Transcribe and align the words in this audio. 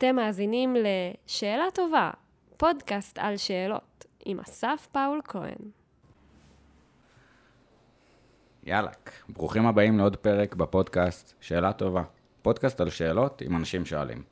אתם 0.00 0.16
מאזינים 0.16 0.76
ל"שאלה 0.76 1.64
טובה", 1.74 2.10
פודקאסט 2.56 3.18
על 3.18 3.36
שאלות, 3.36 4.04
עם 4.24 4.40
אסף 4.40 4.88
פאול 4.92 5.20
כהן. 5.24 5.70
יאלק, 8.64 9.10
ברוכים 9.28 9.66
הבאים 9.66 9.98
לעוד 9.98 10.16
פרק 10.16 10.54
בפודקאסט 10.54 11.34
שאלה 11.40 11.72
טובה. 11.72 12.02
פודקאסט 12.42 12.80
על 12.80 12.90
שאלות 12.90 13.42
עם 13.42 13.56
אנשים 13.56 13.84
שואלים. 13.84 14.22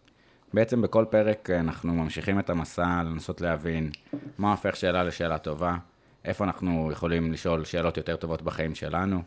בעצם 0.54 0.82
בכל 0.82 1.04
פרק 1.10 1.50
אנחנו 1.50 1.94
ממשיכים 1.94 2.38
את 2.38 2.50
המסע 2.50 3.02
לנסות 3.04 3.40
להבין 3.40 3.90
מה 4.38 4.50
הופך 4.50 4.76
שאלה 4.76 5.04
לשאלה 5.04 5.38
טובה, 5.38 5.76
איפה 6.24 6.44
אנחנו 6.44 6.92
יכולים 6.92 7.32
לשאול 7.32 7.64
שאלות 7.64 7.96
יותר 7.96 8.16
טובות 8.16 8.42
בחיים 8.42 8.74
שלנו, 8.74 9.22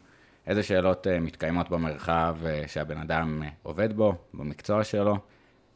איזה 0.48 0.64
שאלות 0.64 1.08
אה, 1.08 1.20
מתקיימות 1.20 1.70
במרחב 1.70 2.38
אה, 2.46 2.64
שהבן 2.68 2.98
אדם 2.98 3.44
אה, 3.44 3.50
עובד 3.64 3.94
בו, 3.94 4.16
במקצוע 4.34 4.84
שלו, 4.84 5.18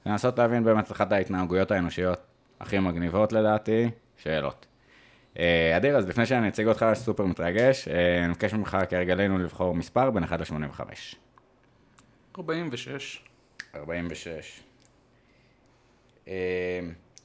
לנסות 0.06 0.40
להבין 0.40 0.64
באמת 0.64 0.92
אחת 0.92 1.12
ההתנהגויות 1.12 1.72
האנושיות 1.72 2.20
הכי 2.60 2.80
מגניבות 2.80 3.34
לדעתי, 3.34 3.90
שאלות. 4.18 4.66
אדיר, 5.78 5.98
אז 5.98 6.08
לפני 6.08 6.26
שאני 6.26 6.50
אציג 6.50 6.68
אותך, 6.68 6.86
סופר 6.94 7.26
מתרגש, 7.26 7.88
אני 7.88 8.28
מבקש 8.28 8.54
ממך 8.54 8.78
כרגלנו 8.90 9.38
לבחור 9.38 9.76
מספר 9.76 10.12
בין 10.12 10.24
1 10.24 10.40
ל-85. 10.40 10.82
46. 12.38 13.24
46. 13.76 14.64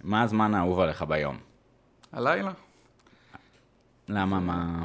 מה 0.04 0.22
הזמן 0.22 0.54
האהוב 0.54 0.80
עליך 0.80 1.02
ביום? 1.02 1.38
הלילה. 2.12 2.52
למה? 4.08 4.40
מה... 4.40 4.84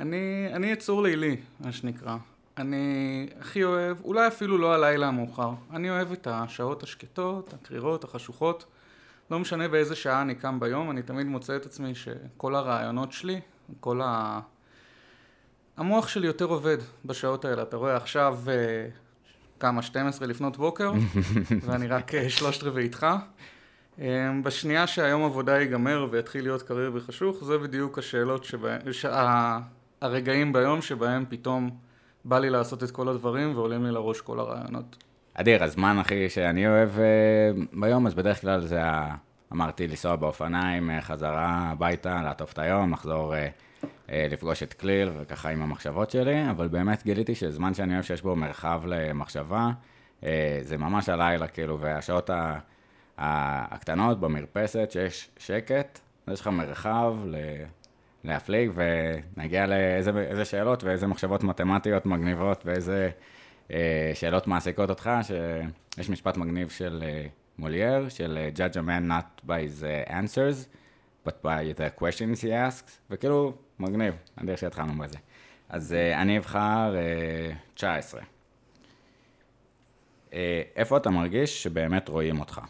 אני, 0.00 0.48
אני 0.52 0.66
יצור 0.66 1.02
לילי, 1.02 1.36
מה 1.60 1.72
שנקרא. 1.72 2.16
אני 2.58 3.26
הכי 3.40 3.64
אוהב, 3.64 4.00
אולי 4.04 4.26
אפילו 4.26 4.58
לא 4.58 4.74
הלילה 4.74 5.08
המאוחר. 5.08 5.50
אני 5.72 5.90
אוהב 5.90 6.12
את 6.12 6.26
השעות 6.30 6.82
השקטות, 6.82 7.54
הקרירות, 7.54 8.04
החשוכות. 8.04 8.64
לא 9.30 9.38
משנה 9.38 9.68
באיזה 9.68 9.96
שעה 9.96 10.22
אני 10.22 10.34
קם 10.34 10.60
ביום, 10.60 10.90
אני 10.90 11.02
תמיד 11.02 11.26
מוצא 11.26 11.56
את 11.56 11.66
עצמי 11.66 11.94
שכל 11.94 12.54
הרעיונות 12.54 13.12
שלי, 13.12 13.40
כל 13.80 14.00
ה... 14.04 14.40
המוח 15.76 16.08
שלי 16.08 16.26
יותר 16.26 16.44
עובד 16.44 16.78
בשעות 17.04 17.44
האלה. 17.44 17.62
אתה 17.62 17.76
רואה 17.76 17.96
עכשיו 17.96 18.38
אה, 18.48 18.88
כמה, 19.60 19.82
12 19.82 20.28
לפנות 20.28 20.56
בוקר, 20.56 20.92
ואני 21.66 21.88
רק 21.88 22.14
אה, 22.14 22.30
שלושת 22.30 22.62
רבעי 22.62 22.84
איתך. 22.84 23.06
אה, 24.00 24.30
בשנייה 24.42 24.86
שהיום 24.86 25.24
עבודה 25.24 25.60
ייגמר 25.60 26.06
ויתחיל 26.10 26.42
להיות 26.42 26.62
קריר 26.62 26.90
וחשוך, 26.94 27.44
זה 27.44 27.58
בדיוק 27.58 27.98
השאלות 27.98 28.44
שבהן, 28.44 28.92
שה... 28.92 29.58
הרגעים 30.00 30.52
ביום 30.52 30.82
שבהם 30.82 31.24
פתאום 31.28 31.70
בא 32.24 32.38
לי 32.38 32.50
לעשות 32.50 32.84
את 32.84 32.90
כל 32.90 33.08
הדברים 33.08 33.56
ועולים 33.56 33.84
לי 33.84 33.90
לראש 33.90 34.20
כל 34.20 34.40
הרעיונות. 34.40 35.04
אדיר, 35.34 35.64
הזמן 35.64 35.98
הכי 35.98 36.28
שאני 36.28 36.68
אוהב 36.68 36.90
uh, 36.96 37.80
ביום, 37.80 38.06
אז 38.06 38.14
בדרך 38.14 38.40
כלל 38.40 38.60
זה, 38.60 38.84
ה... 38.84 39.14
אמרתי, 39.52 39.88
לנסוע 39.88 40.16
באופניים 40.16 40.90
uh, 40.90 41.02
חזרה 41.02 41.48
הביתה, 41.48 42.22
לעטוף 42.22 42.52
את 42.52 42.58
היום, 42.58 42.92
לחזור 42.92 43.34
uh, 43.34 43.36
uh, 43.86 44.10
לפגוש 44.30 44.62
את 44.62 44.72
כליל 44.72 45.10
וככה 45.20 45.48
עם 45.48 45.62
המחשבות 45.62 46.10
שלי, 46.10 46.50
אבל 46.50 46.68
באמת 46.68 47.04
גיליתי 47.04 47.34
שזמן 47.34 47.74
שאני 47.74 47.94
אוהב 47.94 48.04
שיש 48.04 48.22
בו 48.22 48.36
מרחב 48.36 48.82
למחשבה, 48.86 49.70
uh, 50.20 50.24
זה 50.62 50.76
ממש 50.76 51.08
הלילה, 51.08 51.46
כאילו, 51.48 51.80
והשעות 51.80 52.30
ה... 52.30 52.58
הקטנות 53.18 54.20
במרפסת, 54.20 54.88
שיש 54.90 55.30
שקט, 55.38 55.98
יש 56.32 56.40
לך 56.40 56.46
מרחב 56.46 57.14
ל... 57.26 57.36
להפליג 58.24 58.70
ונגיע 58.74 59.66
לאיזה 59.66 60.44
שאלות 60.44 60.84
ואיזה 60.84 61.06
מחשבות 61.06 61.44
מתמטיות 61.44 62.06
מגניבות 62.06 62.66
ואיזה 62.66 63.10
אה, 63.72 64.10
שאלות 64.14 64.46
מעסיקות 64.46 64.90
אותך, 64.90 65.10
שיש 65.22 66.10
משפט 66.10 66.36
מגניב 66.36 66.68
של 66.68 67.04
אה, 67.06 67.26
מולייר, 67.58 68.08
של 68.08 68.38
אה, 68.38 68.50
Judge 68.56 68.74
a 68.74 68.80
man 68.80 69.10
not 69.10 69.48
by 69.48 69.50
his 69.50 69.84
answers, 70.10 70.66
but 71.28 71.42
by 71.42 71.78
the 71.78 72.02
questions 72.02 72.40
he 72.42 72.50
asks, 72.50 72.90
וכאילו, 73.10 73.52
מגניב, 73.78 74.14
נדיר 74.38 74.56
שהתחלנו 74.56 74.92
בזה. 74.98 75.18
אז 75.68 75.92
אה, 75.92 76.22
אני 76.22 76.38
אבחר 76.38 76.96
אה, 76.96 77.52
19. 77.74 78.20
אה, 80.32 80.62
איפה 80.76 80.96
אתה 80.96 81.10
מרגיש 81.10 81.62
שבאמת 81.62 82.08
רואים 82.08 82.40
אותך? 82.40 82.60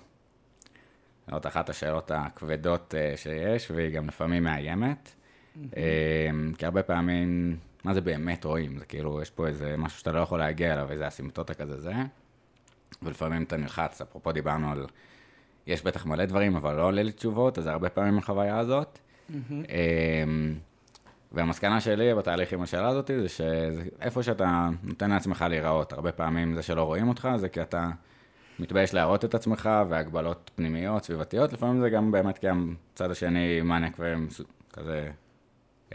זאת 1.31 1.47
אחת 1.47 1.69
השאלות 1.71 2.11
הכבדות 2.15 2.95
אה, 2.95 3.13
שיש, 3.17 3.71
והיא 3.71 3.95
גם 3.95 4.09
לפעמים 4.09 4.45
מאיימת. 4.45 5.15
אמ, 5.57 6.53
כי 6.59 6.65
הרבה 6.65 6.83
פעמים, 6.83 7.57
מה 7.85 7.95
זה 7.95 8.01
באמת 8.01 8.45
רואים? 8.45 8.79
זה 8.79 8.85
כאילו, 8.85 9.23
יש 9.23 9.31
פה 9.31 9.47
איזה 9.47 9.75
משהו 9.79 9.99
שאתה 9.99 10.13
לא 10.13 10.19
יכול 10.21 10.39
להגיע 10.39 10.73
אליו, 10.73 10.91
איזה 10.91 11.09
אסימפטוטה 11.09 11.55
כזה 11.55 11.81
זה. 11.81 11.93
ולפעמים 13.03 13.43
אתה 13.43 13.57
נלחץ, 13.57 14.01
אפרופו 14.01 14.33
דיברנו 14.33 14.73
על, 14.73 14.87
יש 15.67 15.83
בטח 15.83 16.07
מלא 16.07 16.25
דברים, 16.25 16.57
אבל 16.57 16.75
לא 16.75 16.83
עולה 16.83 17.03
לי 17.03 17.13
תשובות, 17.13 17.59
אז 17.59 17.65
זה 17.65 17.71
הרבה 17.71 17.89
פעמים 17.89 18.19
החוויה 18.19 18.59
הזאת. 18.59 18.99
אמ, 19.31 20.55
והמסקנה 21.33 21.81
שלי 21.81 22.15
בתהליך 22.15 22.53
עם 22.53 22.63
השאלה 22.63 22.89
הזאת, 22.89 23.11
זה 23.19 23.29
שאיפה 23.29 24.23
שאתה 24.23 24.69
נותן 24.83 25.11
לעצמך 25.11 25.45
להיראות, 25.49 25.93
הרבה 25.93 26.13
פעמים 26.13 26.55
זה 26.55 26.63
שלא 26.63 26.83
רואים 26.83 27.09
אותך, 27.09 27.29
זה 27.37 27.49
כי 27.49 27.63
אתה 27.63 27.91
מתבייש 28.59 28.95
להראות 28.95 29.25
את 29.25 29.35
עצמך, 29.35 29.71
והגבלות 29.89 30.51
פנימיות, 30.55 31.05
סביבתיות, 31.05 31.53
לפעמים 31.53 31.81
זה 31.81 31.91
גם 31.91 32.11
באמת 32.11 32.39
כי 32.39 32.47
הצד 32.95 33.11
השני 33.11 33.61
מניאק 33.61 33.97
וכזה 33.99 35.11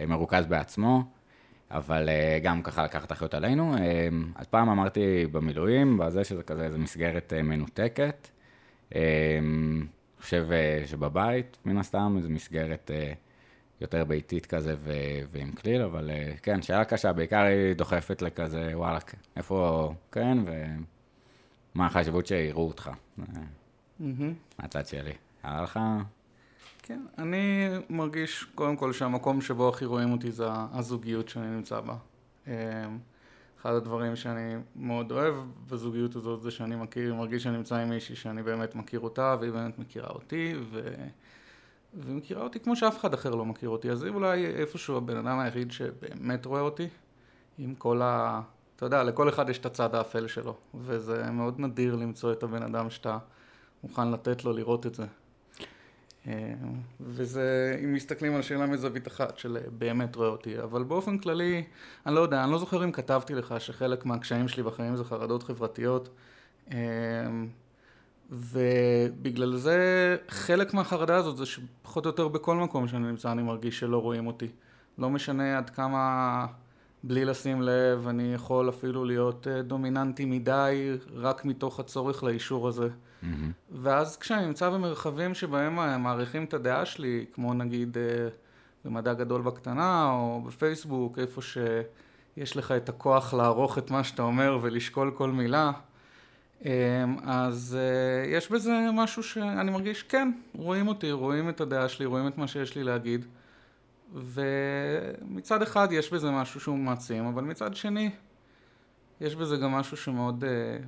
מרוכז 0.07 0.45
בעצמו, 0.45 1.03
אבל 1.71 2.09
אה, 2.09 2.39
גם 2.43 2.61
ככה 2.61 2.83
לקחת 2.83 3.11
אחריות 3.11 3.33
עלינו. 3.33 3.77
אה, 3.77 4.07
אז 4.35 4.47
פעם 4.47 4.69
אמרתי 4.69 5.25
במילואים, 5.31 5.97
בזה 5.97 6.23
שזה 6.23 6.43
כזה 6.43 6.65
איזו 6.65 6.79
מסגרת 6.79 7.33
מנותקת. 7.33 8.27
אני 8.91 9.01
חושב 10.21 10.47
שבבית, 10.85 11.57
מן 11.65 11.77
הסתם, 11.77 12.17
זו 12.21 12.29
מסגרת 12.29 12.91
יותר 13.81 14.03
ביתית 14.05 14.45
כזה 14.45 14.75
ו- 14.79 15.19
ועם 15.31 15.51
כליל, 15.51 15.81
אבל 15.81 16.09
כן, 16.41 16.61
שאלה 16.61 16.85
קשה, 16.85 17.13
בעיקר 17.13 17.41
היא 17.41 17.73
דוחפת 17.73 18.21
לכזה, 18.21 18.71
וואלה, 18.73 18.99
איפה 19.37 19.93
כן, 20.11 20.37
ומה 21.75 21.85
החשיבות 21.85 22.27
שיראו 22.27 22.67
אותך, 22.67 22.89
מהצד 24.59 24.85
שלי. 24.85 25.13
היה 25.43 25.61
לך 25.61 25.79
כן, 26.85 26.99
אני 27.17 27.69
מרגיש 27.89 28.43
קודם 28.55 28.75
כל 28.75 28.93
שהמקום 28.93 29.41
שבו 29.41 29.69
הכי 29.69 29.85
רואים 29.85 30.11
אותי 30.11 30.31
זה 30.31 30.47
הזוגיות 30.49 31.29
שאני 31.29 31.47
נמצא 31.47 31.79
בה. 31.79 31.95
אמ, 32.47 32.53
אחד 33.61 33.73
הדברים 33.73 34.15
שאני 34.15 34.55
מאוד 34.75 35.11
אוהב 35.11 35.35
בזוגיות 35.69 36.15
הזאת 36.15 36.41
זה 36.41 36.51
שאני 36.51 36.75
מכיר, 36.75 37.15
מרגיש 37.15 37.43
שאני 37.43 37.57
נמצא 37.57 37.75
עם 37.75 37.89
מישהי 37.89 38.15
שאני 38.15 38.43
באמת 38.43 38.75
מכיר 38.75 38.99
אותה 38.99 39.35
והיא 39.39 39.51
באמת 39.51 39.79
מכירה 39.79 40.09
אותי 40.09 40.53
ו... 40.71 40.93
ומכירה 41.93 42.43
אותי 42.43 42.59
כמו 42.59 42.75
שאף 42.75 42.99
אחד 42.99 43.13
אחר 43.13 43.29
לא 43.35 43.45
מכיר 43.45 43.69
אותי, 43.69 43.91
אז 43.91 44.03
היא 44.03 44.13
אולי 44.13 44.45
איפשהו 44.45 44.97
הבן 44.97 45.17
אדם 45.17 45.39
היחיד 45.39 45.71
שבאמת 45.71 46.45
רואה 46.45 46.61
אותי 46.61 46.87
עם 47.57 47.75
כל 47.75 48.01
ה... 48.01 48.41
אתה 48.75 48.85
יודע, 48.85 49.03
לכל 49.03 49.29
אחד 49.29 49.49
יש 49.49 49.57
את 49.57 49.65
הצד 49.65 49.95
האפל 49.95 50.27
שלו 50.27 50.55
וזה 50.75 51.31
מאוד 51.31 51.59
נדיר 51.59 51.95
למצוא 51.95 52.31
את 52.31 52.43
הבן 52.43 52.63
אדם 52.63 52.89
שאתה 52.89 53.17
מוכן 53.83 54.11
לתת 54.11 54.45
לו 54.45 54.53
לראות 54.53 54.85
את 54.85 54.95
זה. 54.95 55.05
אה, 56.27 56.53
וזה, 57.01 57.77
אם 57.83 57.93
מסתכלים 57.93 58.35
על 58.35 58.41
שאלה 58.41 58.65
מזווית 58.65 59.07
אחת 59.07 59.37
של 59.37 59.57
אה, 59.57 59.69
באמת 59.77 60.15
רואה 60.15 60.27
אותי, 60.27 60.59
אבל 60.59 60.83
באופן 60.83 61.17
כללי, 61.17 61.63
אני 62.05 62.15
לא 62.15 62.19
יודע, 62.19 62.43
אני 62.43 62.51
לא 62.51 62.57
זוכר 62.57 62.83
אם 62.83 62.91
כתבתי 62.91 63.35
לך 63.35 63.55
שחלק 63.59 64.05
מהקשיים 64.05 64.47
שלי 64.47 64.63
בחיים 64.63 64.95
זה 64.95 65.03
חרדות 65.03 65.43
חברתיות, 65.43 66.09
אה, 66.71 66.77
ובגלל 68.31 69.55
זה 69.55 69.77
חלק 70.29 70.73
מהחרדה 70.73 71.15
הזאת 71.15 71.37
זה 71.37 71.45
שפחות 71.45 72.05
או 72.05 72.09
יותר 72.09 72.27
בכל 72.27 72.55
מקום 72.55 72.87
שאני 72.87 73.07
נמצא 73.07 73.31
אני 73.31 73.43
מרגיש 73.43 73.79
שלא 73.79 73.97
רואים 73.97 74.27
אותי. 74.27 74.47
לא 74.97 75.09
משנה 75.09 75.57
עד 75.57 75.69
כמה 75.69 76.45
בלי 77.03 77.25
לשים 77.25 77.61
לב 77.61 78.07
אני 78.07 78.33
יכול 78.33 78.69
אפילו 78.69 79.05
להיות 79.05 79.47
דומיננטי 79.47 80.25
מדי 80.25 80.97
רק 81.15 81.45
מתוך 81.45 81.79
הצורך 81.79 82.23
לאישור 82.23 82.67
הזה. 82.67 82.89
Mm-hmm. 83.23 83.71
ואז 83.71 84.17
כשאני 84.17 84.45
נמצא 84.45 84.69
במרחבים 84.69 85.33
שבהם 85.33 86.03
מעריכים 86.03 86.43
את 86.43 86.53
הדעה 86.53 86.85
שלי, 86.85 87.25
כמו 87.33 87.53
נגיד 87.53 87.97
אה, 87.97 88.27
במדע 88.85 89.13
גדול 89.13 89.41
בקטנה, 89.41 90.11
או 90.11 90.41
בפייסבוק, 90.47 91.19
איפה 91.19 91.41
שיש 91.41 92.57
לך 92.57 92.71
את 92.71 92.89
הכוח 92.89 93.33
לערוך 93.33 93.77
את 93.77 93.91
מה 93.91 94.03
שאתה 94.03 94.21
אומר 94.21 94.59
ולשקול 94.61 95.11
כל 95.17 95.31
מילה, 95.31 95.71
אה, 96.65 96.71
אז 97.23 97.77
אה, 97.79 98.29
יש 98.29 98.51
בזה 98.51 98.71
משהו 98.93 99.23
שאני 99.23 99.71
מרגיש, 99.71 100.03
כן, 100.03 100.31
רואים 100.55 100.87
אותי, 100.87 101.11
רואים 101.11 101.49
את 101.49 101.61
הדעה 101.61 101.89
שלי, 101.89 102.05
רואים 102.05 102.27
את 102.27 102.37
מה 102.37 102.47
שיש 102.47 102.75
לי 102.75 102.83
להגיד. 102.83 103.25
ומצד 104.15 105.61
אחד 105.61 105.87
יש 105.91 106.13
בזה 106.13 106.31
משהו 106.31 106.59
שהוא 106.59 106.77
מעצים, 106.77 107.25
אבל 107.25 107.43
מצד 107.43 107.75
שני 107.75 108.11
יש 109.21 109.35
בזה 109.35 109.57
גם 109.57 109.71
משהו 109.71 109.97
שמאוד, 109.97 110.43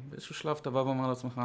באיזשהו 0.09 0.35
שלב 0.35 0.57
אתה 0.61 0.69
בא 0.69 0.79
ואומר 0.79 1.07
לעצמך, 1.07 1.41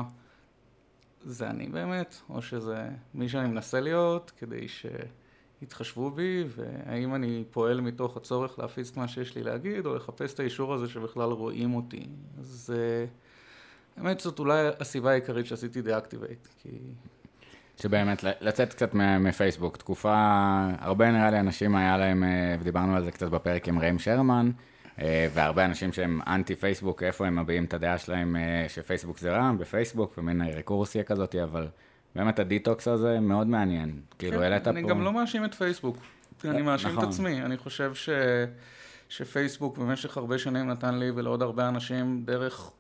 זה 1.25 1.51
אני 1.51 1.67
באמת, 1.67 2.15
או 2.31 2.43
שזה 2.43 2.89
מי 3.15 3.29
שאני 3.29 3.49
מנסה 3.49 3.81
להיות 3.81 4.33
כדי 4.37 4.67
שיתחשבו 4.69 6.11
בי, 6.11 6.45
והאם 6.57 7.15
אני 7.15 7.45
פועל 7.51 7.81
מתוך 7.81 8.17
הצורך 8.17 8.59
להפיץ 8.59 8.91
את 8.91 8.97
מה 8.97 9.09
שיש 9.09 9.37
לי 9.37 9.43
להגיד, 9.43 9.87
או 9.87 9.95
לחפש 9.95 10.35
את 10.35 10.41
האישור 10.41 10.75
הזה 10.75 10.89
שבכלל 10.89 11.31
רואים 11.31 11.75
אותי. 11.75 12.07
אז 12.39 12.75
האמת 13.97 14.21
זאת 14.21 14.39
אולי 14.39 14.69
הסיבה 14.81 15.11
העיקרית 15.11 15.47
שעשיתי 15.47 15.83
deactivate, 15.83 16.49
כי... 16.63 16.79
שבאמת, 17.83 18.25
לצאת 18.41 18.71
קצת 18.71 18.95
מפייסבוק. 18.95 19.77
תקופה, 19.77 20.15
הרבה 20.79 21.11
נראה 21.11 21.31
לי 21.31 21.41
אנשים 21.41 21.77
היה 21.77 21.97
להם, 21.97 22.25
אה, 22.25 22.57
ודיברנו 22.61 22.97
על 22.97 23.05
זה 23.05 23.11
קצת 23.11 23.29
בפרק 23.31 23.69
עם 23.69 23.79
ראם 23.79 23.99
שרמן, 23.99 24.51
אה, 24.51 24.80
והרבה 25.35 25.65
אנשים 25.65 25.93
שהם 25.93 26.21
אנטי 26.27 26.57
פייסבוק, 26.57 27.03
איפה 27.03 27.27
הם 27.27 27.39
מביעים 27.39 27.65
את 27.65 27.75
הדעה 27.75 27.99
שלהם 27.99 28.37
אה, 28.37 28.67
שפייסבוק 28.69 29.19
זה 29.19 29.33
רע, 29.33 29.53
בפייסבוק, 29.59 30.15
ומין 30.19 30.43
רקורסיה 30.43 31.03
כזאת, 31.03 31.35
אבל 31.35 31.69
באמת 32.15 32.39
הדיטוקס 32.39 32.89
הזה 32.89 33.21
מאוד 33.21 33.47
מעניין. 33.47 34.01
כאילו, 34.19 34.37
כן, 34.37 34.43
העלית 34.43 34.65
פה... 34.65 34.71
אני 34.71 34.83
גם 34.83 35.05
לא 35.05 35.13
מאשים 35.13 35.45
את 35.45 35.55
פייסבוק, 35.55 35.97
אני 36.45 36.63
מאשים 36.63 36.91
את 36.91 36.95
נכון. 36.95 37.09
עצמי. 37.09 37.43
אני 37.43 37.57
חושב 37.57 37.95
ש... 37.95 38.09
שפייסבוק 39.09 39.79
במשך 39.79 40.17
הרבה 40.17 40.39
שנים 40.39 40.67
נתן 40.71 40.95
לי 40.99 41.11
ולעוד 41.11 41.43
הרבה 41.43 41.69
אנשים 41.69 42.23
דרך 42.25 42.71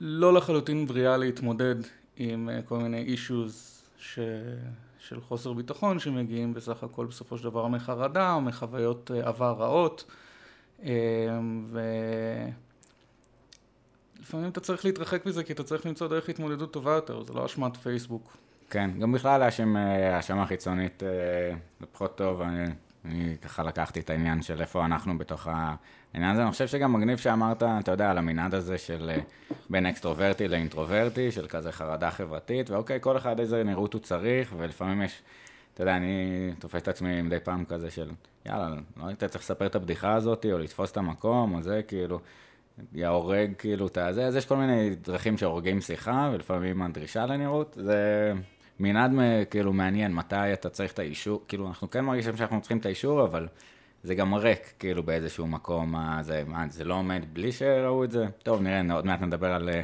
לא 0.00 0.34
לחלוטין 0.34 0.86
בריאה 0.86 1.16
להתמודד 1.16 1.76
עם 2.16 2.48
אה, 2.48 2.62
כל 2.62 2.78
מיני 2.78 3.02
אישוז 3.02 3.82
ש... 3.98 4.18
של 4.98 5.20
חוסר 5.20 5.52
ביטחון 5.52 5.98
שמגיעים 5.98 6.54
בסך 6.54 6.82
הכל 6.82 7.06
בסופו 7.06 7.38
של 7.38 7.44
דבר 7.44 7.66
מחרדה 7.66 8.32
או 8.32 8.40
מחוויות 8.40 9.10
אה, 9.14 9.28
עבר 9.28 9.54
רעות. 9.58 10.04
אה, 10.84 10.90
ו... 11.70 11.80
לפעמים 14.20 14.50
אתה 14.50 14.60
צריך 14.60 14.84
להתרחק 14.84 15.26
מזה 15.26 15.44
כי 15.44 15.52
אתה 15.52 15.62
צריך 15.62 15.86
למצוא 15.86 16.08
דרך 16.08 16.28
התמודדות 16.28 16.72
טובה 16.72 16.92
יותר, 16.92 17.22
זה 17.22 17.32
לא 17.32 17.46
אשמת 17.46 17.76
פייסבוק. 17.76 18.36
כן, 18.70 18.90
גם 19.00 19.12
בכלל 19.12 19.40
להאשים 19.40 19.76
אה, 19.76 20.16
האשמה 20.16 20.46
חיצונית 20.46 21.02
אה, 21.02 21.08
זה 21.80 21.86
פחות 21.92 22.16
טוב, 22.16 22.40
אני, 22.40 22.64
אני 23.04 23.36
ככה 23.42 23.62
לקחתי 23.62 24.00
את 24.00 24.10
העניין 24.10 24.42
של 24.42 24.60
איפה 24.60 24.84
אנחנו 24.84 25.18
בתוך 25.18 25.46
העניין 25.46 26.32
הזה, 26.32 26.42
אני 26.42 26.50
חושב 26.50 26.66
שגם 26.66 26.92
מגניב 26.92 27.18
שאמרת, 27.18 27.62
אתה 27.62 27.90
יודע, 27.90 28.10
על 28.10 28.18
המנעד 28.18 28.54
הזה 28.54 28.78
של 28.78 29.10
אה, 29.14 29.20
בין 29.70 29.86
אקסטרוברטי 29.86 30.48
לאינטרוברטי, 30.48 31.32
של 31.32 31.46
כזה 31.48 31.72
חרדה 31.72 32.10
חברתית, 32.10 32.70
ואוקיי, 32.70 32.98
כל 33.00 33.16
אחד 33.16 33.40
איזה 33.40 33.64
נראות 33.64 33.94
הוא 33.94 34.00
צריך, 34.00 34.54
ולפעמים 34.56 35.02
יש, 35.02 35.22
אתה 35.78 35.84
יודע, 35.84 35.96
אני 35.96 36.50
תופס 36.58 36.82
את 36.82 36.88
עצמי 36.88 37.22
מדי 37.22 37.40
פעם 37.40 37.64
כזה 37.64 37.90
של, 37.90 38.10
יאללה, 38.46 38.68
לא 38.96 39.06
היית 39.06 39.24
צריך 39.24 39.44
לספר 39.44 39.66
את 39.66 39.74
הבדיחה 39.74 40.14
הזאת, 40.14 40.46
או 40.52 40.58
לתפוס 40.58 40.92
את 40.92 40.96
המקום, 40.96 41.54
או 41.54 41.62
זה, 41.62 41.80
כאילו, 41.88 42.20
יא 42.92 43.06
הורג 43.06 43.52
כאילו 43.58 43.86
את 43.86 43.98
הזה, 43.98 44.26
אז 44.26 44.36
יש 44.36 44.46
כל 44.46 44.56
מיני 44.56 44.94
דרכים 44.94 45.38
שהורגים 45.38 45.80
שיחה, 45.80 46.30
ולפעמים 46.32 46.82
הדרישה 46.82 47.26
לנראות, 47.26 47.78
זה 47.80 48.32
מנעד 48.80 49.12
כאילו 49.50 49.72
מעניין, 49.72 50.14
מתי 50.14 50.52
אתה 50.52 50.68
צריך 50.68 50.92
את 50.92 50.98
האישור, 50.98 51.44
כאילו 51.48 51.68
אנחנו 51.68 51.90
כן 51.90 52.04
מרגישים 52.04 52.36
שאנחנו 52.36 52.60
צריכים 52.60 52.78
את 52.78 52.86
האישור, 52.86 53.24
אבל 53.24 53.48
זה 54.02 54.14
גם 54.14 54.34
ריק 54.34 54.72
כאילו 54.78 55.02
באיזשהו 55.02 55.46
מקום, 55.46 55.92
מה 55.92 56.22
זה, 56.22 56.42
מה, 56.46 56.64
זה 56.70 56.84
לא 56.84 56.94
עומד 56.94 57.22
בלי 57.32 57.52
שראו 57.52 58.04
את 58.04 58.10
זה? 58.10 58.26
טוב, 58.42 58.62
נראה, 58.62 58.94
עוד 58.94 59.06
מעט 59.06 59.20
נדבר 59.20 59.52
על 59.52 59.68
אה, 59.68 59.82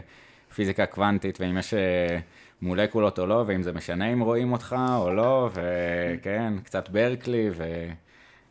פיזיקה 0.55 0.87
קוונטית, 0.87 1.41
ואם 1.41 1.59
יש 1.59 1.75
אה, 1.75 2.19
מולקולות 2.65 3.19
או 3.19 3.27
לא, 3.27 3.45
ואם 3.47 3.63
זה 3.63 3.73
משנה 3.73 4.13
אם 4.13 4.21
רואים 4.21 4.53
אותך 4.53 4.77
או 4.97 5.13
לא, 5.13 5.51
וכן, 5.53 6.53
קצת 6.65 6.89
ברקלי, 6.89 7.51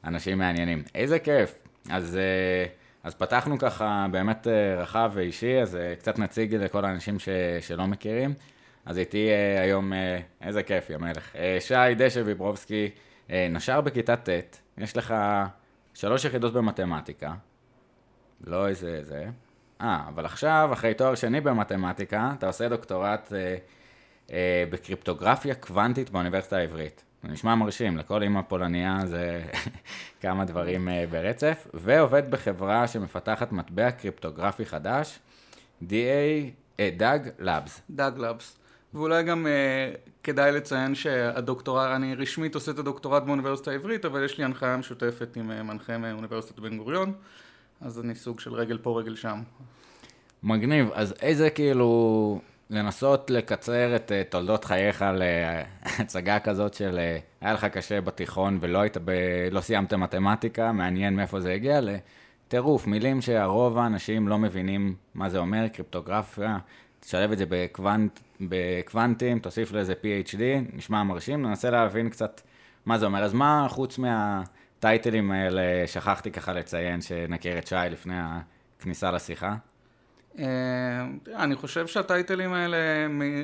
ואנשים 0.04 0.38
מעניינים. 0.38 0.83
איזה 0.95 1.19
כיף. 1.19 1.56
אז... 1.89 2.18
אה, 2.18 2.65
אז 3.04 3.15
פתחנו 3.15 3.57
ככה 3.60 4.06
באמת 4.12 4.48
אה, 4.48 4.81
רחב 4.81 5.12
ואישי, 5.13 5.62
אז 5.62 5.75
אה, 5.75 5.95
קצת 5.95 6.19
נציג 6.19 6.56
לכל 6.56 6.86
האנשים 6.86 7.19
ש, 7.19 7.30
שלא 7.62 7.88
מכירים. 7.88 8.33
אז 8.86 8.98
איתי 8.98 9.30
היום, 9.62 9.94
איזה 10.42 10.63
כיף, 10.63 10.89
יא 10.89 10.98
מלך. 10.98 11.36
שי 11.60 11.95
דשא 11.98 12.21
ויברובסקי, 12.25 12.89
נשר 13.30 13.81
בכיתה 13.81 14.15
ט', 14.15 14.30
יש 14.77 14.98
לך 14.98 15.13
שלוש 15.94 16.25
יחידות 16.25 16.54
במתמטיקה, 16.54 17.33
לא 18.48 18.68
איזה 18.68 19.04
זה. 19.04 19.25
אה, 19.81 20.04
אבל 20.07 20.25
עכשיו, 20.25 20.69
אחרי 20.74 20.94
תואר 20.94 21.15
שני 21.15 21.42
במתמטיקה, 21.42 22.31
אתה 22.38 22.48
עושה 22.48 22.69
דוקטורט 22.69 23.33
אה, 24.31 24.64
בקריפטוגרפיה 24.70 25.56
קוונטית 25.56 26.10
באוניברסיטה 26.10 26.58
העברית. 26.58 27.04
זה 27.24 27.30
נשמע 27.30 27.56
מרשים, 27.56 27.98
לכל 27.98 28.24
אימא 28.24 28.42
פולניה 28.42 29.00
זה 29.06 29.44
כמה 30.22 30.46
דברים 30.46 30.90
אה, 30.90 31.06
ברצף, 31.10 31.68
ועובד 31.74 32.31
בחברה 32.31 32.88
שמפתחת 32.88 33.52
מטבע 33.52 33.92
קריפטוגרפי 33.92 34.66
חדש, 34.66 35.20
DA, 35.84 35.94
אה, 36.80 36.90
DAG 36.98 37.30
Labs. 37.39 37.81
DAG 37.89 38.18
Labs. 38.18 38.57
ואולי 38.94 39.24
גם 39.24 39.48
אה, 39.48 39.94
כדאי 40.24 40.52
לציין 40.52 40.96
שהדוקטורט, 40.96 41.88
אני 41.96 42.16
רשמית 42.16 42.56
עושה 42.56 42.72
את 42.72 42.80
הדוקטורט 42.80 43.24
באוניברסיטה 43.24 43.72
העברית, 43.72 44.06
אבל 44.06 44.25
יש 44.25 44.38
לי 44.38 44.44
הנחיה 44.44 44.78
משותפת 44.78 45.36
עם 45.36 45.52
אה, 45.52 45.64
מנחה 45.64 45.98
מאוניברסיטת 45.98 46.60
בן 46.60 46.78
גוריון, 46.78 47.14
אז 47.81 48.00
אני 48.00 48.16
סוג 48.16 48.40
של 48.40 48.54
רגל 48.54 48.78
פה 48.78 49.00
רגל 49.00 49.16
שם. 49.16 49.42
מגניב, 50.44 50.90
אז 50.94 51.14
איזה 51.22 51.50
כאילו 51.50 52.42
לנסות 52.74 53.30
לקצר 53.30 53.96
את 53.96 54.12
uh, 54.12 54.31
תולדות 54.31 54.66
חייך 54.66 55.06
להצגה 55.14 56.40
כזאת 56.40 56.74
של 56.74 57.00
uh, 57.00 57.46
היה 57.46 57.54
לך 57.54 57.66
קשה 57.66 58.02
בתיכון 58.02 58.58
ולא 58.62 58.80
היית 58.80 58.98
ב... 59.06 59.12
לא 59.52 59.62
סיימת 59.62 59.94
מתמטיקה, 59.94 60.72
מעניין 60.72 61.16
מאיפה 61.16 61.40
זה 61.40 61.52
הגיע, 61.52 61.80
לטירוף, 61.81 62.88
מילים 62.88 63.22
שהרוב 63.22 63.78
האנשים 63.78 64.28
לא 64.28 64.38
מבינים 64.38 64.96
מה 65.14 65.30
זה 65.30 65.38
אומר, 65.38 65.68
קריפטוגרפיה, 65.68 66.58
תשלב 67.00 67.31
את 67.31 67.38
זה 67.38 67.46
בקוונט, 67.50 68.20
בקוונטים, 68.42 69.40
תוסיף 69.40 69.72
לזה 69.72 69.94
PhD, 69.94 70.42
נשמע 70.74 71.04
מרשים, 71.04 71.42
ננסה 71.42 71.70
להבין 71.70 72.10
קצת 72.10 72.42
מה 72.86 72.98
זה 72.98 73.06
אומר. 73.06 73.24
אז 73.24 73.34
מה 73.34 73.68
חוץ 73.70 73.98
מהטייטלים 73.98 75.31
האלה, 75.31 75.62
שכחתי 75.88 76.31
ככה 76.31 76.54
לציין 76.54 77.02
שנכיר 77.02 77.58
את 77.58 77.68
שי 77.68 77.75
לפני 77.92 78.16
הכניסה 78.80 79.12
לשיחה? 79.12 79.56
אה, 80.39 80.45
אני 81.35 81.56
חושב 81.56 81.88
שהטייטלים 81.88 82.53
האלה 82.53 82.77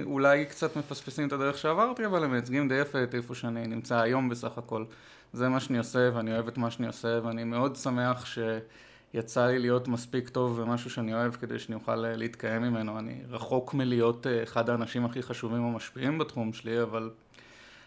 אולי 0.04 0.46
קצת 0.46 0.76
מפספסים 0.76 1.28
את 1.28 1.34
הדרך 1.34 1.58
שעברתי, 1.58 2.06
אבל 2.06 2.24
הם 2.24 2.32
מייצגים 2.32 2.68
די 2.70 2.76
יפה 2.76 3.04
את 3.04 3.16
איפה 3.16 3.36
שאני 3.36 3.68
נמצא 3.68 4.00
היום 4.00 4.30
בסך 4.30 4.58
הכל. 4.58 4.86
זה 5.34 5.50
מה 5.50 5.60
שאני 5.60 5.78
עושה 5.78 6.10
ואני 6.14 6.34
אוהב 6.34 6.48
את 6.48 6.58
מה 6.58 6.72
שאני 6.72 6.88
עושה 6.88 7.20
ואני 7.24 7.44
מאוד 7.44 7.76
שמח 7.76 8.26
שיצא 8.26 9.46
לי 9.46 9.60
להיות 9.60 9.88
מספיק 9.88 10.30
טוב 10.30 10.62
במשהו 10.62 10.90
שאני 10.90 11.14
אוהב 11.14 11.32
כדי 11.34 11.60
שאני 11.60 11.76
אוכל 11.76 11.96
להתקיים 11.96 12.62
ממנו. 12.62 13.00
אני 13.00 13.22
רחוק 13.30 13.74
מלהיות 13.74 14.28
אה, 14.28 14.44
אחד 14.44 14.70
האנשים 14.70 15.06
הכי 15.06 15.22
חשובים 15.22 15.66
ומשפיעים 15.66 16.18
בתחום 16.18 16.54
שלי, 16.54 16.82
אבל 16.82 17.10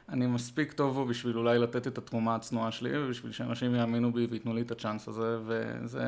אני 0.08 0.26
מספיק 0.26 0.72
טוב 0.72 0.94
בו 0.94 1.04
בשביל 1.04 1.38
אולי 1.38 1.58
לתת 1.58 1.86
את 1.86 1.98
התרומה 1.98 2.34
הצנועה 2.34 2.72
שלי 2.72 2.98
ובשביל 2.98 3.32
שאנשים 3.32 3.74
יאמינו 3.74 4.12
בי 4.12 4.26
וייתנו 4.30 4.54
לי 4.54 4.62
את 4.62 4.70
הצ'אנס 4.70 5.08
הזה 5.08 5.38
וזה 5.46 6.04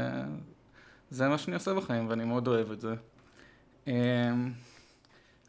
זה 1.15 1.29
מה 1.29 1.39
שאני 1.39 1.55
עושה 1.55 1.75
בחיים 1.75 2.09
ואני 2.09 2.25
מאוד 2.25 2.49
אוהב 2.49 2.73
את 2.73 2.81
זה. 2.81 2.95
אמ, 3.87 3.93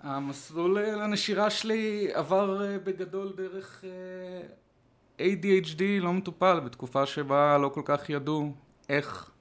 המסלול 0.02 0.80
לנשירה 0.80 1.50
שלי 1.50 2.08
עבר 2.14 2.66
אה, 2.66 2.78
בגדול 2.80 3.34
דרך 3.36 3.84
אה, 5.20 5.28
ADHD 5.28 5.82
לא 6.00 6.14
מטופל 6.14 6.60
בתקופה 6.60 7.06
שבה 7.06 7.58
לא 7.58 7.70
כל 7.70 7.82
כך 7.86 8.10
ידעו 8.10 8.54
איך, 8.90 9.32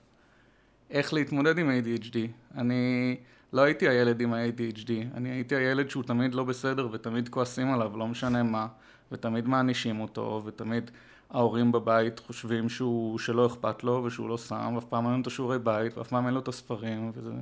איך 0.90 1.14
להתמודד 1.14 1.59
עם 1.59 1.71
ADHD. 1.71 2.16
אני 2.59 3.16
לא 3.52 3.62
הייתי 3.62 3.88
הילד 3.88 4.21
עם 4.21 4.33
ה-ADHD, 4.35 4.90
אני 5.14 5.31
הייתי 5.31 5.57
הילד 5.57 5.90
שהוא 5.90 6.02
תמיד 6.02 6.35
לא 6.35 6.45
בסדר 6.45 6.88
ותמיד 6.93 7.28
כועסים 7.28 7.73
עליו, 7.73 7.97
לא 7.97 8.07
משנה 8.07 8.43
מה, 8.43 8.66
ותמיד 9.12 9.49
מענישים 9.49 10.00
אותו, 10.00 10.43
ותמיד 10.45 10.90
ההורים 11.35 11.73
בבית 11.73 12.19
חושבים 12.19 12.69
שהוא, 12.69 13.19
שלא 13.19 13.47
אכפת 13.47 13.85
לו 13.85 14.03
ושהוא 14.05 14.29
לא 14.29 14.38
שם, 14.38 14.73
ואף 14.75 14.85
פעם 14.85 15.07
אין 15.07 15.14
לו 15.14 15.21
את 15.21 15.26
השיעורי 15.26 15.59
בית, 15.59 15.99
ואף 15.99 16.09
פעם 16.09 16.26
אין 16.26 16.35
לו 16.35 16.41
את 16.41 16.49
הספרים, 16.49 17.12
וזה 17.14 17.33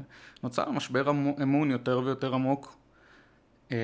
נוצר 0.42 0.70
משבר 0.70 1.11
אמון 1.42 1.70
יותר 1.70 2.00
ויותר 2.04 2.34
עמוק. 2.34 2.76
אמ, 3.70 3.76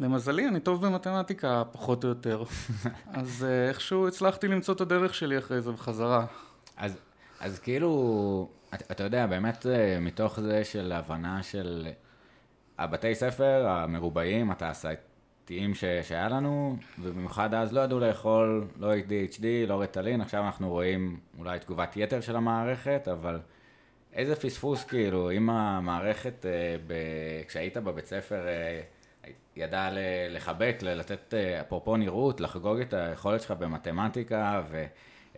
ולמזלי 0.00 0.48
אני 0.48 0.60
טוב 0.60 0.86
במתמטיקה 0.86 1.62
פחות 1.72 2.04
או 2.04 2.08
יותר, 2.08 2.44
אז 3.12 3.44
אה, 3.48 3.68
איכשהו 3.68 4.08
הצלחתי 4.08 4.48
למצוא 4.48 4.74
את 4.74 4.80
הדרך 4.80 5.14
שלי 5.14 5.38
אחרי 5.38 5.60
זה 5.60 5.72
בחזרה. 5.72 6.26
אז, 6.76 6.96
אז 7.40 7.58
כאילו, 7.58 8.48
אתה, 8.74 8.84
אתה 8.90 9.04
יודע, 9.04 9.26
באמת 9.26 9.66
אה, 9.66 10.00
מתוך 10.00 10.40
זה 10.40 10.64
של 10.64 10.92
הבנה 10.92 11.42
של 11.42 11.88
הבתי 12.78 13.14
ספר 13.14 13.66
המרובעים, 13.68 14.50
התעשייתיים 15.42 15.74
ש, 15.74 15.84
שהיה 16.08 16.28
לנו, 16.28 16.76
ובמיוחד 16.98 17.54
אז 17.54 17.72
לא 17.72 17.80
ידעו 17.80 18.00
לאכול 18.00 18.66
לא 18.78 18.94
ADHD, 18.94 19.44
לא 19.66 19.82
רטלין, 19.82 20.20
עכשיו 20.20 20.46
אנחנו 20.46 20.68
רואים 20.70 21.20
אולי 21.38 21.58
תגובת 21.58 21.96
יתר 21.96 22.20
של 22.20 22.36
המערכת, 22.36 23.08
אבל 23.12 23.40
איזה 24.12 24.36
פספוס 24.36 24.84
כאילו, 24.84 25.30
אם 25.30 25.50
המערכת, 25.50 26.46
אה, 26.46 26.76
ב, 26.86 26.94
כשהיית 27.48 27.76
בבית 27.76 28.06
ספר, 28.06 28.46
אה, 28.46 28.80
ידעה 29.56 29.90
לחבק, 30.30 30.76
לתת, 30.82 31.34
אה, 31.34 31.60
אפרופו 31.60 31.96
נראות, 31.96 32.40
לחגוג 32.40 32.80
את 32.80 32.94
היכולת 32.94 33.40
שלך 33.40 33.50
במתמטיקה, 33.50 34.62
ו... 34.70 34.84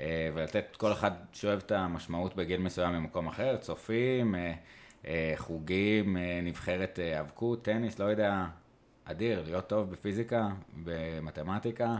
אה, 0.00 0.30
ולתת 0.34 0.76
כל 0.76 0.92
אחד 0.92 1.10
שאוהב 1.32 1.58
את 1.58 1.72
המשמעות 1.72 2.36
בגיל 2.36 2.60
מסוים 2.60 2.94
במקום 2.94 3.26
אחר, 3.26 3.56
צופים, 3.56 4.34
אה, 5.06 5.32
חוגים, 5.36 6.16
נבחרת 6.42 6.98
האבקות, 7.02 7.64
טניס, 7.64 7.98
לא 7.98 8.04
יודע, 8.04 8.44
אדיר, 9.04 9.42
להיות 9.46 9.66
טוב 9.66 9.90
בפיזיקה, 9.90 10.48
במתמטיקה, 10.84 11.94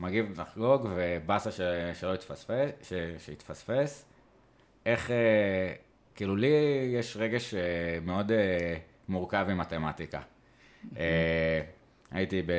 מגיב 0.00 0.40
לחגוג 0.40 0.88
ובאסה 0.94 1.52
ש- 1.52 1.60
שלא 2.00 2.14
יתפספס, 2.14 2.70
ש- 2.82 2.92
שיתפספס. 3.24 4.04
איך, 4.86 5.10
כאילו 6.14 6.36
לי 6.36 6.52
יש 6.94 7.16
רגש 7.16 7.54
אה, 7.54 7.60
מאוד 8.02 8.32
אה, 8.32 8.76
מורכב 9.08 9.46
עם 9.50 9.58
מתמטיקה. 9.58 10.20
אה, 10.96 11.60
הייתי 12.10 12.42
ב- 12.42 12.52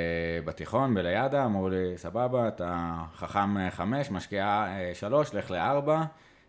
בתיכון, 0.45 0.93
בליאדה, 0.95 1.45
אמרו 1.45 1.69
לי, 1.69 1.97
סבבה, 1.97 2.47
אתה 2.47 2.95
חכם 3.15 3.57
אה, 3.57 3.71
חמש, 3.71 4.11
משקיעה 4.11 4.67
אה, 4.79 4.95
שלוש, 4.95 5.33
לך 5.35 5.51
לארבע. 5.51 6.03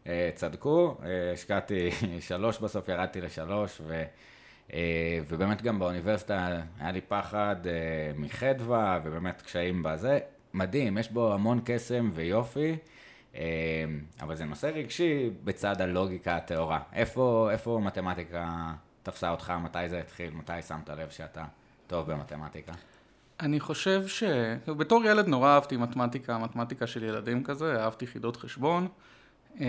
אה, 0.07 0.31
צדקו, 0.35 0.97
אה, 1.05 1.33
השקעתי 1.33 1.91
שלוש 2.29 2.59
בסוף, 2.59 2.89
ירדתי 2.89 3.21
לשלוש, 3.21 3.81
ו, 3.87 3.93
אה, 3.93 4.05
ובאמת 5.29 5.63
גם 5.63 5.79
באוניברסיטה 5.79 6.63
היה 6.79 6.93
לי 6.93 7.01
פחד 7.01 7.57
אה, 7.67 7.73
מחדווה, 8.17 9.01
ובאמת 9.05 9.43
קשיים 9.43 9.83
בזה. 9.83 10.19
מדהים, 10.55 10.99
יש 10.99 11.11
בו 11.11 11.35
המון 11.35 11.61
קסם 11.65 12.11
ויופי, 12.15 12.77
אה, 13.35 13.41
אבל 14.21 14.35
זה 14.35 14.45
נושא 14.45 14.67
רגשי 14.67 15.31
בצד 15.45 15.81
הלוגיקה 15.81 16.37
הטהורה. 16.37 16.81
איפה, 16.93 17.49
איפה 17.53 17.81
מתמטיקה 17.83 18.73
תפסה 19.03 19.31
אותך, 19.31 19.53
מתי 19.63 19.89
זה 19.89 19.99
התחיל, 19.99 20.31
מתי 20.35 20.63
שמת 20.69 20.89
לב 20.89 21.11
שאתה 21.11 21.45
טוב 21.87 22.13
במתמטיקה? 22.13 22.73
אני 23.41 23.61
חושב 23.61 24.07
ש... 24.07 24.23
בתור 24.67 25.05
ילד 25.05 25.27
נורא 25.27 25.49
אהבתי 25.49 25.77
מתמטיקה, 25.77 26.39
מתמטיקה 26.39 26.87
של 26.87 27.05
ילדים 27.05 27.45
כזה, 27.45 27.83
אהבתי 27.83 28.07
חידות 28.07 28.37
חשבון. 28.37 28.89
אה, 29.61 29.67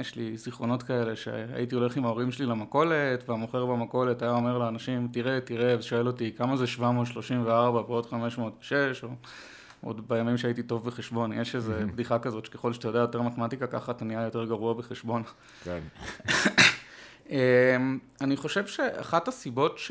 יש 0.00 0.16
לי 0.16 0.36
זיכרונות 0.36 0.82
כאלה 0.82 1.16
שהייתי 1.16 1.74
הולך 1.74 1.96
עם 1.96 2.04
ההורים 2.04 2.32
שלי 2.32 2.46
למכולת, 2.46 3.28
והמוכר 3.28 3.66
במכולת 3.66 4.22
היה 4.22 4.30
אומר 4.30 4.58
לאנשים, 4.58 5.08
תראה, 5.12 5.40
תראה, 5.40 5.78
ושואל 5.78 6.06
אותי, 6.06 6.32
כמה 6.36 6.56
זה 6.56 6.66
734 6.66 7.80
ועוד 7.80 8.06
506, 8.06 9.04
או 9.04 9.08
עוד 9.84 10.08
בימים 10.08 10.36
שהייתי 10.36 10.62
טוב 10.62 10.86
בחשבון. 10.86 11.32
יש 11.32 11.54
איזו 11.54 11.72
בדיחה 11.92 12.18
כזאת, 12.18 12.46
שככל 12.46 12.72
שאתה 12.72 12.88
יודע 12.88 12.98
יותר 12.98 13.22
מתמטיקה, 13.22 13.66
ככה 13.66 13.92
אתה 13.92 14.04
נהיה 14.04 14.22
יותר 14.24 14.44
גרוע 14.44 14.74
בחשבון. 14.74 15.22
כן. 15.64 15.80
אמ, 17.30 17.98
אני 18.20 18.36
חושב 18.36 18.66
שאחת 18.66 19.28
הסיבות 19.28 19.78
ש... 19.78 19.90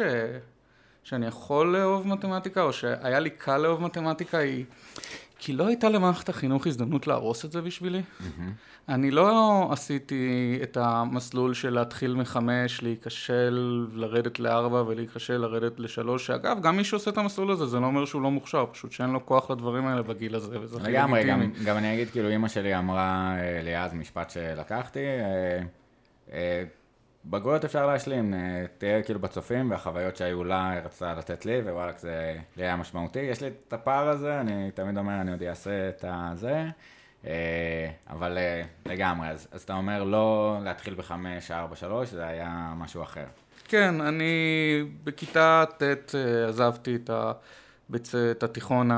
שאני 1.04 1.28
יכול 1.28 1.78
לאהוב 1.78 2.08
מתמטיקה, 2.08 2.62
או 2.62 2.74
שהיה 2.74 3.20
לי 3.20 3.30
קל 3.30 3.58
לאהוב 3.58 3.82
מתמטיקה, 3.82 4.38
היא 4.38 4.66
כי 5.40 5.54
לא 5.54 5.68
הייתה 5.68 5.90
למערכת 5.90 6.30
החינוך 6.30 6.68
הזדמנות 6.68 7.08
להרוס 7.08 7.46
את 7.46 7.52
זה 7.52 7.62
בשבילי. 7.62 8.02
אני 8.90 9.12
לא 9.12 9.68
עשיתי 9.72 10.60
את 10.64 10.78
המסלול 10.78 11.54
של 11.54 11.70
להתחיל 11.70 12.16
מחמש, 12.16 12.84
להיכשל, 12.84 13.86
לרדת 13.94 14.40
לארבע 14.40 14.84
ולהיכשל, 14.88 15.38
לרדת 15.38 15.80
לשלוש, 15.80 16.28
שאגב, 16.28 16.62
גם 16.62 16.78
מי 16.78 16.84
שעושה 16.84 17.12
את 17.12 17.18
המסלול 17.18 17.52
הזה, 17.52 17.66
זה 17.66 17.80
לא 17.80 17.86
אומר 17.86 18.06
שהוא 18.06 18.22
לא 18.22 18.32
מוכשר, 18.32 18.66
פשוט 18.72 18.92
שאין 18.92 19.10
לו 19.10 19.26
כוח 19.26 19.52
לדברים 19.52 19.88
האלה 19.88 20.02
בגיל 20.02 20.36
הזה, 20.36 20.60
וזה 20.60 20.78
הכי 20.78 20.92
לגמרי, 20.92 21.24
גם, 21.24 21.42
לגיטימי. 21.42 21.66
גם 21.66 21.78
אני 21.78 21.94
אגיד, 21.94 22.10
כאילו, 22.10 22.30
אימא 22.30 22.48
שלי 22.48 22.78
אמרה 22.78 23.36
אה, 23.38 23.62
לי 23.64 23.78
אז 23.78 23.94
משפט 23.94 24.30
שלקחתי, 24.30 25.00
אה, 25.00 25.62
אה, 26.34 26.64
בגרויות 27.26 27.66
אפשר 27.66 27.88
להשלים, 27.88 28.34
אה, 28.34 28.66
תהיה 28.78 29.04
כאילו 29.04 29.20
בצופים, 29.20 29.72
והחוויות 29.72 30.18
שהיו 30.18 30.44
לה, 30.44 30.70
היא 30.70 30.82
רצתה 30.82 31.14
לתת 31.14 31.46
לי, 31.46 31.62
ווואלכ, 31.62 32.00
זה 32.00 32.38
לי 32.58 32.64
היה 32.64 32.76
משמעותי. 32.76 33.20
יש 33.20 33.42
לי 33.42 33.50
את 33.68 33.74
הפער 33.74 34.10
הזה, 34.10 34.42
אני 34.42 34.72
תמיד 34.72 34.98
אומר, 34.98 35.22
אני 35.22 35.32
עוד 35.32 35.44
אעשה 35.44 35.90
את 35.90 36.06
הזה, 36.08 36.66
אה, 37.26 37.92
אבל 38.10 38.38
אה, 38.38 38.62
לגמרי, 38.86 39.28
אז, 39.28 39.48
אז 39.52 39.62
אתה 39.62 39.74
אומר 39.74 40.04
לא 40.04 40.58
להתחיל 40.64 40.96
בחמש, 40.96 41.52
ארבע, 41.52 41.76
שלוש, 41.76 42.10
זה 42.10 42.28
היה 42.28 42.74
משהו 42.78 43.04
אחר. 43.04 43.26
כן, 43.68 44.02
אני 44.02 44.34
בכיתה 45.04 45.64
ט' 45.78 46.16
עזבתי 46.48 46.96
את, 46.96 47.10
הבית, 47.10 48.10
את 48.32 48.44
התיכון 48.44 48.90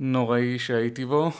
הנוראי 0.00 0.58
שהייתי 0.58 1.04
בו, 1.04 1.30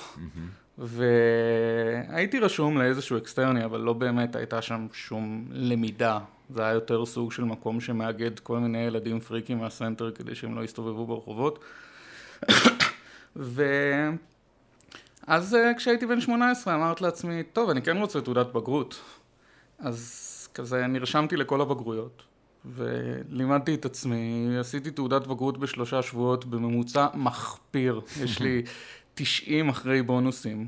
והייתי 0.81 2.39
רשום 2.39 2.79
לאיזשהו 2.79 3.19
אקסטרני, 3.19 3.65
אבל 3.65 3.81
לא 3.81 3.93
באמת 3.93 4.37
הייתה 4.37 4.63
שם 4.63 4.87
שום 4.93 5.45
למידה. 5.51 6.19
זה 6.55 6.63
היה 6.63 6.73
יותר 6.73 7.07
סוג 7.07 7.33
של 7.33 7.45
מקום 7.45 7.81
שמאגד 7.81 8.39
כל 8.39 8.59
מיני 8.59 8.79
ילדים 8.79 9.21
פריקים 9.21 9.59
מהסנטר 9.59 10.11
כדי 10.11 10.35
שהם 10.35 10.57
לא 10.57 10.65
יסתובבו 10.65 11.07
ברחובות. 11.07 11.65
ואז 13.37 14.15
אה, 15.55 15.75
כשהייתי 15.77 16.07
בן 16.07 16.21
18 16.21 16.75
אמרתי 16.75 17.05
לעצמי, 17.05 17.43
טוב, 17.43 17.71
אני 17.71 17.83
כן 17.83 17.97
רוצה 17.97 18.21
תעודת 18.21 18.47
בגרות. 18.47 19.01
אז 19.79 20.29
כזה 20.55 20.87
נרשמתי 20.87 21.37
לכל 21.37 21.61
הבגרויות, 21.61 22.23
ולימדתי 22.65 23.75
את 23.75 23.85
עצמי, 23.85 24.57
עשיתי 24.61 24.91
תעודת 24.91 25.27
בגרות 25.27 25.59
בשלושה 25.59 26.03
שבועות 26.03 26.45
בממוצע 26.45 27.07
מחפיר. 27.15 28.01
יש 28.23 28.39
לי 28.39 28.63
90 29.25 29.69
אחרי 29.69 30.03
בונוסים. 30.03 30.67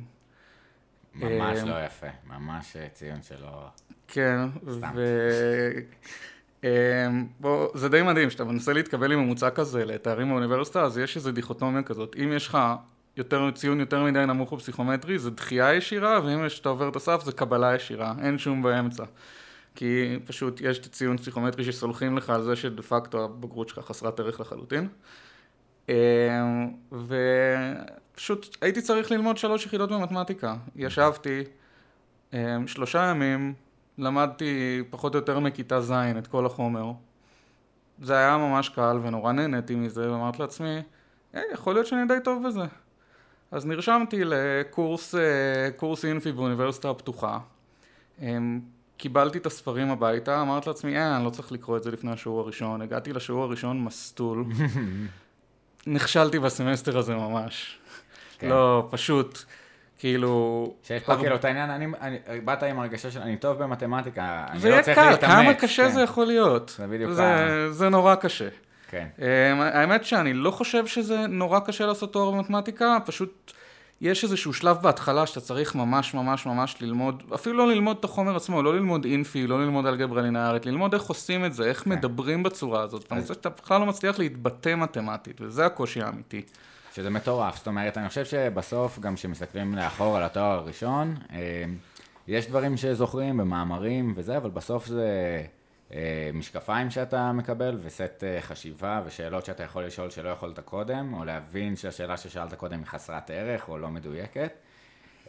ממש 1.14 1.58
אה, 1.58 1.64
לא 1.64 1.84
יפה, 1.86 2.06
ממש 2.26 2.76
אה, 2.76 2.88
ציון 2.92 3.22
שלא... 3.22 3.66
כן, 4.08 4.38
סתם. 4.78 4.90
ו... 4.94 5.02
אמ, 6.64 6.68
בוא, 7.40 7.68
זה 7.74 7.88
די 7.88 8.02
מדהים, 8.02 8.30
שאתה 8.30 8.44
מנסה 8.44 8.72
להתקבל 8.72 9.12
עם 9.12 9.18
ממוצע 9.18 9.50
כזה 9.50 9.84
לתארים 9.84 10.28
באוניברסיטה, 10.28 10.82
אז 10.82 10.98
יש 10.98 11.16
איזו 11.16 11.32
דיכוטומיה 11.32 11.82
כזאת. 11.82 12.16
אם 12.22 12.32
יש 12.36 12.48
לך 12.48 12.58
יותר, 13.16 13.50
ציון 13.50 13.80
יותר 13.80 14.04
מדי 14.04 14.26
נמוך 14.26 14.52
בפסיכומטרי, 14.52 15.18
זה 15.18 15.30
דחייה 15.30 15.74
ישירה, 15.74 16.20
ואם 16.24 16.46
יש- 16.46 16.60
אתה 16.60 16.68
עובר 16.68 16.88
את 16.88 16.96
הסף, 16.96 17.22
זה 17.24 17.32
קבלה 17.32 17.74
ישירה, 17.74 18.14
אין 18.22 18.38
שום 18.38 18.62
באמצע. 18.62 19.04
כי 19.74 20.18
פשוט 20.26 20.60
יש 20.60 20.78
את 20.78 20.84
הציון 20.86 21.16
פסיכומטרי 21.16 21.64
שסולחים 21.64 22.16
לך 22.16 22.30
על 22.30 22.42
זה 22.42 22.56
שדה 22.56 22.82
פקטו 22.82 23.24
הבגרות 23.24 23.68
שלך 23.68 23.78
חסרת 23.78 24.20
ערך 24.20 24.40
לחלוטין. 24.40 24.88
אמ, 25.88 25.94
ופשוט 26.92 28.56
הייתי 28.60 28.82
צריך 28.82 29.10
ללמוד 29.10 29.36
שלוש 29.36 29.66
יחידות 29.66 29.90
במתמטיקה. 29.92 30.56
ישבתי 30.76 31.42
אמ, 32.32 32.66
שלושה 32.66 33.02
ימים, 33.10 33.54
למדתי 33.98 34.82
פחות 34.90 35.14
או 35.14 35.18
יותר 35.18 35.38
מכיתה 35.38 35.80
ז' 35.80 35.92
את 35.92 36.26
כל 36.26 36.46
החומר. 36.46 36.92
זה 38.02 38.16
היה 38.16 38.36
ממש 38.36 38.68
קל 38.68 38.98
ונורא 39.02 39.32
נהניתי 39.32 39.74
מזה, 39.74 40.12
ואמרתי 40.12 40.42
לעצמי, 40.42 40.82
היי, 41.32 41.42
יכול 41.52 41.74
להיות 41.74 41.86
שאני 41.86 42.08
די 42.08 42.14
טוב 42.24 42.46
בזה. 42.46 42.64
אז 43.50 43.66
נרשמתי 43.66 44.22
לקורס 44.24 45.14
אה, 45.14 45.70
קורס 45.76 46.04
אינפי 46.04 46.32
באוניברסיטה 46.32 46.90
הפתוחה. 46.90 47.38
קיבלתי 48.96 49.38
את 49.38 49.46
הספרים 49.46 49.90
הביתה, 49.90 50.42
אמרתי 50.42 50.68
לעצמי, 50.68 50.96
אה, 50.96 51.16
אני 51.16 51.24
לא 51.24 51.30
צריך 51.30 51.52
לקרוא 51.52 51.76
את 51.76 51.82
זה 51.82 51.90
לפני 51.90 52.12
השיעור 52.12 52.40
הראשון. 52.40 52.82
הגעתי 52.82 53.12
לשיעור 53.12 53.42
הראשון 53.42 53.84
מסטול. 53.84 54.44
נכשלתי 55.86 56.38
בסמסטר 56.38 56.98
הזה 56.98 57.14
ממש. 57.14 57.78
כן. 58.38 58.48
לא, 58.48 58.88
פשוט, 58.90 59.38
כאילו... 59.98 60.74
שיש 60.82 61.02
פה 61.02 61.12
הר- 61.12 61.18
כאילו 61.20 61.36
את 61.36 61.44
העניין, 61.44 61.70
אני, 61.70 61.86
אני, 62.00 62.40
באת 62.40 62.62
עם 62.62 62.78
הרגשה 62.80 63.10
של 63.10 63.20
אני 63.20 63.36
טוב 63.36 63.58
במתמטיקה, 63.62 64.46
אני 64.50 64.58
זה 64.60 64.68
לא 64.68 64.72
יהיה 64.74 64.82
צריך 64.82 64.98
קל, 64.98 65.10
להתאמץ. 65.10 65.30
כמה 65.32 65.54
קשה 65.54 65.82
כן, 65.88 65.90
זה 65.94 66.00
יכול 66.02 66.26
להיות. 66.26 66.74
זה 66.78 66.86
בדיוק 66.86 67.12
זה, 67.12 67.72
זה 67.72 67.88
נורא 67.88 68.14
קשה. 68.14 68.48
כן. 68.90 69.06
אמ, 69.18 69.24
האמת 69.60 70.04
שאני 70.04 70.32
לא 70.32 70.50
חושב 70.50 70.86
שזה 70.86 71.26
נורא 71.26 71.60
קשה 71.60 71.86
לעשות 71.86 72.12
תואר 72.12 72.30
במתמטיקה, 72.30 72.98
פשוט 73.06 73.52
יש 74.02 74.24
איזשהו 74.24 74.52
שלב 74.52 74.76
בהתחלה 74.82 75.26
שאתה 75.26 75.40
צריך 75.40 75.74
ממש 75.74 76.14
ממש 76.14 76.46
ממש 76.46 76.76
ללמוד, 76.80 77.22
אפילו 77.34 77.58
לא 77.58 77.68
ללמוד 77.68 77.96
את 77.98 78.04
החומר 78.04 78.36
עצמו, 78.36 78.62
לא 78.62 78.74
ללמוד 78.74 79.04
אינפי, 79.04 79.46
לא 79.46 79.60
ללמוד 79.60 79.86
אלגברה 79.86 80.22
לינארית, 80.22 80.66
ללמוד 80.66 80.94
איך 80.94 81.02
עושים 81.02 81.44
את 81.44 81.54
זה, 81.54 81.64
איך 81.64 81.86
מדברים 81.86 82.42
בצורה 82.42 82.82
הזאת. 82.82 83.04
אתה 83.06 83.14
מוצא 83.14 83.34
שאתה 83.34 83.48
בכלל 83.48 83.80
לא 83.80 83.86
מצליח 83.86 84.18
להתבטא 84.18 84.74
מתמטית, 84.74 85.40
וזה 85.40 85.66
הקושי 85.66 86.02
האמיתי. 86.02 86.42
שזה 86.94 87.10
מטורף, 87.10 87.56
זאת 87.56 87.66
אומרת, 87.66 87.98
אני 87.98 88.08
חושב 88.08 88.24
שבסוף, 88.24 88.98
גם 88.98 89.14
כשמסתכלים 89.14 89.74
לאחור 89.74 90.16
על 90.16 90.22
התואר 90.22 90.58
הראשון, 90.58 91.16
אה, 91.32 91.64
יש 92.28 92.46
דברים 92.46 92.76
שזוכרים 92.76 93.36
במאמרים 93.36 94.12
וזה, 94.16 94.36
אבל 94.36 94.50
בסוף 94.50 94.86
זה 94.86 95.06
משקפיים 96.34 96.90
שאתה 96.90 97.32
מקבל, 97.32 97.78
וסט 97.82 98.24
אה, 98.24 98.40
חשיבה, 98.40 99.02
ושאלות 99.04 99.44
שאתה 99.44 99.62
יכול 99.62 99.84
לשאול 99.84 100.10
שלא 100.10 100.28
יכולת 100.28 100.60
קודם, 100.60 101.14
או 101.14 101.24
להבין 101.24 101.76
שהשאלה 101.76 102.16
ששאלת 102.16 102.54
קודם 102.54 102.78
היא 102.78 102.86
חסרת 102.86 103.30
ערך 103.30 103.68
או 103.68 103.78
לא 103.78 103.88
מדויקת. 103.88 104.52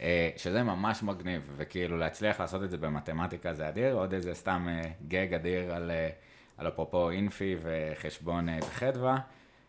אה, 0.02 0.30
שזה 0.38 0.64
ממש 0.64 1.04
מגניב, 1.04 1.42
וכאילו 1.58 1.98
להצליח 1.98 2.40
לעשות 2.40 2.64
את 2.64 2.70
זה 2.70 2.78
במתמטיקה 2.78 3.54
זה 3.54 3.70
אדיר, 3.70 3.96
עוד 3.96 4.14
איזה 4.14 4.34
סתם 4.34 4.68
אה, 4.70 4.90
גג 5.08 5.34
אדיר 5.34 5.74
על, 5.74 5.92
אה, 5.92 6.10
על 6.58 6.68
אפרופו 6.68 7.10
אינפי 7.10 7.56
וחשבון 7.62 8.50
אה, 8.50 8.60
וחדווה. 8.62 9.18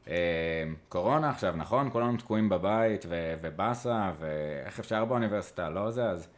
אה, 0.09 0.65
קורונה 0.89 1.31
עכשיו, 1.31 1.55
נכון? 1.57 1.91
כולנו 1.93 2.17
תקועים 2.17 2.49
בבית 2.49 3.07
ובאסה, 3.09 4.13
ואיך 4.19 4.79
אפשר 4.79 5.05
באוניברסיטה, 5.05 5.71
לא 5.71 5.91
זה? 5.91 6.05
אז 6.05 6.23
אה, 6.23 6.34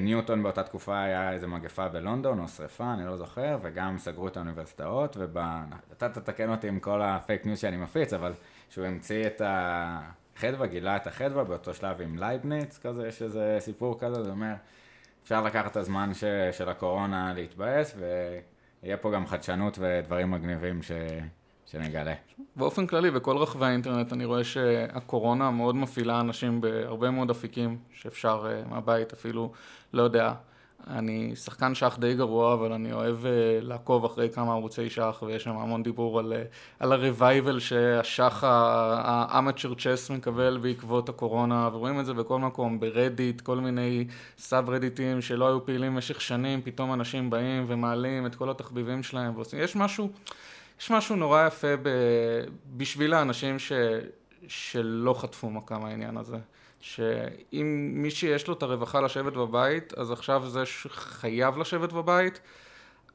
ניוטון 0.00 0.42
באותה 0.42 0.62
תקופה 0.62 1.02
היה 1.02 1.32
איזה 1.32 1.46
מגפה 1.46 1.88
בלונדון, 1.88 2.40
או 2.40 2.48
שריפה, 2.48 2.92
אני 2.94 3.06
לא 3.06 3.16
זוכר, 3.16 3.58
וגם 3.62 3.98
סגרו 3.98 4.28
את 4.28 4.36
האוניברסיטאות, 4.36 5.16
ואתה 5.16 6.08
תתקן 6.08 6.50
אותי 6.50 6.68
עם 6.68 6.80
כל 6.80 7.02
הפייק 7.02 7.46
ניוז 7.46 7.58
שאני 7.58 7.76
מפיץ, 7.76 8.12
אבל 8.12 8.32
שהוא 8.70 8.86
המציא 8.86 9.26
את 9.26 9.42
החדווה, 9.44 10.66
גילה 10.66 10.96
את 10.96 11.06
החדווה 11.06 11.44
באותו 11.44 11.74
שלב 11.74 12.00
עם 12.00 12.18
לייבניץ, 12.18 12.78
כזה, 12.78 13.08
יש 13.08 13.22
איזה 13.22 13.56
סיפור 13.60 13.98
כזה, 14.00 14.22
זה 14.22 14.30
אומר, 14.30 14.54
אפשר 15.22 15.42
לקחת 15.42 15.70
את 15.70 15.76
הזמן 15.76 16.14
ש- 16.14 16.24
של 16.52 16.68
הקורונה 16.68 17.32
להתבאס, 17.34 17.96
ויהיה 18.82 18.96
פה 18.96 19.12
גם 19.12 19.26
חדשנות 19.26 19.78
ודברים 19.80 20.30
מגניבים 20.30 20.82
ש... 20.82 20.92
שנגלה. 21.70 22.14
באופן 22.56 22.86
כללי, 22.86 23.10
בכל 23.10 23.36
רחבי 23.36 23.66
האינטרנט 23.66 24.12
אני 24.12 24.24
רואה 24.24 24.44
שהקורונה 24.44 25.50
מאוד 25.50 25.76
מפעילה 25.76 26.20
אנשים 26.20 26.60
בהרבה 26.60 27.10
מאוד 27.10 27.30
אפיקים 27.30 27.78
שאפשר 27.92 28.46
אה, 28.50 28.62
מהבית 28.70 29.12
אפילו, 29.12 29.52
לא 29.92 30.02
יודע, 30.02 30.32
אני 30.86 31.36
שחקן 31.36 31.74
שח 31.74 31.96
די 32.00 32.14
גרוע, 32.14 32.54
אבל 32.54 32.72
אני 32.72 32.92
אוהב 32.92 33.16
אה, 33.22 33.26
לעקוב 33.60 34.04
אחרי 34.04 34.30
כמה 34.30 34.52
ערוצי 34.52 34.90
שח, 34.90 35.22
ויש 35.26 35.44
שם 35.44 35.56
המון 35.56 35.82
דיבור 35.82 36.18
על, 36.18 36.32
אה, 36.32 36.80
על 36.80 36.92
ה 36.92 37.00
revival 37.00 37.58
שהשח 37.58 38.44
ה 38.44 38.60
amateur 38.60 39.74
chess 39.74 40.10
מקבל 40.10 40.58
בעקבות 40.62 41.08
הקורונה, 41.08 41.68
ורואים 41.72 42.00
את 42.00 42.06
זה 42.06 42.14
בכל 42.14 42.38
מקום, 42.38 42.80
ברדיט, 42.80 43.40
כל 43.40 43.56
מיני 43.56 44.06
סאב 44.38 44.70
רדיטים 44.70 45.20
שלא 45.20 45.48
היו 45.48 45.66
פעילים 45.66 45.94
במשך 45.94 46.20
שנים, 46.20 46.62
פתאום 46.62 46.92
אנשים 46.92 47.30
באים 47.30 47.64
ומעלים 47.66 48.26
את 48.26 48.34
כל 48.34 48.50
התחביבים 48.50 49.02
שלהם, 49.02 49.36
ועושים, 49.36 49.60
יש 49.60 49.76
משהו, 49.76 50.10
יש 50.80 50.90
משהו 50.90 51.16
נורא 51.16 51.46
יפה 51.46 51.76
ב, 51.82 51.88
בשביל 52.76 53.14
האנשים 53.14 53.58
ש, 53.58 53.72
שלא 54.48 55.14
חטפו 55.14 55.50
מכה 55.50 55.78
מהעניין 55.78 56.16
הזה. 56.16 56.36
שאם 56.80 57.90
מי 57.94 58.10
שיש 58.10 58.48
לו 58.48 58.54
את 58.54 58.62
הרווחה 58.62 59.00
לשבת 59.00 59.32
בבית, 59.32 59.94
אז 59.94 60.10
עכשיו 60.10 60.42
זה 60.46 60.66
שחייב 60.66 61.58
לשבת 61.58 61.92
בבית, 61.92 62.40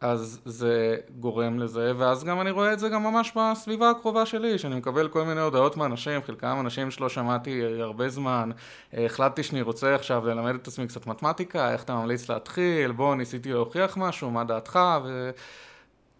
אז 0.01 0.41
זה 0.45 0.97
גורם 1.19 1.59
לזה, 1.59 1.91
ואז 1.97 2.23
גם 2.23 2.41
אני 2.41 2.51
רואה 2.51 2.73
את 2.73 2.79
זה 2.79 2.89
גם 2.89 3.03
ממש 3.03 3.31
בסביבה 3.35 3.89
הקרובה 3.89 4.25
שלי, 4.25 4.57
שאני 4.57 4.75
מקבל 4.75 5.07
כל 5.07 5.23
מיני 5.23 5.41
הודעות 5.41 5.77
מאנשים, 5.77 6.21
חלקם 6.23 6.57
אנשים 6.59 6.91
שלא 6.91 7.09
שמעתי 7.09 7.61
הרבה 7.81 8.09
זמן, 8.09 8.49
החלטתי 8.93 9.43
שאני 9.43 9.61
רוצה 9.61 9.95
עכשיו 9.95 10.25
ללמד 10.25 10.55
את 10.55 10.67
עצמי 10.67 10.87
קצת 10.87 11.07
מתמטיקה, 11.07 11.73
איך 11.73 11.83
אתה 11.83 11.95
ממליץ 11.95 12.29
להתחיל, 12.29 12.91
בוא 12.91 13.15
ניסיתי 13.15 13.53
להוכיח 13.53 13.97
משהו, 13.97 14.31
מה 14.31 14.43
דעתך, 14.43 14.79
ו... 15.05 15.31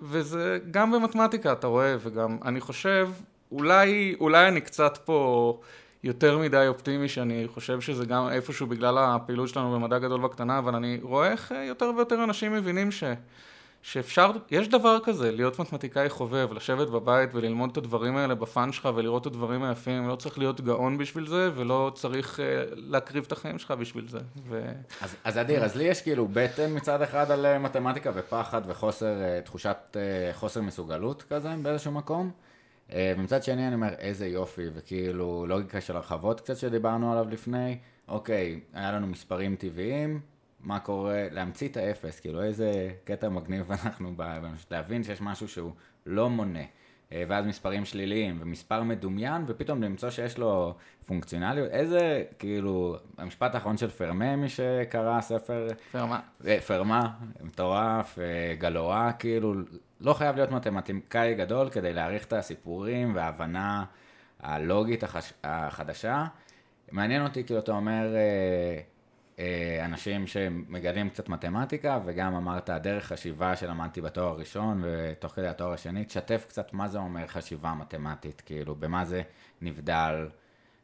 וזה 0.02 0.60
גם 0.72 0.92
במתמטיקה 0.92 1.52
אתה 1.52 1.68
רואה, 1.68 1.96
וגם 2.00 2.38
אני 2.46 2.62
חושב, 2.62 3.10
אולי, 3.52 4.16
אולי 4.20 4.48
אני 4.48 4.62
קצת 4.62 4.98
פה 5.06 5.60
יותר 6.04 6.38
מדי 6.38 6.68
אופטימי, 6.68 7.10
שאני 7.10 7.48
חושב 7.48 7.82
שזה 7.82 8.06
גם 8.06 8.30
איפשהו 8.30 8.68
בגלל 8.68 8.98
הפעילות 8.98 9.50
שלנו 9.50 9.72
במדע 9.80 10.00
גדול 10.00 10.22
בקטנה, 10.22 10.58
אבל 10.58 10.76
אני 10.76 11.00
רואה 11.02 11.32
איך 11.32 11.54
יותר 11.68 11.92
ויותר 11.96 12.24
אנשים 12.24 12.54
מבינים 12.54 12.92
ש... 12.92 13.04
שאפשר, 13.84 14.32
יש 14.52 14.68
דבר 14.68 14.98
כזה, 15.04 15.32
להיות 15.32 15.60
מתמטיקאי 15.60 16.10
חובב, 16.10 16.54
לשבת 16.54 16.88
בבית 16.88 17.30
וללמוד 17.34 17.70
את 17.72 17.78
הדברים 17.78 18.18
האלה 18.18 18.36
בפאן 18.36 18.72
שלך 18.72 18.90
ולראות 18.96 19.22
את 19.22 19.32
הדברים 19.32 19.64
היפים, 19.64 20.08
לא 20.08 20.16
צריך 20.16 20.38
להיות 20.38 20.62
גאון 20.62 20.98
בשביל 20.98 21.28
זה, 21.28 21.50
ולא 21.56 21.92
צריך 21.96 22.40
uh, 22.40 22.42
להקריב 22.76 23.24
את 23.28 23.32
החיים 23.32 23.60
שלך 23.60 23.72
בשביל 23.72 24.08
זה. 24.08 24.20
ו... 24.48 24.72
אז, 25.02 25.16
אז 25.24 25.38
אדיר, 25.38 25.64
אז 25.64 25.76
לי 25.76 25.84
יש 25.84 26.02
כאילו 26.02 26.28
בטן 26.34 26.76
מצד 26.76 27.02
אחד 27.02 27.32
על 27.32 27.46
אה, 27.46 27.60
מתמטיקה 27.60 28.12
ופחד 28.16 28.62
וחוסר, 28.68 29.16
uh, 29.16 29.46
תחושת 29.46 29.78
uh, 29.92 29.98
חוסר 30.36 30.62
מסוגלות 30.62 31.24
כזה 31.24 31.50
באיזשהו 31.62 31.92
מקום. 31.92 32.32
אה, 32.94 33.14
ומצד 33.18 33.44
שני 33.44 33.68
אני 33.68 33.76
אומר, 33.76 33.94
איזה 34.00 34.28
יופי, 34.28 34.66
וכאילו 34.74 35.46
לוגיקה 35.48 35.82
של 35.82 35.96
הרחבות 35.96 36.42
קצת 36.42 36.58
שדיברנו 36.58 37.12
עליו 37.12 37.30
לפני, 37.30 37.78
אוקיי, 38.08 38.60
היה 38.74 38.92
לנו 38.92 39.08
מספרים 39.08 39.56
טבעיים, 39.56 40.20
מה 40.64 40.80
קורה, 40.80 41.28
להמציא 41.32 41.68
את 41.68 41.78
האפס, 41.78 42.20
כאילו 42.20 42.44
איזה 42.44 42.92
קטע 43.04 43.30
מגניב 43.30 43.72
אנחנו 43.86 44.16
להבין 44.72 45.04
שיש 45.04 45.22
משהו 45.22 45.48
שהוא 45.48 45.72
לא 46.06 46.30
מונה. 46.30 46.64
אה, 47.12 47.24
ואז 47.28 47.46
מספרים 47.46 47.86
שליליים, 47.86 48.38
ומספר 48.42 48.84
מדומיין, 48.84 49.44
ופתאום 49.48 49.84
למצוא 49.84 50.10
שיש 50.10 50.38
לו 50.38 50.76
פונקציונליות. 51.06 51.70
איזה, 51.70 52.24
כאילו, 52.40 52.98
המשפט 53.18 53.56
האחרון 53.56 53.78
של 53.78 53.90
פרמה, 53.90 54.36
מי 54.36 54.50
שקרא 54.50 55.22
ספר... 55.22 55.68
פרמה. 55.92 56.20
אה, 56.48 56.62
פרמה, 56.62 57.10
מטורף, 57.42 58.20
גלואה, 58.58 59.12
כאילו, 59.14 59.54
לא 60.02 60.14
חייב 60.14 60.36
להיות 60.36 60.52
מתמטיקאי 60.52 61.36
גדול 61.36 61.70
כדי 61.70 61.94
להעריך 61.94 62.26
את 62.26 62.34
הסיפורים 62.34 63.16
וההבנה 63.16 63.86
הלוגית 64.40 65.04
החש... 65.04 65.34
החדשה. 65.44 66.26
מעניין 66.92 67.24
אותי, 67.24 67.44
כאילו, 67.44 67.60
אתה 67.60 67.72
אומר, 67.72 68.16
אה, 68.16 68.20
אה, 68.20 68.82
אנשים 69.86 70.28
שמגלים 70.28 71.10
קצת 71.10 71.30
מתמטיקה, 71.30 72.00
וגם 72.06 72.36
אמרת, 72.36 72.70
הדרך 72.70 73.06
חשיבה 73.06 73.56
שלמדתי 73.56 74.02
בתואר 74.02 74.28
הראשון 74.28 74.84
ותוך 74.86 75.32
כדי 75.32 75.48
התואר 75.48 75.74
השני, 75.74 76.06
תשתף 76.06 76.46
קצת 76.48 76.74
מה 76.74 76.88
זה 76.88 76.98
אומר 76.98 77.28
חשיבה 77.28 77.74
מתמטית, 77.74 78.42
כאילו, 78.46 78.76
במה 78.76 79.06
זה 79.06 79.22
נבדל, 79.62 80.28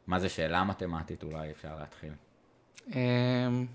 מה 0.06 0.18
זה 0.18 0.28
שאלה 0.28 0.64
מתמטית, 0.64 1.22
אולי 1.22 1.50
אפשר 1.50 1.78
להתחיל. 1.78 2.12
אמ, 2.94 3.66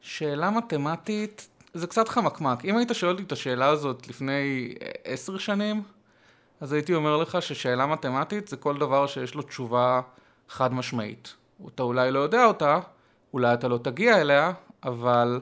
שאלה 0.00 0.50
מתמטית, 0.50 1.48
זה 1.74 1.86
קצת 1.86 2.08
חמקמק. 2.08 2.64
אם 2.64 2.76
היית 2.76 2.88
שואל 2.92 3.12
אותי 3.12 3.22
את 3.22 3.32
השאלה 3.32 3.66
הזאת 3.66 4.08
לפני 4.08 4.74
אה, 4.82 4.90
עשר 5.04 5.38
שנים, 5.38 5.82
אז 6.60 6.72
הייתי 6.72 6.94
אומר 6.94 7.16
לך 7.16 7.42
ששאלה 7.42 7.86
מתמטית 7.86 8.48
זה 8.48 8.56
כל 8.56 8.78
דבר 8.78 9.06
שיש 9.06 9.34
לו 9.34 9.42
תשובה 9.42 10.00
חד 10.48 10.74
משמעית. 10.74 11.34
אתה 11.74 11.82
אולי 11.82 12.10
לא 12.10 12.18
יודע 12.18 12.44
אותה, 12.44 12.80
אולי 13.34 13.54
אתה 13.54 13.68
לא 13.68 13.78
תגיע 13.78 14.20
אליה, 14.20 14.52
אבל 14.84 15.40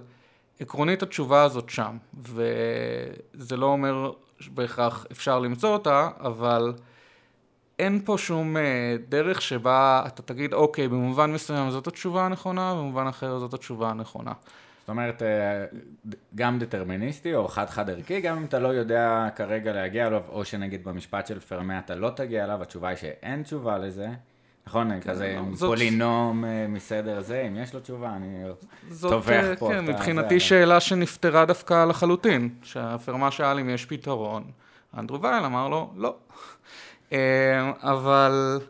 עקרונית 0.60 1.02
התשובה 1.02 1.42
הזאת 1.42 1.70
שם. 1.70 1.96
וזה 2.14 3.56
לא 3.56 3.66
אומר 3.66 4.12
בהכרח 4.54 5.06
אפשר 5.12 5.38
למצוא 5.38 5.72
אותה, 5.72 6.08
אבל 6.20 6.72
אין 7.78 8.00
פה 8.04 8.18
שום 8.18 8.56
אה, 8.56 8.96
דרך 9.08 9.42
שבה 9.42 10.02
אתה 10.06 10.22
תגיד, 10.22 10.52
אוקיי, 10.52 10.88
במובן 10.88 11.32
מסוים 11.32 11.70
זאת 11.70 11.86
התשובה 11.86 12.26
הנכונה, 12.26 12.74
במובן 12.74 13.06
אחר 13.06 13.38
זאת 13.38 13.54
התשובה 13.54 13.90
הנכונה. 13.90 14.32
זאת 14.80 14.88
אומרת, 14.88 15.22
אה, 15.22 15.64
גם 16.34 16.58
דטרמיניסטי 16.58 17.34
או 17.34 17.48
חד-חד 17.48 17.90
ערכי, 17.90 18.20
גם 18.20 18.36
אם 18.36 18.44
אתה 18.44 18.58
לא 18.58 18.68
יודע 18.68 19.28
כרגע 19.36 19.72
להגיע 19.72 20.06
אליו, 20.06 20.22
או 20.28 20.44
שנגיד 20.44 20.84
במשפט 20.84 21.26
של 21.26 21.40
פרמה 21.40 21.78
אתה 21.78 21.94
לא 21.94 22.10
תגיע 22.10 22.44
אליו, 22.44 22.62
התשובה 22.62 22.88
היא 22.88 22.96
שאין 22.96 23.42
תשובה 23.42 23.78
לזה. 23.78 24.08
נכון, 24.66 24.90
כן, 24.90 25.10
כזה 25.10 25.40
לא. 25.50 25.56
פולינום 25.56 26.44
אה, 26.44 26.66
מסדר 26.68 27.20
זה, 27.20 27.44
אם 27.48 27.56
יש 27.56 27.74
לו 27.74 27.80
תשובה, 27.80 28.16
אני 28.16 28.44
טובח 29.00 29.28
אה, 29.30 29.56
פה. 29.56 29.68
כן, 29.72 29.84
מבחינתי 29.84 30.40
שאלה 30.40 30.80
שנפתרה 30.80 31.44
דווקא 31.44 31.84
לחלוטין, 31.84 32.48
שהפרמה 32.62 33.30
שאל 33.30 33.58
אם 33.58 33.68
יש 33.68 33.86
פתרון, 33.86 34.44
אנדרו 34.98 35.22
וייל 35.22 35.44
אמר 35.44 35.68
לו, 35.68 35.92
לא. 35.96 36.16
אבל 37.82 38.60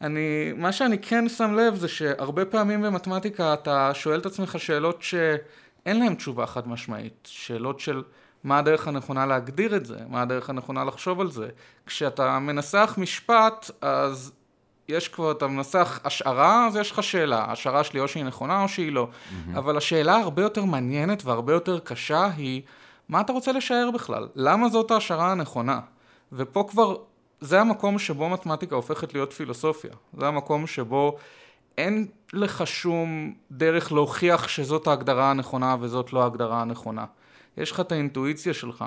אני, 0.00 0.52
מה 0.56 0.72
שאני 0.72 0.98
כן 0.98 1.28
שם 1.28 1.54
לב 1.54 1.74
זה 1.74 1.88
שהרבה 1.88 2.44
פעמים 2.44 2.82
במתמטיקה 2.82 3.54
אתה 3.54 3.90
שואל 3.94 4.20
את 4.20 4.26
עצמך 4.26 4.60
שאלות 4.60 5.02
שאין 5.02 5.98
להן 5.98 6.14
תשובה 6.14 6.46
חד 6.46 6.68
משמעית, 6.68 7.28
שאלות 7.30 7.80
של 7.80 8.02
מה 8.44 8.58
הדרך 8.58 8.88
הנכונה 8.88 9.26
להגדיר 9.26 9.76
את 9.76 9.86
זה, 9.86 9.96
מה 10.08 10.22
הדרך 10.22 10.50
הנכונה 10.50 10.84
לחשוב 10.84 11.20
על 11.20 11.30
זה. 11.30 11.48
כשאתה 11.86 12.38
מנסח 12.38 12.94
משפט, 12.98 13.70
אז 13.80 14.32
יש 14.88 15.08
כבר, 15.08 15.30
אתה 15.30 15.46
מנסח 15.46 16.00
השערה, 16.04 16.66
אז 16.66 16.76
יש 16.76 16.90
לך 16.90 17.02
שאלה. 17.02 17.44
השערה 17.48 17.84
שלי 17.84 18.00
או 18.00 18.08
שהיא 18.08 18.24
נכונה 18.24 18.62
או 18.62 18.68
שהיא 18.68 18.92
לא. 18.92 19.08
Mm-hmm. 19.10 19.58
אבל 19.58 19.76
השאלה 19.76 20.16
הרבה 20.16 20.42
יותר 20.42 20.64
מעניינת 20.64 21.24
והרבה 21.24 21.52
יותר 21.52 21.78
קשה 21.78 22.30
היא, 22.36 22.62
מה 23.08 23.20
אתה 23.20 23.32
רוצה 23.32 23.52
לשער 23.52 23.90
בכלל? 23.94 24.28
למה 24.34 24.68
זאת 24.68 24.90
ההשערה 24.90 25.32
הנכונה? 25.32 25.80
ופה 26.32 26.64
כבר 26.68 26.96
זה 27.40 27.60
המקום 27.60 27.98
שבו 27.98 28.28
מתמטיקה 28.28 28.74
הופכת 28.74 29.14
להיות 29.14 29.32
פילוסופיה. 29.32 29.90
זה 30.18 30.26
המקום 30.26 30.66
שבו 30.66 31.16
אין 31.78 32.06
לך 32.32 32.66
שום 32.66 33.34
דרך 33.50 33.92
להוכיח 33.92 34.48
שזאת 34.48 34.86
ההגדרה 34.86 35.30
הנכונה 35.30 35.76
וזאת 35.80 36.12
לא 36.12 36.22
ההגדרה 36.22 36.60
הנכונה. 36.60 37.04
יש 37.56 37.70
לך 37.70 37.80
את 37.80 37.92
האינטואיציה 37.92 38.54
שלך, 38.54 38.84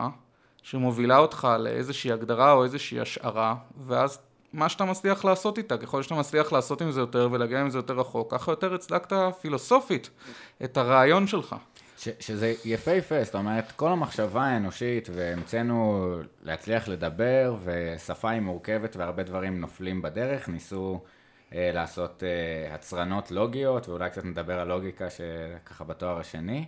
שמובילה 0.64 1.18
אותך 1.18 1.48
לאיזושהי 1.60 2.12
הגדרה 2.12 2.52
או 2.52 2.64
איזושהי 2.64 3.00
השערה, 3.00 3.56
ואז 3.86 4.20
מה 4.54 4.70
שאתה 4.70 4.86
מצליח 4.86 5.26
לעשות 5.26 5.58
איתה, 5.58 5.78
ככל 5.78 6.04
שאתה 6.04 6.16
מצליח 6.16 6.52
לעשות 6.52 6.82
עם 6.82 6.92
זה 6.92 7.00
יותר 7.00 7.30
ולהגיע 7.32 7.62
עם 7.62 7.70
זה 7.70 7.78
יותר 7.78 8.00
רחוק, 8.00 8.32
ככה 8.34 8.52
יותר 8.52 8.74
הצדקת 8.74 9.14
פילוסופית 9.42 10.10
את 10.64 10.78
הרעיון 10.78 11.28
שלך. 11.28 11.56
ש, 11.98 12.10
שזה 12.20 12.54
יפהפה, 12.66 13.24
זאת 13.24 13.36
אומרת, 13.36 13.72
כל 13.72 13.90
המחשבה 13.90 14.44
האנושית, 14.44 15.10
והמצאנו 15.14 16.16
להצליח 16.44 16.88
לדבר, 16.88 17.56
ושפה 17.64 18.30
היא 18.30 18.42
מורכבת 18.42 18.96
והרבה 18.96 19.24
דברים 19.24 19.62
נופלים 19.62 20.02
בדרך, 20.02 20.50
ניסו 20.50 21.00
אה, 21.56 21.72
לעשות 21.74 22.24
אה, 22.24 22.76
הצרנות 22.76 23.32
לוגיות, 23.32 23.90
ואולי 23.90 24.10
קצת 24.10 24.26
נדבר 24.26 24.60
על 24.60 24.68
לוגיקה 24.68 25.08
שככה 25.10 25.84
בתואר 25.84 26.20
השני, 26.20 26.66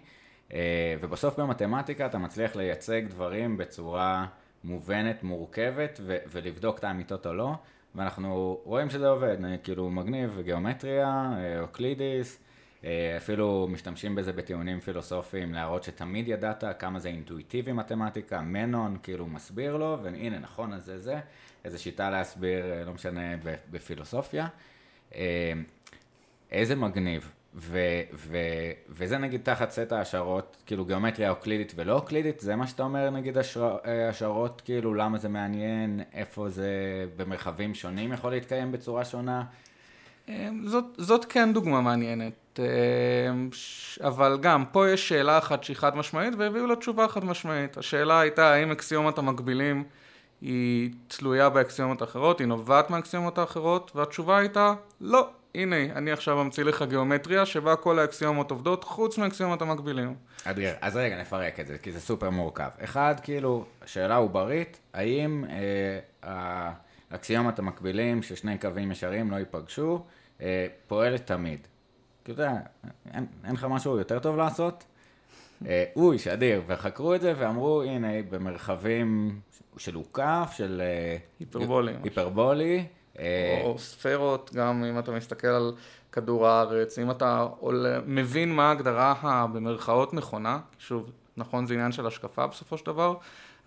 אה, 0.53 0.95
ובסוף 1.01 1.39
במתמטיקה 1.39 2.05
אתה 2.05 2.17
מצליח 2.17 2.55
לייצג 2.55 3.07
דברים 3.07 3.57
בצורה 3.57 4.25
מובנת, 4.63 5.23
מורכבת, 5.23 5.99
ו- 6.04 6.17
ולבדוק 6.32 6.80
את 6.80 6.84
האמיתות 6.84 7.28
או 7.28 7.34
לא, 7.34 7.54
ואנחנו 7.95 8.60
רואים 8.63 8.89
שזה 8.89 9.08
עובד, 9.08 9.38
כאילו 9.63 9.89
מגניב, 9.89 10.39
גיאומטריה, 10.43 11.32
אה, 11.38 11.62
אוקלידיס, 11.62 12.39
אה, 12.84 13.17
אפילו 13.17 13.67
משתמשים 13.71 14.15
בזה 14.15 14.34
בטיעונים 14.34 14.80
פילוסופיים, 14.80 15.54
להראות 15.54 15.84
שתמיד 15.84 16.28
ידעת 16.28 16.63
כמה 16.80 16.99
זה 16.99 17.08
אינטואיטיבי 17.10 17.71
מתמטיקה, 17.71 18.41
מנון 18.41 18.97
כאילו 19.04 19.28
מסביר 19.28 19.78
לו, 19.78 19.97
והנה 20.04 20.39
נכון 20.39 20.73
אז 20.73 20.86
זה 20.86 20.99
זה, 20.99 21.19
איזו 21.65 21.84
שיטה 21.84 22.10
להסביר, 22.10 22.73
אה, 22.73 22.86
לא 22.86 22.93
משנה, 22.93 23.21
בפילוסופיה. 23.71 24.47
איזה 26.52 26.76
מגניב. 26.76 27.32
ו, 27.55 27.79
ו, 28.13 28.37
וזה 28.89 29.17
נגיד 29.17 29.41
תחת 29.43 29.71
סט 29.71 29.91
ההשערות, 29.91 30.57
כאילו 30.65 30.85
גיאומטריה 30.85 31.29
אוקלידית 31.29 31.73
ולא 31.75 31.93
אוקלידית, 31.93 32.39
זה 32.39 32.55
מה 32.55 32.67
שאתה 32.67 32.83
אומר 32.83 33.09
נגיד 33.09 33.37
השר, 33.37 33.77
השערות, 34.09 34.61
כאילו 34.65 34.93
למה 34.93 35.17
זה 35.17 35.29
מעניין, 35.29 35.99
איפה 36.13 36.49
זה 36.49 36.69
במרחבים 37.17 37.73
שונים 37.75 38.13
יכול 38.13 38.31
להתקיים 38.31 38.71
בצורה 38.71 39.05
שונה. 39.05 39.43
אמ, 40.29 40.67
זאת, 40.67 40.83
זאת 40.97 41.25
כן 41.25 41.53
דוגמה 41.53 41.81
מעניינת, 41.81 42.59
ש- 43.51 43.99
אבל 43.99 44.37
גם 44.41 44.65
פה 44.71 44.89
יש 44.89 45.09
שאלה 45.09 45.37
אחת 45.37 45.63
שהיא 45.63 45.77
חד 45.77 45.95
משמעית 45.95 46.33
והביאו 46.37 46.67
לה 46.67 46.75
תשובה 46.75 47.07
חד 47.07 47.25
משמעית. 47.25 47.77
השאלה 47.77 48.19
הייתה 48.19 48.53
האם 48.53 48.71
אקסיומת 48.71 49.17
המקבילים 49.17 49.83
היא 50.41 50.89
תלויה 51.07 51.49
באקסיומות 51.49 52.01
האחרות, 52.01 52.39
היא 52.39 52.47
נובעת 52.47 52.89
מהאקסיומות 52.89 53.37
האחרות, 53.37 53.91
והתשובה 53.95 54.37
הייתה 54.37 54.73
לא. 55.01 55.29
הנה, 55.55 55.75
אני 55.75 56.11
עכשיו 56.11 56.41
אמציא 56.41 56.63
לך 56.63 56.83
גיאומטריה 56.89 57.45
שבה 57.45 57.75
כל 57.75 57.99
האקסיומות 57.99 58.51
עובדות 58.51 58.83
חוץ 58.83 59.17
מאקסיומות 59.17 59.61
המקבילים. 59.61 60.15
אדגר, 60.43 60.73
אז 60.81 60.95
רגע 60.95 61.21
נפרק 61.21 61.59
את 61.59 61.67
זה, 61.67 61.77
כי 61.77 61.91
זה 61.91 61.99
סופר 61.99 62.29
מורכב. 62.29 62.69
אחד, 62.83 63.15
כאילו, 63.23 63.65
שאלה 63.85 64.15
עוברית, 64.15 64.79
האם 64.93 65.45
אה, 66.23 66.71
האקסיומות 67.11 67.59
המקבילים 67.59 68.23
ששני 68.23 68.57
קווים 68.57 68.91
ישרים 68.91 69.31
לא 69.31 69.35
ייפגשו, 69.35 70.03
אה, 70.41 70.67
פועלת 70.87 71.27
תמיד. 71.27 71.67
כי 72.25 72.31
אתה 72.31 72.41
יודע, 72.41 72.57
אין, 73.13 73.25
אין 73.45 73.53
לך 73.53 73.67
משהו 73.69 73.97
יותר 73.97 74.19
טוב 74.19 74.37
לעשות? 74.37 74.83
אה, 75.67 75.83
אוי, 75.95 76.19
שאדיר, 76.19 76.61
וחקרו 76.67 77.15
את 77.15 77.21
זה 77.21 77.33
ואמרו, 77.37 77.81
הנה, 77.81 78.07
במרחבים 78.29 79.39
של 79.77 79.95
עוקף, 79.95 80.53
של... 80.57 80.81
אה, 80.81 81.17
היפרבולי. 81.39 81.93
היפרבולי. 82.03 82.85
אה, 83.19 83.62
או 83.63 83.80
ספרות, 83.80 84.52
גם 84.54 84.84
אם 84.84 84.99
אתה 84.99 85.12
מסתכל 85.12 85.47
על 85.47 85.73
כדור 86.12 86.47
הארץ, 86.47 86.99
אם 86.99 87.12
אתה 87.12 87.47
עול... 87.60 87.86
מבין 88.06 88.56
מה 88.56 88.69
ההגדרה 88.69 89.13
הבמרכאות 89.21 90.13
נכונה, 90.13 90.60
שוב, 90.78 91.12
נכון 91.38 91.65
זה 91.65 91.73
עניין 91.73 91.91
של 91.91 92.08
השקפה 92.08 92.47
בסופו 92.47 92.78
של 92.78 92.86
דבר, 92.86 93.15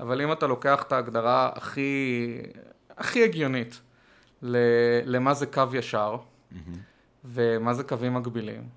אבל 0.00 0.22
אם 0.22 0.32
אתה 0.32 0.46
לוקח 0.46 0.82
את 0.82 0.92
ההגדרה 0.92 1.50
הכי, 1.54 2.38
הכי 2.96 3.24
הגיונית 3.24 3.80
ל... 4.42 4.56
למה 5.04 5.34
זה 5.34 5.46
קו 5.46 5.62
ישר, 5.72 6.16
ומה 7.24 7.74
זה 7.74 7.84
קווים 7.84 8.14
מקבילים, 8.14 8.68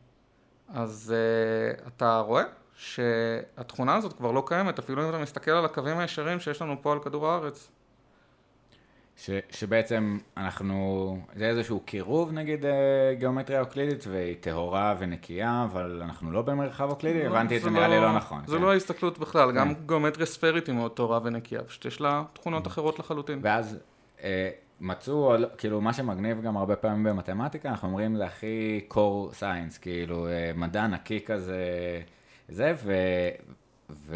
אז 0.73 1.13
uh, 1.15 1.87
אתה 1.87 2.19
רואה 2.19 2.43
שהתכונה 2.75 3.95
הזאת 3.95 4.13
כבר 4.13 4.31
לא 4.31 4.43
קיימת, 4.47 4.79
אפילו 4.79 5.03
אם 5.03 5.09
אתה 5.09 5.17
מסתכל 5.17 5.51
על 5.51 5.65
הקווים 5.65 5.97
הישרים 5.97 6.39
שיש 6.39 6.61
לנו 6.61 6.75
פה 6.81 6.91
על 6.91 6.99
כדור 6.99 7.27
הארץ. 7.27 7.71
ש, 9.19 9.29
שבעצם 9.51 10.17
אנחנו, 10.37 11.17
זה 11.35 11.45
איזשהו 11.45 11.79
קירוב 11.79 12.31
נגיד 12.31 12.65
אה, 12.65 12.71
גיאומטריה 13.13 13.61
אוקלידית 13.61 14.07
והיא 14.07 14.35
טהורה 14.39 14.95
ונקייה, 14.99 15.67
אבל 15.71 16.01
אנחנו 16.03 16.31
לא 16.31 16.41
במרחב 16.41 16.89
אוקלידי, 16.89 17.23
לא, 17.23 17.29
הבנתי 17.29 17.57
את 17.57 17.61
זה 17.61 17.69
נראה 17.69 17.87
לי 17.87 17.99
לא 17.99 18.15
נכון. 18.15 18.41
זה 18.47 18.55
כן. 18.57 18.61
לא 18.61 18.71
ההסתכלות 18.71 19.19
בכלל, 19.19 19.51
גם 19.51 19.75
כן. 19.75 19.81
גיאומטריה 19.87 20.25
ספרית 20.25 20.67
היא 20.67 20.75
מאוד 20.75 20.91
טהורה 20.91 21.19
ונקייה, 21.23 21.63
פשוט 21.63 21.85
יש 21.85 22.01
לה 22.01 22.23
תכונות 22.33 22.67
אחרות 22.67 22.99
לחלוטין. 22.99 23.39
ואז 23.41 23.77
אה, 24.23 24.49
מצאו, 24.81 25.33
כאילו 25.57 25.81
מה 25.81 25.93
שמגניב 25.93 26.41
גם 26.41 26.57
הרבה 26.57 26.75
פעמים 26.75 27.03
במתמטיקה, 27.03 27.69
אנחנו 27.69 27.87
אומרים 27.87 28.15
זה 28.15 28.25
הכי 28.25 28.81
core 28.91 29.33
science, 29.39 29.79
כאילו 29.81 30.27
אה, 30.27 30.51
מדע 30.55 30.87
נקי 30.87 31.25
כזה, 31.25 31.61
זה, 32.49 32.73
ו, 32.83 32.93
ו, 33.89 34.15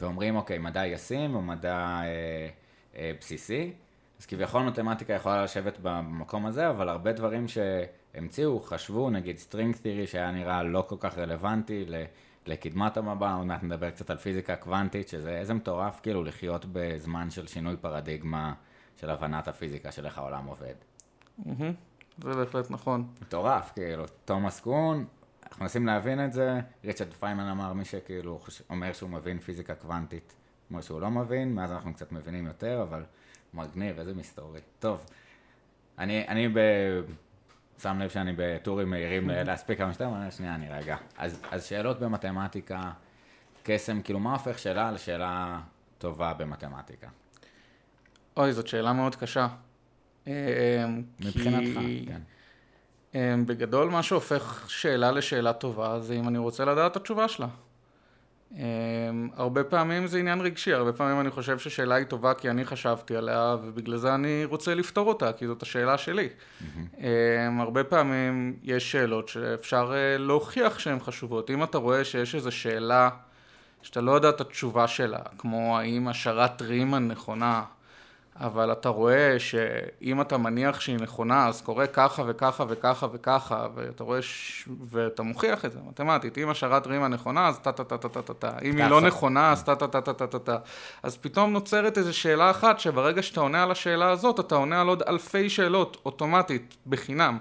ואומרים 0.00 0.36
אוקיי, 0.36 0.58
מדע 0.58 0.86
ישים 0.86 1.34
או 1.34 1.42
מדע 1.42 1.76
אה, 1.76 2.48
אה, 2.96 3.12
בסיסי, 3.20 3.72
אז 4.20 4.26
כביכול 4.26 4.62
מתמטיקה 4.62 5.12
יכולה 5.12 5.44
לשבת 5.44 5.78
במקום 5.82 6.46
הזה, 6.46 6.70
אבל 6.70 6.88
הרבה 6.88 7.12
דברים 7.12 7.46
שהמציאו, 7.48 8.60
חשבו, 8.60 9.10
נגיד 9.10 9.36
string 9.36 9.74
theory 9.74 10.06
שהיה 10.06 10.30
נראה 10.30 10.62
לא 10.62 10.84
כל 10.88 10.96
כך 11.00 11.18
רלוונטי 11.18 11.84
לקדמת 12.46 12.96
המבע, 12.96 13.34
עוד 13.34 13.46
מעט 13.46 13.62
נדבר 13.62 13.90
קצת 13.90 14.10
על 14.10 14.16
פיזיקה 14.16 14.56
קוונטית, 14.56 15.08
שזה 15.08 15.38
איזה 15.38 15.54
מטורף 15.54 16.00
כאילו 16.02 16.24
לחיות 16.24 16.64
בזמן 16.72 17.30
של 17.30 17.46
שינוי 17.46 17.76
פרדיגמה 17.76 18.52
של 19.00 19.10
הבנת 19.10 19.48
הפיזיקה 19.48 19.92
של 19.92 20.06
איך 20.06 20.18
העולם 20.18 20.46
עובד. 20.46 20.74
זה 22.18 22.34
בהחלט 22.34 22.70
נכון. 22.70 23.08
מטורף, 23.22 23.72
כאילו, 23.74 24.04
תומאס 24.24 24.60
קון, 24.60 25.04
אנחנו 25.46 25.62
מנסים 25.62 25.86
להבין 25.86 26.24
את 26.24 26.32
זה, 26.32 26.60
ריצ'רד 26.84 27.12
פיימן 27.12 27.48
אמר 27.48 27.72
מי 27.72 27.84
שכאילו 27.84 28.40
אומר 28.70 28.92
שהוא 28.92 29.10
מבין 29.10 29.38
פיזיקה 29.38 29.74
קוונטית, 29.74 30.34
כמו 30.68 30.82
שהוא 30.82 31.00
לא 31.00 31.10
מבין, 31.10 31.54
מאז 31.54 31.72
אנחנו 31.72 31.94
קצת 31.94 32.12
מבינים 32.12 32.46
יותר, 32.46 32.82
אבל 32.82 33.02
מגניב, 33.54 33.98
איזה 33.98 34.14
מסתורי. 34.14 34.60
טוב, 34.78 35.04
אני, 35.98 36.28
אני 36.28 36.48
ב... 36.48 36.58
שם 37.82 37.98
לב 37.98 38.10
שאני 38.10 38.32
בטורים 38.36 38.90
מהירים 38.90 39.30
להספיק 39.48 39.78
כמה 39.78 39.92
שיותר, 39.92 40.06
אבל 40.06 40.30
שנייה, 40.30 40.54
אני 40.54 40.68
רגע. 40.68 40.96
אז, 41.18 41.40
אז 41.50 41.64
שאלות 41.64 42.00
במתמטיקה, 42.00 42.90
קסם, 43.62 44.02
כאילו 44.02 44.20
מה 44.20 44.32
הופך 44.32 44.58
שאלה 44.58 44.92
לשאלה 44.92 45.60
טובה 45.98 46.32
במתמטיקה? 46.32 47.08
אוי, 48.36 48.52
זאת 48.52 48.66
שאלה 48.66 48.92
מאוד 48.92 49.16
קשה. 49.16 49.48
אה, 50.26 50.86
מבחינתך, 51.20 51.80
כי, 51.80 52.06
כן. 52.08 52.20
אה, 53.14 53.34
בגדול 53.46 53.90
מה 53.90 54.02
שהופך 54.02 54.64
שאלה 54.68 55.10
לשאלה 55.10 55.52
טובה 55.52 56.00
זה 56.00 56.14
אם 56.14 56.28
אני 56.28 56.38
רוצה 56.38 56.64
לדעת 56.64 56.92
את 56.92 56.96
התשובה 56.96 57.28
שלה. 57.28 57.48
אה, 58.56 58.62
הרבה 59.36 59.64
פעמים 59.64 60.06
זה 60.06 60.18
עניין 60.18 60.40
רגשי, 60.40 60.72
הרבה 60.72 60.92
פעמים 60.92 61.20
אני 61.20 61.30
חושב 61.30 61.58
ששאלה 61.58 61.94
היא 61.94 62.06
טובה 62.06 62.34
כי 62.34 62.50
אני 62.50 62.64
חשבתי 62.64 63.16
עליה 63.16 63.56
ובגלל 63.62 63.96
זה 63.96 64.14
אני 64.14 64.44
רוצה 64.44 64.74
לפתור 64.74 65.08
אותה, 65.08 65.32
כי 65.32 65.46
זאת 65.46 65.62
השאלה 65.62 65.98
שלי. 65.98 66.28
אה, 67.00 67.08
הרבה 67.58 67.84
פעמים 67.84 68.56
יש 68.62 68.92
שאלות 68.92 69.28
שאפשר 69.28 69.92
אה, 69.94 70.18
להוכיח 70.18 70.78
שהן 70.78 71.00
חשובות. 71.00 71.50
אם 71.50 71.62
אתה 71.62 71.78
רואה 71.78 72.04
שיש 72.04 72.34
איזו 72.34 72.50
שאלה 72.50 73.08
שאתה 73.82 74.00
לא 74.00 74.12
יודע 74.12 74.28
את 74.28 74.40
התשובה 74.40 74.88
שלה, 74.88 75.20
כמו 75.38 75.78
האם 75.78 76.08
השערת 76.08 76.62
רימן 76.62 77.08
נכונה, 77.08 77.62
אבל 78.40 78.72
אתה 78.72 78.88
רואה 78.88 79.38
שאם 79.38 80.20
אתה 80.20 80.38
מניח 80.38 80.80
שהיא 80.80 80.98
נכונה, 80.98 81.46
אז 81.46 81.60
קורה 81.60 81.86
ככה 81.86 82.22
וככה 82.26 82.64
וככה 82.68 83.06
וככה, 83.12 83.66
ואתה 83.74 84.04
רואה, 84.04 84.22
ש... 84.22 84.68
ואתה 84.90 85.22
מוכיח 85.22 85.64
את 85.64 85.72
זה 85.72 85.78
מתמטית. 85.88 86.38
אם 86.38 86.48
השערת 86.48 86.86
רימן 86.86 87.12
נכונה, 87.12 87.48
אז 87.48 87.58
טה 87.58 87.72
טה 87.72 87.84
טה 87.84 87.98
טה 87.98 88.08
טה 88.08 88.22
טה 88.22 88.34
טה. 88.34 88.50
אם 88.62 88.76
היא 88.76 88.84
לא. 88.84 89.00
נכונה, 89.00 89.52
אז 89.52 89.64
טה 89.64 89.76
טה 89.76 89.88
טה 89.88 90.00
טה 90.00 90.12
טה 90.12 90.26
טה 90.26 90.38
טה. 90.38 90.56
אז 91.02 91.16
פתאום 91.16 91.52
נוצרת 91.52 91.98
איזו 91.98 92.18
שאלה 92.18 92.50
אחת, 92.50 92.80
שברגע 92.80 93.22
שאתה 93.22 93.40
עונה 93.40 93.62
על 93.62 93.70
השאלה 93.70 94.10
הזאת, 94.10 94.40
אתה 94.40 94.54
עונה 94.54 94.80
על 94.80 94.88
עוד 94.88 95.02
אלפי 95.02 95.50
שאלות, 95.50 95.96
אוטומטית, 96.04 96.76
בחינם. 96.86 97.38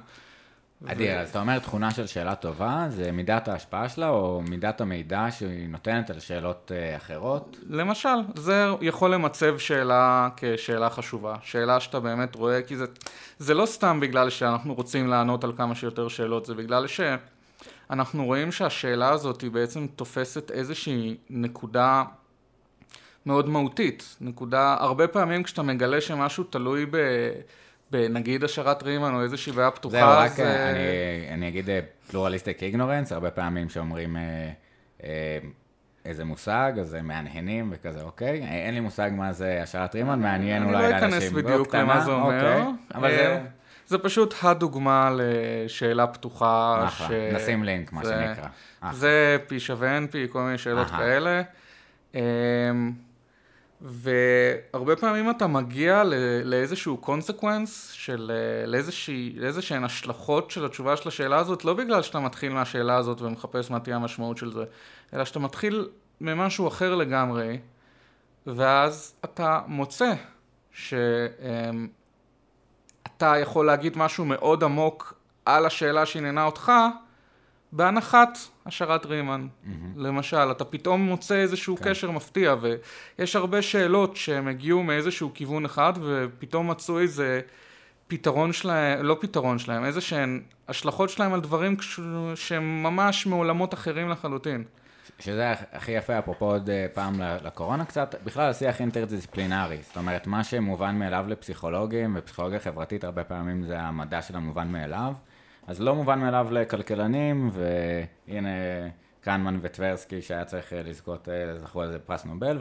אדיר, 0.87 1.19
אז 1.19 1.29
אתה 1.29 1.39
אומר 1.39 1.59
תכונה 1.59 1.91
של 1.91 2.07
שאלה 2.07 2.35
טובה, 2.35 2.85
זה 2.89 3.11
מידת 3.11 3.47
ההשפעה 3.47 3.89
שלה, 3.89 4.09
או 4.09 4.41
מידת 4.49 4.81
המידע 4.81 5.27
שהיא 5.31 5.69
נותנת 5.69 6.09
על 6.09 6.19
שאלות 6.19 6.71
אה, 6.75 6.95
אחרות? 6.97 7.57
למשל, 7.69 8.09
זה 8.35 8.67
יכול 8.81 9.13
למצב 9.13 9.57
שאלה 9.57 10.29
כשאלה 10.37 10.89
חשובה. 10.89 11.35
שאלה 11.41 11.79
שאתה 11.79 11.99
באמת 11.99 12.35
רואה, 12.35 12.61
כי 12.61 12.77
זה, 12.77 12.85
זה 13.39 13.53
לא 13.53 13.65
סתם 13.65 13.99
בגלל 13.99 14.29
שאנחנו 14.29 14.73
רוצים 14.73 15.07
לענות 15.07 15.43
על 15.43 15.53
כמה 15.57 15.75
שיותר 15.75 16.07
שאלות, 16.07 16.45
זה 16.45 16.53
בגלל 16.53 16.85
שאנחנו 16.87 18.25
רואים 18.25 18.51
שהשאלה 18.51 19.09
הזאת 19.09 19.41
היא 19.41 19.51
בעצם 19.51 19.87
תופסת 19.95 20.51
איזושהי 20.51 21.17
נקודה 21.29 22.03
מאוד 23.25 23.49
מהותית. 23.49 24.17
נקודה, 24.21 24.75
הרבה 24.79 25.07
פעמים 25.07 25.43
כשאתה 25.43 25.61
מגלה 25.61 26.01
שמשהו 26.01 26.43
תלוי 26.43 26.85
ב... 26.91 26.97
בנגיד 27.91 28.43
השערת 28.43 28.83
רימן 28.83 29.13
או 29.13 29.21
איזושהי 29.23 29.51
בעיה 29.53 29.71
פתוחה, 29.71 29.97
זהו, 29.97 30.09
רק 30.09 30.39
אה, 30.39 30.45
אה, 30.45 30.69
אני, 30.71 30.79
אני 31.33 31.47
אגיד 31.47 31.69
פלורליסטיק 32.11 32.63
איגנורנס, 32.63 33.11
הרבה 33.11 33.31
פעמים 33.31 33.69
שאומרים 33.69 34.17
אה, 34.17 34.21
אה, 35.03 35.37
איזה 36.05 36.25
מושג, 36.25 36.73
אז 36.81 36.93
הם 36.93 37.07
מהנהנים 37.07 37.69
וכזה, 37.73 38.01
אוקיי? 38.01 38.41
אה, 38.41 38.65
אין 38.65 38.73
לי 38.73 38.79
מושג 38.79 39.11
מה 39.13 39.33
זה 39.33 39.59
השערת 39.63 39.95
רימן, 39.95 40.19
מעניין 40.19 40.63
אני 40.63 40.71
אולי 40.75 40.91
לא 40.91 40.97
אכנס 40.97 41.13
לאנשים. 41.13 41.33
בדיוק 41.33 41.67
בקטנה, 41.67 41.81
למה 41.81 42.01
זה 42.01 42.11
אומר. 42.11 42.35
אוקיי, 42.57 42.63
אבל 42.95 43.09
זה 43.11 43.27
אה, 43.35 43.41
זה 43.87 43.97
פשוט 43.97 44.33
הדוגמה 44.43 45.11
לשאלה 45.17 46.07
פתוחה. 46.07 46.83
אחלה, 46.87 47.31
נשים 47.35 47.63
לינק, 47.63 47.93
מה 47.93 48.03
זה- 48.05 48.25
שנקרא. 48.27 48.47
אחלה. 48.79 48.93
זה 48.99 49.37
פי 49.47 49.59
שווה 49.59 49.97
NP, 49.97 50.31
כל 50.31 50.41
מיני 50.41 50.57
שאלות 50.57 50.87
אהה. 50.91 50.97
כאלה. 50.99 51.41
אמ, 53.81 53.87
והרבה 54.73 54.95
פעמים 54.95 55.29
אתה 55.29 55.47
מגיע 55.47 56.03
לאיזשהו 56.43 56.97
קונסקוונס 56.97 57.91
של 57.91 58.31
אה, 58.33 58.65
לאיזשהן 59.35 59.83
השלכות 59.83 60.51
של 60.51 60.65
התשובה 60.65 60.97
של 60.97 61.07
השאלה 61.07 61.37
הזאת, 61.37 61.65
לא 61.65 61.73
בגלל 61.73 62.01
שאתה 62.01 62.19
מתחיל 62.19 62.53
מהשאלה 62.53 62.97
הזאת 62.97 63.21
ומחפש 63.21 63.71
מה 63.71 63.79
תהיה 63.79 63.95
המשמעות 63.95 64.37
של 64.37 64.51
זה, 64.51 64.63
אלא 65.13 65.25
שאתה 65.25 65.39
מתחיל 65.39 65.89
ממשהו 66.21 66.67
אחר 66.67 66.95
לגמרי, 66.95 67.59
ואז 68.47 69.13
אתה 69.25 69.61
מוצא 69.67 70.13
שאתה 70.71 71.87
יכול 73.41 73.65
להגיד 73.65 73.97
משהו 73.97 74.25
מאוד 74.25 74.63
עמוק 74.63 75.13
על 75.45 75.65
השאלה 75.65 76.05
שעניינה 76.05 76.45
אותך, 76.45 76.71
בהנחת 77.71 78.37
השערת 78.69 79.05
רימן. 79.05 79.47
למשל, 79.95 80.51
אתה 80.51 80.65
פתאום 80.65 81.01
מוצא 81.01 81.35
איזשהו 81.35 81.77
כן. 81.77 81.83
קשר 81.89 82.11
מפתיע, 82.11 82.55
ויש 83.19 83.35
הרבה 83.35 83.61
שאלות 83.61 84.15
שהם 84.15 84.47
הגיעו 84.47 84.83
מאיזשהו 84.83 85.31
כיוון 85.33 85.65
אחד, 85.65 85.93
ופתאום 86.01 86.71
מצאו 86.71 86.99
איזה 86.99 87.41
פתרון 88.07 88.53
שלהם, 88.53 89.05
לא 89.05 89.17
פתרון 89.21 89.59
שלהם, 89.59 89.85
איזה 89.85 90.01
שהן 90.01 90.41
השלכות 90.67 91.09
שלהם 91.09 91.33
על 91.33 91.41
דברים 91.41 91.77
כש- 91.77 91.99
שהם 92.35 92.83
ממש 92.83 93.25
מעולמות 93.25 93.73
אחרים 93.73 94.09
לחלוטין. 94.09 94.63
שזה 95.19 95.53
הכי 95.71 95.91
יפה, 95.91 96.19
אפרופו 96.19 96.45
עוד 96.45 96.69
אה, 96.69 96.85
פעם 96.93 97.21
לקורונה 97.43 97.85
קצת, 97.85 98.15
בכלל 98.23 98.49
השיח 98.49 98.81
אינטרדיסציפלינרי. 98.81 99.77
זאת 99.87 99.97
אומרת, 99.97 100.27
מה 100.27 100.43
שמובן 100.43 100.95
מאליו 100.95 101.25
לפסיכולוגים, 101.27 102.15
ופסיכולוגיה 102.19 102.59
חברתית 102.59 103.03
הרבה 103.03 103.23
פעמים 103.23 103.63
זה 103.63 103.79
המדע 103.79 104.21
של 104.21 104.35
המובן 104.35 104.67
מאליו. 104.67 105.13
אז 105.67 105.81
לא 105.81 105.95
מובן 105.95 106.19
מאליו 106.19 106.47
לכלכלנים, 106.51 107.49
והנה 107.53 108.49
קנמן 109.21 109.59
וטברסקי 109.61 110.21
שהיה 110.21 110.45
צריך 110.45 110.73
לזכות, 110.75 111.27
זכו 111.57 111.81
על 111.81 111.91
זה 111.91 111.99
פרס 111.99 112.25
נובל, 112.25 112.57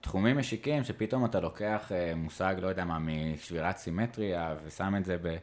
ותחומים 0.00 0.38
משיקים 0.38 0.84
שפתאום 0.84 1.24
אתה 1.24 1.40
לוקח 1.40 1.92
מושג, 2.16 2.54
לא 2.60 2.68
יודע 2.68 2.84
מה, 2.84 2.98
משבירת 2.98 3.76
סימטריה, 3.76 4.54
ושם 4.64 4.94
את 4.96 5.04
זה 5.04 5.16
ב... 5.22 5.36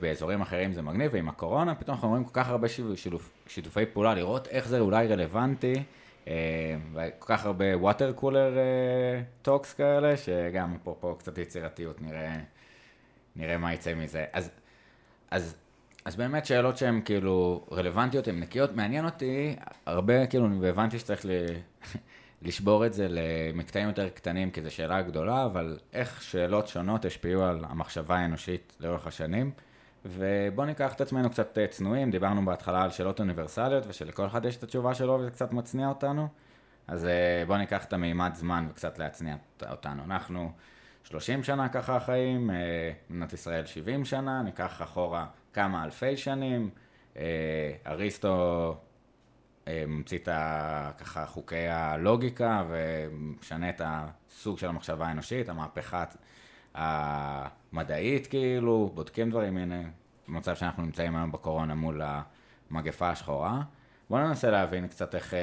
באזורים 0.00 0.40
אחרים 0.40 0.72
זה 0.72 0.82
מגניב, 0.82 1.10
ועם 1.14 1.28
הקורונה 1.28 1.74
פתאום 1.74 1.94
אנחנו 1.94 2.08
רואים 2.08 2.24
כל 2.24 2.30
כך 2.32 2.48
הרבה 2.48 2.68
שיתופי 3.46 3.86
פעולה, 3.86 4.14
לראות 4.14 4.48
איך 4.48 4.68
זה 4.68 4.80
אולי 4.80 5.06
רלוונטי. 5.06 5.82
אה, 6.28 6.76
וכל 6.92 7.26
כך 7.26 7.44
הרבה 7.46 7.64
water 7.74 8.20
cooler 8.20 8.56
talks 9.42 9.70
אה, 9.70 9.76
כאלה, 9.76 10.16
שגם 10.16 10.76
פה 10.82 11.16
קצת 11.18 11.38
יצירתיות, 11.38 12.02
נראה, 12.02 12.36
נראה 13.36 13.58
מה 13.58 13.74
יצא 13.74 13.94
מזה. 13.94 14.24
אז, 14.32 14.50
אז, 15.34 15.54
אז 16.04 16.16
באמת 16.16 16.46
שאלות 16.46 16.76
שהן 16.78 17.00
כאילו 17.04 17.66
רלוונטיות, 17.72 18.28
הן 18.28 18.40
נקיות. 18.40 18.72
מעניין 18.72 19.04
אותי 19.04 19.56
הרבה, 19.86 20.26
כאילו, 20.26 20.60
והבנתי 20.60 20.98
שצריך 20.98 21.26
ל... 21.26 21.30
לשבור 22.42 22.86
את 22.86 22.94
זה 22.94 23.06
למקטעים 23.10 23.88
יותר 23.88 24.08
קטנים, 24.08 24.50
כי 24.50 24.62
זו 24.62 24.74
שאלה 24.74 25.02
גדולה, 25.02 25.44
אבל 25.44 25.78
איך 25.92 26.22
שאלות 26.22 26.68
שונות 26.68 27.04
השפיעו 27.04 27.44
על 27.44 27.64
המחשבה 27.68 28.16
האנושית 28.16 28.76
לאורך 28.80 29.06
השנים. 29.06 29.50
ובואו 30.04 30.66
ניקח 30.66 30.92
את 30.92 31.00
עצמנו 31.00 31.30
קצת 31.30 31.58
אה, 31.58 31.66
צנועים, 31.66 32.10
דיברנו 32.10 32.44
בהתחלה 32.44 32.82
על 32.82 32.90
שאלות 32.90 33.20
אוניברסליות 33.20 33.84
ושלכל 33.88 34.26
אחד 34.26 34.44
יש 34.44 34.56
את 34.56 34.62
התשובה 34.62 34.94
שלו 34.94 35.18
וזה 35.20 35.30
קצת 35.30 35.52
מצניע 35.52 35.88
אותנו, 35.88 36.28
אז 36.88 37.04
אה, 37.04 37.42
בואו 37.46 37.58
ניקח 37.58 37.84
את 37.84 37.92
המימד 37.92 38.34
זמן 38.34 38.66
וקצת 38.70 38.98
להצניע 38.98 39.36
אותנו. 39.70 40.04
אנחנו 40.04 40.52
30 41.04 41.42
שנה 41.42 41.68
ככה 41.68 42.00
חיים, 42.00 42.50
אה, 42.50 42.92
מדינת 43.10 43.32
ישראל 43.32 43.66
70 43.66 44.04
שנה, 44.04 44.42
ניקח 44.42 44.82
אחורה 44.82 45.26
כמה 45.52 45.84
אלפי 45.84 46.16
שנים, 46.16 46.70
אריסטו 47.86 48.76
ממציא 49.66 50.18
את 50.18 50.28
ככה 50.98 51.26
חוקי 51.26 51.68
הלוגיקה 51.68 52.64
ומשנה 52.68 53.70
את 53.70 53.80
הסוג 53.84 54.58
של 54.58 54.68
המחשבה 54.68 55.06
האנושית, 55.06 55.48
המהפכה 55.48 56.04
המדעית 56.74 58.26
כאילו, 58.26 58.90
בודקים 58.94 59.30
דברים, 59.30 59.56
הנה, 59.56 59.82
במצב 60.28 60.54
שאנחנו 60.54 60.82
נמצאים 60.82 61.16
היום 61.16 61.32
בקורונה 61.32 61.74
מול 61.74 62.02
המגפה 62.70 63.10
השחורה. 63.10 63.62
בואו 64.10 64.28
ננסה 64.28 64.50
להבין 64.50 64.88
קצת 64.88 65.14
איך 65.14 65.34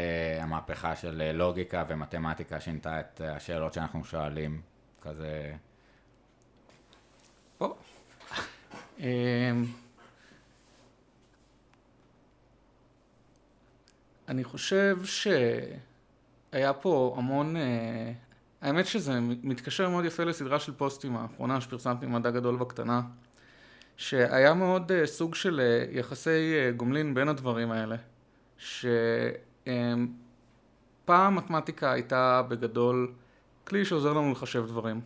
המהפכה 0.42 0.96
של 0.96 1.32
לוגיקה 1.34 1.84
ומתמטיקה 1.88 2.60
שינתה 2.60 3.00
את 3.00 3.22
השאלות 3.22 3.74
שאנחנו 3.74 4.04
שואלים, 4.04 4.62
כזה... 5.02 5.54
פה. 7.58 7.76
אמ, 9.00 9.66
אני 14.28 14.44
חושב 14.44 14.98
שהיה 15.04 16.74
פה 16.74 17.16
המון 17.18 17.56
האמת 18.62 18.88
שזה 18.88 19.20
מתקשר 19.22 19.90
מאוד 19.90 20.06
יפה 20.06 20.24
לסדרה 20.24 20.60
של 20.60 20.74
פוסטים 20.74 21.18
האחרונה 21.18 21.62
שפרסמתי 21.62 22.06
במדע 22.06 22.32
גדול 22.32 22.56
בקטנה, 22.56 23.02
שהיה 23.98 24.54
מאוד 24.54 24.92
uh, 24.92 25.06
סוג 25.06 25.36
של 25.36 25.62
יחסי 25.92 26.72
גומלין 26.78 27.14
בין 27.14 27.28
הדברים 27.28 27.72
האלה, 27.72 27.96
שפעם 28.58 30.16
מתמטיקה 31.36 31.92
הייתה 31.92 32.42
בגדול 32.48 33.14
כלי 33.68 33.86
שעוזר 33.86 34.14
לנו 34.14 34.32
לחשב 34.32 34.66
דברים. 34.68 35.02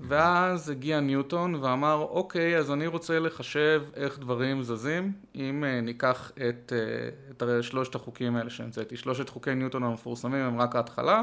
ואז 0.00 0.70
הגיע 0.70 1.00
ניוטון 1.00 1.54
ואמר, 1.54 2.06
אוקיי, 2.10 2.58
אז 2.58 2.70
אני 2.70 2.86
רוצה 2.86 3.18
לחשב 3.18 3.82
איך 3.94 4.18
דברים 4.18 4.62
זזים, 4.62 5.12
אם 5.34 5.64
uh, 5.64 5.84
ניקח 5.84 6.32
את, 6.34 6.72
uh, 6.72 7.42
את 7.42 7.64
שלושת 7.64 7.94
החוקים 7.94 8.36
האלה 8.36 8.50
שהמצאתי. 8.50 8.96
שלושת 8.96 9.28
חוקי 9.28 9.54
ניוטון 9.54 9.82
המפורסמים 9.82 10.44
הם 10.44 10.60
רק 10.60 10.76
ההתחלה, 10.76 11.22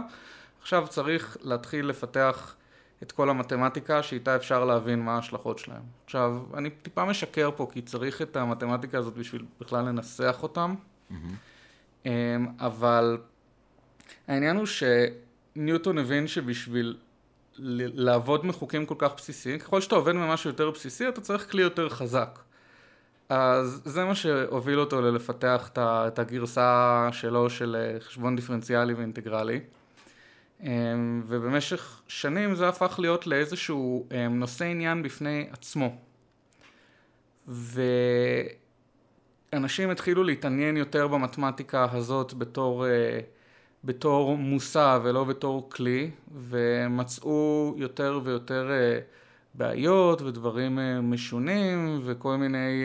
עכשיו 0.62 0.88
צריך 0.90 1.38
להתחיל 1.42 1.86
לפתח 1.86 2.56
את 3.04 3.12
כל 3.12 3.30
המתמטיקה 3.30 4.04
שאיתה 4.04 4.36
אפשר 4.36 4.66
להבין 4.66 5.00
מה 5.00 5.16
ההשלכות 5.16 5.60
שלהם. 5.60 5.82
עכשיו, 6.06 6.42
אני 6.54 6.70
טיפה 6.70 7.06
משקר 7.06 7.50
פה 7.56 7.68
כי 7.72 7.82
צריך 7.82 8.22
את 8.22 8.36
המתמטיקה 8.36 8.98
הזאת 8.98 9.14
בשביל 9.14 9.46
בכלל 9.60 9.86
לנסח 9.86 10.40
אותם, 10.44 10.76
mm-hmm. 11.12 12.06
אבל 12.60 13.18
העניין 14.28 14.58
הוא 14.58 14.66
שניוטון 15.58 15.98
הבין 15.98 16.28
שבשביל 16.28 16.98
לעבוד 17.60 18.46
מחוקים 18.46 18.86
כל 18.86 18.96
כך 18.98 19.12
בסיסיים, 19.18 19.60
ככל 19.60 19.82
שאתה 19.82 19.96
עובד 19.96 20.14
ממשהו 20.14 20.50
יותר 20.50 20.72
בסיסי, 20.72 21.10
אתה 21.10 21.22
צריך 21.22 21.52
כלי 21.52 21.62
יותר 21.62 21.90
חזק. 21.90 22.40
אז 23.30 23.82
זה 23.86 24.06
מה 24.06 24.16
שהוביל 24.16 24.80
אותו 24.80 25.02
ללפתח 25.02 25.70
את 25.78 26.20
הגרסה 26.20 27.10
שלו 27.12 27.50
של 27.50 27.76
אה, 27.80 28.00
חשבון 28.00 28.36
דיפרנציאלי 28.36 28.94
ואינטגרלי. 28.94 29.60
אמ, 30.64 31.24
ובמשך 31.28 32.02
שנים 32.08 32.56
זה 32.56 32.70
הפך 32.70 33.00
להיות 33.00 33.28
לאיזשהו 33.28 34.08
אמ, 34.12 34.40
נושא 34.40 34.66
עניין 34.66 35.04
בפני 35.04 35.48
עצמו. 35.52 35.96
ואנשים 37.48 39.90
התחילו 39.90 40.24
להתעניין 40.24 40.78
יותר 40.78 41.08
במתמטיקה 41.08 41.88
הזאת 41.92 42.34
בתור, 42.34 42.88
אה, 42.88 43.20
בתור 43.88 44.38
מושא 44.38 45.00
ולא 45.04 45.24
בתור 45.24 45.70
כלי, 45.70 46.12
ומצאו 46.50 47.74
יותר 47.78 48.20
ויותר 48.24 48.72
אה, 48.72 49.00
בעיות 49.54 50.22
ודברים 50.22 50.80
אה, 50.80 51.02
משונים 51.02 52.00
וכל 52.04 52.38
מיני 52.38 52.84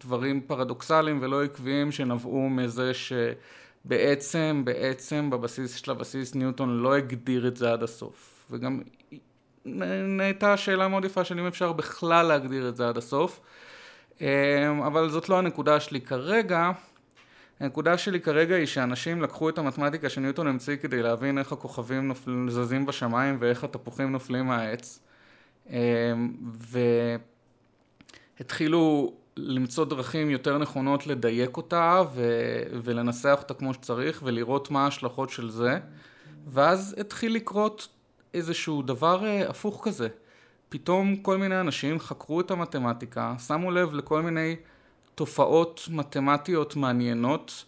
דברים 0.00 0.40
פרדוקסליים 0.40 1.18
ולא 1.22 1.44
עקביים 1.44 1.92
שנבעו 1.92 2.48
מזה 2.48 2.94
ש... 2.94 3.12
בעצם, 3.84 4.64
בבסיס 5.30 5.74
של 5.74 5.90
הבסיס 5.90 6.34
ניוטון 6.34 6.78
לא 6.78 6.96
הגדיר 6.96 7.48
את 7.48 7.56
זה 7.56 7.72
עד 7.72 7.82
הסוף. 7.82 8.46
וגם 8.50 8.80
נהייתה 9.64 10.56
שאלה 10.56 10.88
מאוד 10.88 11.04
יפה 11.04 11.24
של 11.24 11.38
אם 11.38 11.46
אפשר 11.46 11.72
בכלל 11.72 12.26
להגדיר 12.26 12.68
את 12.68 12.76
זה 12.76 12.88
עד 12.88 12.98
הסוף. 12.98 13.40
אבל 14.86 15.08
זאת 15.08 15.28
לא 15.28 15.38
הנקודה 15.38 15.80
שלי 15.80 16.00
כרגע. 16.00 16.70
הנקודה 17.62 17.98
שלי 17.98 18.20
כרגע 18.20 18.54
היא 18.54 18.66
שאנשים 18.66 19.22
לקחו 19.22 19.48
את 19.48 19.58
המתמטיקה 19.58 20.08
שניוטון 20.08 20.46
המציא 20.46 20.76
כדי 20.76 21.02
להבין 21.02 21.38
איך 21.38 21.52
הכוכבים 21.52 22.08
נופל, 22.08 22.46
זזים 22.48 22.86
בשמיים 22.86 23.36
ואיך 23.40 23.64
התפוחים 23.64 24.12
נופלים 24.12 24.46
מהעץ. 24.46 25.00
אמ, 25.70 25.76
והתחילו 28.38 29.12
למצוא 29.36 29.84
דרכים 29.84 30.30
יותר 30.30 30.58
נכונות 30.58 31.06
לדייק 31.06 31.56
אותה 31.56 32.02
ו- 32.14 32.62
ולנסח 32.82 33.38
אותה 33.42 33.54
כמו 33.54 33.74
שצריך 33.74 34.22
ולראות 34.24 34.70
מה 34.70 34.84
ההשלכות 34.84 35.30
של 35.30 35.50
זה 35.50 35.78
ואז 36.46 36.94
התחיל 36.98 37.34
לקרות 37.34 37.88
איזשהו 38.34 38.82
דבר 38.82 39.22
uh, 39.22 39.50
הפוך 39.50 39.80
כזה. 39.84 40.08
פתאום 40.68 41.16
כל 41.16 41.38
מיני 41.38 41.60
אנשים 41.60 42.00
חקרו 42.00 42.40
את 42.40 42.50
המתמטיקה, 42.50 43.34
שמו 43.46 43.70
לב 43.70 43.94
לכל 43.94 44.22
מיני 44.22 44.56
תופעות 45.14 45.88
מתמטיות 45.90 46.76
מעניינות 46.76 47.64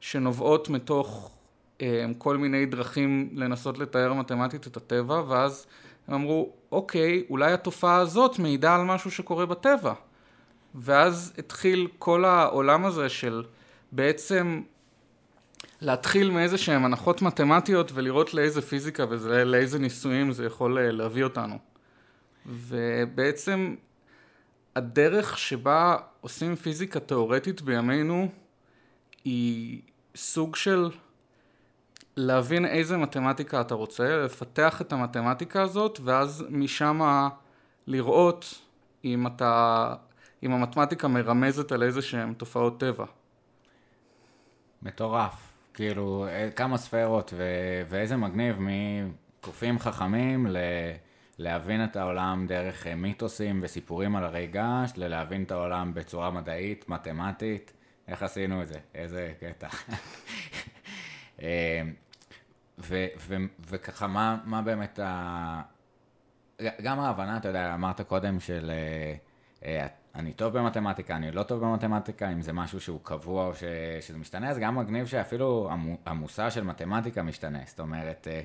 שנובעות 0.00 0.68
מתוך 0.68 1.30
um, 1.78 1.82
כל 2.18 2.36
מיני 2.36 2.66
דרכים 2.66 3.30
לנסות 3.32 3.78
לתאר 3.78 4.12
מתמטית 4.12 4.66
את 4.66 4.76
הטבע 4.76 5.22
ואז 5.28 5.66
הם 6.08 6.14
אמרו 6.14 6.52
אוקיי 6.72 7.24
אולי 7.30 7.52
התופעה 7.52 7.96
הזאת 7.96 8.38
מעידה 8.38 8.74
על 8.74 8.84
משהו 8.84 9.10
שקורה 9.10 9.46
בטבע 9.46 9.92
ואז 10.74 11.32
התחיל 11.38 11.88
כל 11.98 12.24
העולם 12.24 12.84
הזה 12.84 13.08
של 13.08 13.44
בעצם 13.92 14.62
להתחיל 15.80 16.30
מאיזה 16.30 16.58
שהן 16.58 16.84
הנחות 16.84 17.22
מתמטיות 17.22 17.90
ולראות 17.94 18.34
לאיזה 18.34 18.62
פיזיקה 18.62 19.04
ולאיזה 19.08 19.78
ניסויים 19.78 20.32
זה 20.32 20.44
יכול 20.44 20.78
אה, 20.78 20.90
להביא 20.90 21.24
אותנו. 21.24 21.58
ובעצם 22.46 23.74
הדרך 24.78 25.38
שבה 25.38 25.96
עושים 26.20 26.56
פיזיקה 26.56 27.00
תאורטית 27.00 27.62
בימינו 27.62 28.28
היא 29.24 29.82
סוג 30.16 30.56
של 30.56 30.90
להבין 32.16 32.66
איזה 32.66 32.96
מתמטיקה 32.96 33.60
אתה 33.60 33.74
רוצה, 33.74 34.16
לפתח 34.16 34.80
את 34.80 34.92
המתמטיקה 34.92 35.62
הזאת 35.62 36.00
ואז 36.04 36.44
משם 36.50 37.00
לראות 37.86 38.62
אם 39.04 39.26
אתה 39.26 39.94
אם 40.42 40.52
המתמטיקה 40.52 41.08
מרמזת 41.08 41.72
על 41.72 41.82
איזה 41.82 42.02
שהן 42.02 42.32
תופעות 42.32 42.80
טבע. 42.80 43.04
מטורף. 44.82 45.34
כאילו, 45.74 46.26
אה, 46.28 46.50
כמה 46.56 46.78
ספרות, 46.78 47.32
ו- 47.36 47.82
ואיזה 47.88 48.16
מגניב 48.16 48.56
מקופים 48.60 49.78
חכמים 49.78 50.46
ל... 50.46 50.56
להבין 51.38 51.84
את 51.84 51.96
העולם 51.96 52.46
דרך 52.46 52.86
אה, 52.86 52.94
מיתוסים 52.94 53.60
וסיפורים 53.62 54.16
על 54.16 54.24
הרי 54.24 54.46
געש, 54.46 54.92
ללהבין 54.96 55.42
את 55.42 55.50
העולם 55.50 55.94
בצורה 55.94 56.30
מדעית, 56.30 56.88
מתמטית. 56.88 57.72
איך 58.08 58.22
עשינו 58.22 58.62
את 58.62 58.68
זה? 58.68 58.78
איזה 58.94 59.32
קטע. 59.40 59.68
אה, 61.42 61.82
ו- 62.78 63.06
ו- 63.18 63.36
וככה, 63.70 64.06
מה, 64.06 64.38
מה 64.44 64.62
באמת 64.62 64.98
ה... 64.98 65.62
גם 66.82 67.00
ההבנה, 67.00 67.36
אתה 67.36 67.48
יודע, 67.48 67.74
אמרת 67.74 68.00
קודם 68.00 68.40
של 68.40 68.70
אני 70.18 70.32
טוב 70.32 70.58
במתמטיקה, 70.58 71.16
אני 71.16 71.32
לא 71.32 71.42
טוב 71.42 71.60
במתמטיקה, 71.60 72.32
אם 72.32 72.42
זה 72.42 72.52
משהו 72.52 72.80
שהוא 72.80 73.00
קבוע 73.02 73.46
או 73.46 73.54
ש, 73.54 73.64
שזה 74.00 74.18
משתנה, 74.18 74.50
אז 74.50 74.58
גם 74.58 74.78
מגניב 74.78 75.06
שאפילו 75.06 75.70
המושא 76.06 76.50
של 76.50 76.64
מתמטיקה 76.64 77.22
משתנה. 77.22 77.58
זאת 77.66 77.80
אומרת, 77.80 78.28
אה, 78.30 78.32
אה, 78.32 78.42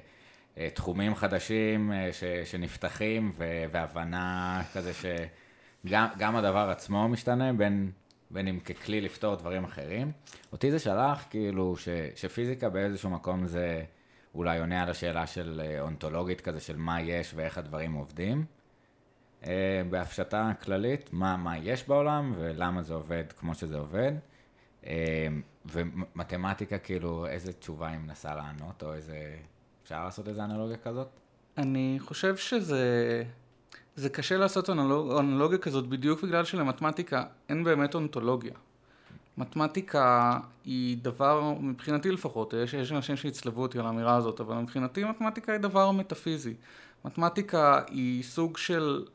תחומים 0.74 1.16
חדשים 1.16 1.92
אה, 1.92 2.10
ש, 2.14 2.24
שנפתחים 2.24 3.32
ו, 3.38 3.64
והבנה 3.72 4.62
כזה 4.74 4.92
שגם 4.94 6.36
הדבר 6.36 6.70
עצמו 6.70 7.08
משתנה, 7.08 7.54
בין, 7.54 7.92
בין 8.32 8.48
אם 8.48 8.60
ככלי 8.60 9.02
לפתור 9.02 9.36
דברים 9.36 9.64
אחרים. 9.64 10.12
אותי 10.52 10.72
זה 10.72 10.80
שלח 10.80 11.26
כאילו 11.30 11.78
ש, 11.78 11.90
שפיזיקה 12.16 12.70
באיזשהו 12.70 13.10
מקום 13.10 13.48
זה 13.48 13.84
אולי 14.36 14.60
עונה 14.60 14.84
על 14.84 14.90
השאלה 14.90 15.28
של 15.28 15.62
אונתולוגית 15.80 16.42
כזה, 16.42 16.60
של 16.60 16.78
מה 16.78 17.02
יש 17.02 17.32
ואיך 17.36 17.58
הדברים 17.58 17.94
עובדים. 17.94 18.46
אה, 19.46 19.82
בהפשטה 19.90 20.52
כללית, 20.64 21.10
מה, 21.14 21.38
מה 21.38 21.58
יש 21.58 21.88
בעולם 21.88 22.34
ולמה 22.38 22.82
זה 22.82 22.94
עובד 22.94 23.24
כמו 23.40 23.56
שזה 23.56 23.78
עובד. 23.78 24.12
אה, 24.86 25.28
ומתמטיקה, 25.66 26.78
כאילו, 26.78 27.28
איזה 27.28 27.54
תשובה 27.54 27.88
היא 27.88 28.00
מנסה 28.00 28.36
לענות, 28.36 28.84
או 28.84 28.94
איזה... 28.94 29.38
אפשר 29.84 30.04
לעשות 30.04 30.28
איזה 30.28 30.44
אנלוגיה 30.44 30.78
כזאת? 30.78 31.08
אני 31.58 31.98
חושב 32.00 32.38
שזה... 32.38 33.24
זה 33.96 34.10
קשה 34.10 34.38
לעשות 34.38 34.70
אנלוג... 34.70 35.12
אנלוגיה 35.12 35.58
כזאת 35.58 35.88
בדיוק 35.88 36.24
בגלל 36.24 36.44
שלמתמטיקה 36.44 37.24
אין 37.50 37.64
באמת 37.64 37.96
אונתולוגיה. 37.96 38.54
מתמטיקה 39.38 40.40
היא 40.66 40.98
דבר, 41.02 41.54
מבחינתי 41.60 42.12
לפחות, 42.12 42.54
יש, 42.54 42.74
יש 42.74 42.92
אנשים 42.92 43.16
שיצלבו 43.16 43.62
אותי 43.62 43.80
על 43.80 43.86
האמירה 43.86 44.16
הזאת, 44.16 44.40
אבל 44.40 44.56
מבחינתי 44.56 45.04
מתמטיקה 45.04 45.52
היא 45.52 45.62
דבר 45.62 45.92
מטאפיזי. 45.92 46.54
מתמטיקה 47.06 47.82
היא 47.88 48.24
סוג 48.24 48.58
של 48.58 49.06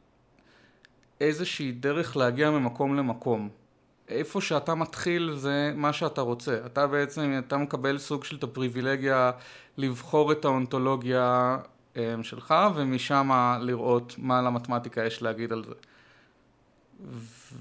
איזושהי 1.20 1.72
דרך 1.72 2.16
להגיע 2.16 2.50
ממקום 2.50 2.96
למקום. 2.96 3.48
איפה 4.08 4.40
שאתה 4.40 4.74
מתחיל 4.74 5.34
זה 5.34 5.72
מה 5.76 5.92
שאתה 5.92 6.20
רוצה. 6.20 6.58
אתה 6.66 6.86
בעצם, 6.86 7.40
אתה 7.46 7.56
מקבל 7.56 7.98
סוג 7.98 8.24
של 8.24 8.36
את 8.36 8.42
הפריבילגיה 8.42 9.30
לבחור 9.76 10.32
את 10.32 10.44
האונתולוגיה 10.44 11.56
um, 11.94 11.98
שלך, 12.22 12.54
ומשם 12.74 13.30
לראות 13.60 14.14
מה 14.18 14.42
למתמטיקה 14.42 15.04
יש 15.04 15.22
להגיד 15.22 15.52
על 15.52 15.64
זה. 15.64 15.74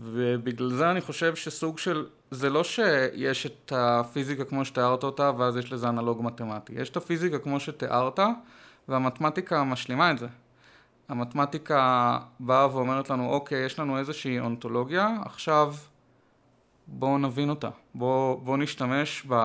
ובגלל 0.01 0.73
זה 0.73 0.91
אני 0.91 1.01
חושב 1.01 1.35
שסוג 1.35 1.77
של, 1.77 2.05
זה 2.31 2.49
לא 2.49 2.63
שיש 2.63 3.45
את 3.45 3.73
הפיזיקה 3.75 4.45
כמו 4.45 4.65
שתיארת 4.65 5.03
אותה, 5.03 5.31
ואז 5.37 5.57
יש 5.57 5.71
לזה 5.71 5.89
אנלוג 5.89 6.23
מתמטי. 6.23 6.73
יש 6.75 6.89
את 6.89 6.97
הפיזיקה 6.97 7.39
כמו 7.39 7.59
שתיארת, 7.59 8.19
והמתמטיקה 8.87 9.63
משלימה 9.63 10.11
את 10.11 10.17
זה. 10.17 10.27
המתמטיקה 11.09 12.17
באה 12.39 12.75
ואומרת 12.75 13.09
לנו, 13.09 13.29
אוקיי, 13.29 13.65
יש 13.65 13.79
לנו 13.79 13.97
איזושהי 13.97 14.39
אונתולוגיה, 14.39 15.17
עכשיו 15.25 15.73
בואו 16.87 17.17
נבין 17.17 17.49
אותה. 17.49 17.69
בואו 17.95 18.41
בוא 18.43 18.57
נשתמש 18.57 19.25
ב, 19.29 19.35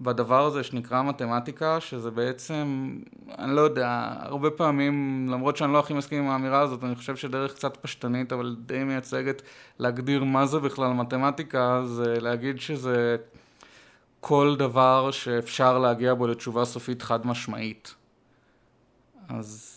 בדבר 0.00 0.44
הזה 0.44 0.62
שנקרא 0.62 1.02
מתמטיקה, 1.02 1.80
שזה 1.80 2.10
בעצם, 2.10 2.94
אני 3.38 3.56
לא 3.56 3.60
יודע, 3.60 4.14
הרבה 4.18 4.50
פעמים, 4.50 5.26
למרות 5.30 5.56
שאני 5.56 5.72
לא 5.72 5.78
הכי 5.78 5.94
מסכים 5.94 6.24
עם 6.24 6.30
האמירה 6.30 6.60
הזאת, 6.60 6.84
אני 6.84 6.94
חושב 6.94 7.16
שדרך 7.16 7.54
קצת 7.54 7.76
פשטנית, 7.76 8.32
אבל 8.32 8.56
די 8.66 8.84
מייצגת, 8.84 9.42
להגדיר 9.78 10.24
מה 10.24 10.46
זה 10.46 10.58
בכלל 10.58 10.92
מתמטיקה, 10.92 11.82
זה 11.84 12.20
להגיד 12.20 12.60
שזה 12.60 13.16
כל 14.20 14.56
דבר 14.58 15.10
שאפשר 15.10 15.78
להגיע 15.78 16.14
בו 16.14 16.26
לתשובה 16.26 16.64
סופית 16.64 17.02
חד 17.02 17.26
משמעית. 17.26 17.94
אז 19.28 19.71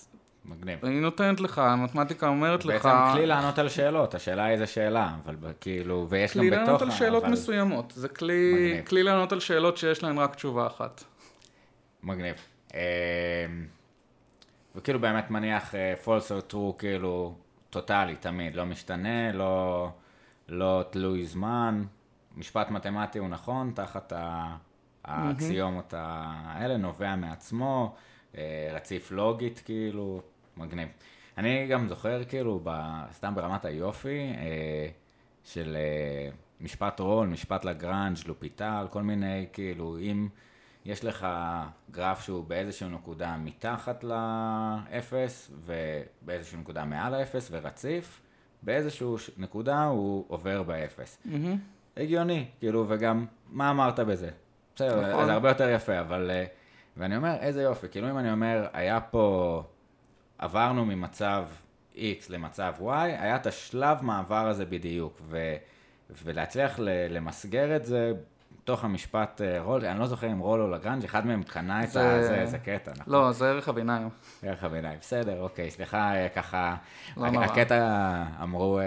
מגניב. 0.46 0.86
היא 0.86 1.02
נותנת 1.02 1.40
לך, 1.40 1.58
המתמטיקה 1.58 2.28
אומרת 2.28 2.66
לך... 2.66 2.86
בעצם 2.86 3.14
כלי 3.14 3.26
לענות 3.26 3.60
על 3.60 3.70
שאלות, 3.70 4.16
השאלה 4.16 4.44
היא 4.44 4.54
איזה 4.54 4.68
שאלה, 4.68 5.16
אבל 5.26 5.36
כאילו, 5.62 6.08
ויש 6.10 6.38
גם 6.38 6.44
בתוכה, 6.44 6.58
כלי 6.58 6.66
לענות 6.66 6.82
על 6.82 6.92
שאלות 6.92 7.24
אבל... 7.24 7.32
מסוימות, 7.32 7.94
זה 7.96 8.08
כלי, 8.08 8.82
כלי 8.88 9.04
לענות 9.04 9.32
על 9.32 9.40
שאלות 9.40 9.78
שיש 9.78 10.04
להן 10.04 10.18
רק 10.18 10.36
תשובה 10.36 10.68
אחת. 10.68 11.04
מגניב. 12.04 12.36
אמ, 12.74 12.80
וכאילו 14.76 15.00
באמת 15.00 15.32
מניח 15.32 15.76
אה, 15.76 15.94
false 16.06 16.30
or 16.30 16.54
true, 16.54 16.80
כאילו, 16.80 17.36
טוטאלי, 17.70 18.16
תמיד, 18.16 18.56
לא 18.56 18.66
משתנה, 18.66 19.32
לא, 19.32 19.90
לא 20.50 20.84
תלוי 20.90 21.26
זמן, 21.26 21.84
משפט 22.36 22.72
מתמטי 22.72 23.20
הוא 23.20 23.28
נכון, 23.28 23.72
תחת 23.76 24.14
האקסיומות 25.06 25.94
האלה, 25.98 26.78
נובע 26.78 27.16
מעצמו. 27.16 27.96
אה, 28.38 28.70
רציף 28.74 29.12
לוגית, 29.12 29.62
כאילו, 29.66 30.22
מגניב. 30.58 30.90
אני 31.38 31.68
גם 31.68 31.88
זוכר, 31.88 32.24
כאילו, 32.24 32.60
ב... 32.64 32.70
סתם 33.14 33.36
ברמת 33.36 33.66
היופי, 33.66 34.34
אה, 34.38 34.88
של 35.44 35.78
אה, 35.80 36.30
משפט 36.62 37.00
רול, 37.00 37.28
משפט 37.28 37.66
לגרנג', 37.66 38.18
לופיטל, 38.26 38.88
כל 38.90 39.02
מיני, 39.02 39.46
כאילו, 39.54 39.98
אם 39.98 40.28
יש 40.86 41.06
לך 41.06 41.28
גרף 41.92 42.22
שהוא 42.22 42.44
באיזושהי 42.46 42.90
נקודה 42.90 43.38
מתחת 43.38 44.04
לאפס, 44.04 45.52
ובאיזושהי 45.66 46.60
נקודה 46.60 46.86
מעל 46.86 47.14
האפס, 47.14 47.48
ורציף, 47.52 48.22
באיזושהי 48.64 49.08
נקודה 49.38 49.84
הוא 49.84 50.26
עובר 50.28 50.64
באפס. 50.64 51.18
Mm-hmm. 51.26 51.98
הגיוני, 51.98 52.46
כאילו, 52.60 52.86
וגם, 52.88 53.26
מה 53.50 53.72
אמרת 53.72 54.00
בזה? 54.00 54.30
בסדר, 54.76 55.10
נכון. 55.12 55.26
זה 55.26 55.34
הרבה 55.34 55.50
יותר 55.50 55.70
יפה, 55.70 56.00
אבל... 56.00 56.32
ואני 56.98 57.18
אומר, 57.18 57.36
איזה 57.40 57.62
יופי, 57.62 57.88
כאילו 57.90 58.10
אם 58.10 58.18
אני 58.18 58.32
אומר, 58.32 58.68
היה 58.74 59.02
פה... 59.02 59.64
עברנו 60.38 60.86
ממצב 60.86 61.46
X 61.96 62.26
למצב 62.30 62.74
Y, 62.80 62.92
היה 62.92 63.36
את 63.36 63.48
השלב 63.48 63.98
מעבר 64.02 64.48
הזה 64.48 64.66
בדיוק, 64.66 65.22
ו, 65.30 65.56
ולהצליח 66.24 66.80
למסגר 67.10 67.76
את 67.76 67.86
זה 67.86 68.14
תוך 68.64 68.84
המשפט 68.84 69.42
אה, 69.42 69.62
רול, 69.62 69.86
אני 69.86 70.00
לא 70.00 70.06
זוכר 70.06 70.32
אם 70.32 70.40
רול 70.40 70.62
או 70.62 70.68
לגרנג', 70.68 71.04
אחד 71.04 71.28
מהם 71.28 71.44
קנה 71.44 71.84
את 71.84 71.92
זה, 71.92 72.24
זה, 72.28 72.46
זה 72.46 72.58
קטע, 72.58 72.92
נכון? 72.92 73.14
לא, 73.14 73.32
זה 73.32 73.50
ערך 73.50 73.70
הביניים. 73.70 74.10
ערך 74.44 74.64
הביניים, 74.64 75.00
בסדר, 75.02 75.42
אוקיי, 75.42 75.72
סליחה, 75.72 76.16
אה, 76.16 76.30
ככה, 76.30 76.76
לא 77.18 77.26
הקטע 77.26 78.24
אמרו, 78.44 78.80
אה, 78.80 78.84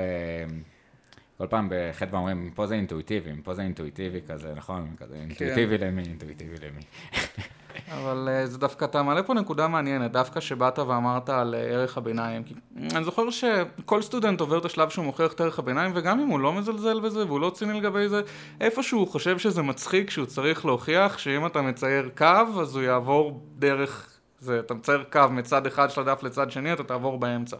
כל 1.39 1.47
פעם 1.47 1.69
בחטא 1.71 2.17
אומרים, 2.17 2.51
פה 2.55 2.67
זה 2.67 2.75
אינטואיטיבי, 2.75 3.31
פה 3.45 3.55
זה 3.55 3.63
אינטואיטיבי 3.63 4.21
כזה, 4.29 4.55
נכון? 4.57 4.95
כזה 4.97 5.15
כן. 5.15 5.21
אינטואיטיבי 5.21 5.79
למי, 5.79 6.03
אינטואיטיבי 6.03 6.57
למי. 6.67 6.83
אבל 7.93 8.29
uh, 8.29 8.47
זה 8.47 8.59
דווקא, 8.59 8.85
אתה 8.85 9.03
מעלה 9.03 9.23
פה 9.23 9.35
נקודה 9.35 9.69
מעניינת, 9.69 10.12
דווקא 10.12 10.41
שבאת 10.41 10.79
ואמרת 10.79 11.29
על 11.29 11.55
uh, 11.55 11.73
ערך 11.73 11.99
הביניים. 11.99 12.43
כי 12.43 12.55
אני 12.95 13.05
זוכר 13.05 13.31
שכל 13.31 14.03
סטודנט 14.03 14.41
עובר 14.41 14.59
את 14.59 14.64
השלב 14.64 14.88
שהוא 14.88 15.05
מוכיח 15.05 15.33
את 15.33 15.41
ערך 15.41 15.59
הביניים, 15.59 15.93
וגם 15.95 16.21
אם 16.21 16.29
הוא 16.29 16.41
לא 16.41 16.53
מזלזל 16.53 17.01
בזה 17.01 17.27
והוא 17.27 17.41
לא 17.41 17.51
ציני 17.51 17.81
לגבי 17.81 18.09
זה, 18.09 18.23
איפשהו 18.61 18.99
הוא 18.99 19.09
חושב 19.09 19.38
שזה 19.38 19.62
מצחיק 19.62 20.11
שהוא 20.11 20.27
צריך 20.27 20.67
להוכיח 20.67 21.19
שאם 21.19 21.47
אתה 21.47 21.62
מצייר 21.62 22.11
קו, 22.17 22.61
אז 22.61 22.77
הוא 22.77 22.83
יעבור 22.83 23.43
דרך 23.59 24.19
זה. 24.41 24.61
אתה 24.61 24.75
מצייר 24.75 25.05
קו 25.12 25.21
מצד 25.31 25.67
אחד 25.67 25.91
של 25.91 26.01
הדף 26.01 26.23
לצד 26.23 26.51
שני, 26.51 26.73
אתה 26.73 26.85
תעבור 26.85 27.19
באמצע. 27.19 27.57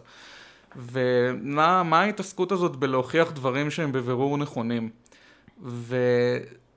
ומה 0.75 1.99
ההתעסקות 1.99 2.51
הזאת 2.51 2.75
בלהוכיח 2.75 3.31
דברים 3.31 3.71
שהם 3.71 3.91
בבירור 3.91 4.37
נכונים? 4.37 4.89
ו... 5.63 5.97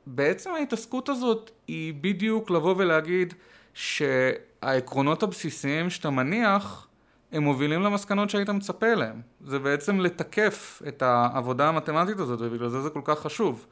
בעצם 0.06 0.50
ההתעסקות 0.50 1.08
הזאת 1.08 1.50
היא 1.68 1.94
בדיוק 2.00 2.50
לבוא 2.50 2.74
ולהגיד 2.78 3.34
שהעקרונות 3.74 5.22
הבסיסיים 5.22 5.90
שאתה 5.90 6.10
מניח 6.10 6.88
הם 7.32 7.42
מובילים 7.42 7.82
למסקנות 7.82 8.30
שהיית 8.30 8.48
מצפה 8.48 8.94
להם. 8.94 9.20
זה 9.46 9.58
בעצם 9.58 10.00
לתקף 10.00 10.82
את 10.88 11.02
העבודה 11.02 11.68
המתמטית 11.68 12.18
הזאת 12.18 12.40
ובגלל 12.40 12.68
זה 12.68 12.80
זה 12.80 12.90
כל 12.90 13.00
כך 13.04 13.18
חשוב. 13.18 13.66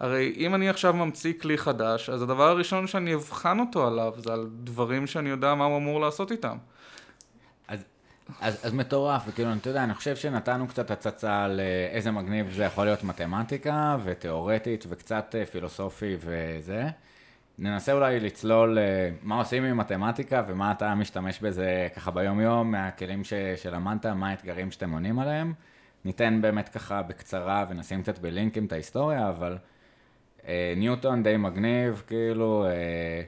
הרי 0.00 0.32
אם 0.36 0.54
אני 0.54 0.68
עכשיו 0.68 0.94
ממציא 0.94 1.32
כלי 1.40 1.58
חדש, 1.58 2.10
אז 2.10 2.22
הדבר 2.22 2.48
הראשון 2.48 2.86
שאני 2.86 3.14
אבחן 3.14 3.60
אותו 3.60 3.86
עליו 3.86 4.12
זה 4.16 4.32
על 4.32 4.46
דברים 4.64 5.06
שאני 5.06 5.30
יודע 5.30 5.54
מה 5.54 5.64
הוא 5.64 5.76
אמור 5.76 6.00
לעשות 6.00 6.32
איתם. 6.32 6.56
אז, 8.40 8.66
אז 8.66 8.74
מטורף, 8.74 9.22
וכאילו, 9.26 9.52
אתה 9.52 9.70
יודע, 9.70 9.84
אני 9.84 9.94
חושב 9.94 10.16
שנתנו 10.16 10.68
קצת 10.68 10.90
הצצה 10.90 11.44
על 11.44 11.60
אה, 11.60 11.88
איזה 11.90 12.10
מגניב 12.10 12.50
זה 12.52 12.64
יכול 12.64 12.84
להיות 12.84 13.04
מתמטיקה, 13.04 13.96
ותיאורטית, 14.04 14.84
וקצת 14.88 15.34
אה, 15.38 15.46
פילוסופי 15.46 16.16
וזה. 16.20 16.88
ננסה 17.58 17.92
אולי 17.92 18.20
לצלול 18.20 18.78
אה, 18.78 19.10
מה 19.22 19.38
עושים 19.38 19.64
עם 19.64 19.76
מתמטיקה, 19.76 20.42
ומה 20.48 20.72
אתה 20.72 20.94
משתמש 20.94 21.40
בזה 21.40 21.88
ככה 21.96 22.10
ביום-יום, 22.10 22.70
מהכלים 22.70 23.24
ש, 23.24 23.32
שלמדת, 23.56 24.06
מה 24.06 24.30
האתגרים 24.30 24.70
שאתם 24.70 24.90
עונים 24.90 25.18
עליהם. 25.18 25.52
ניתן 26.04 26.42
באמת 26.42 26.68
ככה 26.68 27.02
בקצרה, 27.02 27.64
ונשים 27.68 28.02
קצת 28.02 28.18
בלינקים 28.18 28.66
את 28.66 28.72
ההיסטוריה, 28.72 29.28
אבל 29.28 29.58
אה, 30.48 30.74
ניוטון 30.76 31.22
די 31.22 31.36
מגניב, 31.36 32.02
כאילו... 32.06 32.64
אה, 32.66 33.22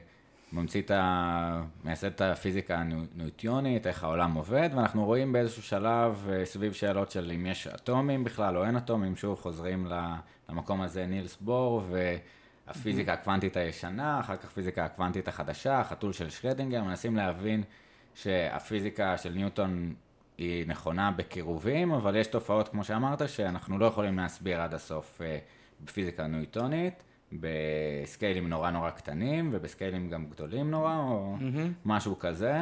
ממציא 0.51 0.81
את 0.81 0.91
ה... 0.91 1.63
מייסד 1.83 2.07
את 2.07 2.21
הפיזיקה 2.21 2.77
הניוטיונית, 2.77 3.87
איך 3.87 4.03
העולם 4.03 4.33
עובד, 4.33 4.69
ואנחנו 4.75 5.05
רואים 5.05 5.33
באיזשהו 5.33 5.63
שלב 5.63 6.27
אה, 6.29 6.45
סביב 6.45 6.73
שאלות 6.73 7.11
של 7.11 7.31
אם 7.35 7.45
יש 7.45 7.67
אטומים 7.67 8.23
בכלל 8.23 8.57
או 8.57 8.63
אין 8.63 8.77
אטומים, 8.77 9.15
שוב 9.15 9.39
חוזרים 9.39 9.87
למקום 10.49 10.81
הזה 10.81 11.05
נילס 11.05 11.37
בור, 11.41 11.81
והפיזיקה 12.67 13.13
הקוונטית 13.13 13.57
הישנה, 13.57 14.19
אחר 14.19 14.35
כך 14.35 14.49
פיזיקה 14.49 14.85
הקוונטית 14.85 15.27
החדשה, 15.27 15.79
החתול 15.79 16.13
של 16.13 16.29
שרדינגר, 16.29 16.83
מנסים 16.83 17.15
להבין 17.15 17.63
שהפיזיקה 18.15 19.17
של 19.17 19.29
ניוטון 19.29 19.93
היא 20.37 20.67
נכונה 20.67 21.11
בקירובים, 21.11 21.91
אבל 21.91 22.15
יש 22.15 22.27
תופעות, 22.27 22.67
כמו 22.69 22.83
שאמרת, 22.83 23.29
שאנחנו 23.29 23.79
לא 23.79 23.85
יכולים 23.85 24.17
להסביר 24.17 24.61
עד 24.61 24.73
הסוף 24.73 25.21
אה, 25.21 25.37
בפיזיקה 25.85 26.27
ניוטונית, 26.27 27.03
בסקיילים 27.31 28.49
נורא 28.49 28.71
נורא 28.71 28.89
קטנים, 28.89 29.49
ובסקיילים 29.53 30.09
גם 30.09 30.25
גדולים 30.29 30.71
נורא, 30.71 30.97
או 30.97 31.35
מהמם. 31.39 31.73
משהו 31.85 32.19
כזה. 32.19 32.61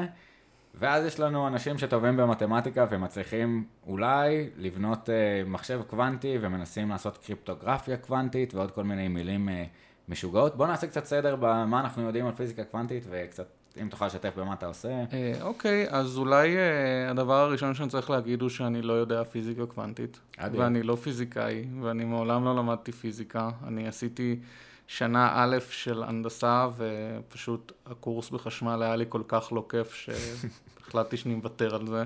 ואז 0.80 1.06
יש 1.06 1.20
לנו 1.20 1.48
אנשים 1.48 1.78
שטובים 1.78 2.18
במתמטיקה 2.18 2.86
ומצליחים 2.90 3.66
אולי 3.88 4.50
לבנות 4.58 5.10
אה, 5.10 5.42
מחשב 5.46 5.82
קוונטי 5.88 6.38
ומנסים 6.42 6.90
לעשות 6.90 7.18
קריפטוגרפיה 7.18 7.98
קוונטית 7.98 8.54
ועוד 8.54 8.72
כל 8.72 8.84
מיני 8.84 9.08
מילים 9.08 9.50
אה, 9.50 9.66
משוגעות. 10.10 10.58
בוא 10.58 10.68
נעשה 10.68 10.88
קצת 10.88 11.06
סדר 11.06 11.36
במה 11.36 11.80
אנחנו 11.80 12.04
יודעים 12.04 12.26
על 12.26 12.36
פיזיקה 12.36 12.64
קוונטית 12.64 13.04
וקצת, 13.10 13.48
אם 13.82 13.90
תוכל 13.90 14.06
לשתף 14.06 14.34
במה 14.38 14.54
אתה 14.54 14.66
עושה. 14.66 15.04
אה, 15.14 15.34
אוקיי, 15.42 15.86
אז 15.90 16.18
אולי 16.18 16.58
אה, 16.58 17.10
הדבר 17.10 17.34
הראשון 17.34 17.74
שאני 17.74 17.90
צריך 17.90 18.10
להגיד 18.10 18.42
הוא 18.42 18.50
שאני 18.50 18.82
לא 18.82 18.94
יודע 18.94 19.24
פיזיקה 19.24 19.66
קוונטית. 19.66 20.20
אדיר. 20.38 20.62
ואני 20.62 20.84
לא 20.84 20.96
פיזיקאי, 20.96 21.66
ואני 21.82 22.06
מעולם 22.06 22.46
לא 22.46 22.56
למדתי 22.56 22.92
פיזיקה. 22.92 23.50
אני 23.68 23.88
עשיתי 23.88 24.40
שנה 24.88 25.32
א' 25.34 25.58
של 25.70 26.04
הנדסה, 26.04 26.68
ופשוט 26.78 27.72
הקורס 27.86 28.30
בחשמל 28.30 28.84
היה 28.84 28.96
לי 28.96 29.06
כל 29.10 29.22
כך 29.28 29.52
לא 29.52 29.66
כיף, 29.70 29.94
שהחלטתי 29.94 31.18
שאני 31.18 31.36
מוותר 31.36 31.76
על 31.76 31.88
זה. 31.88 32.04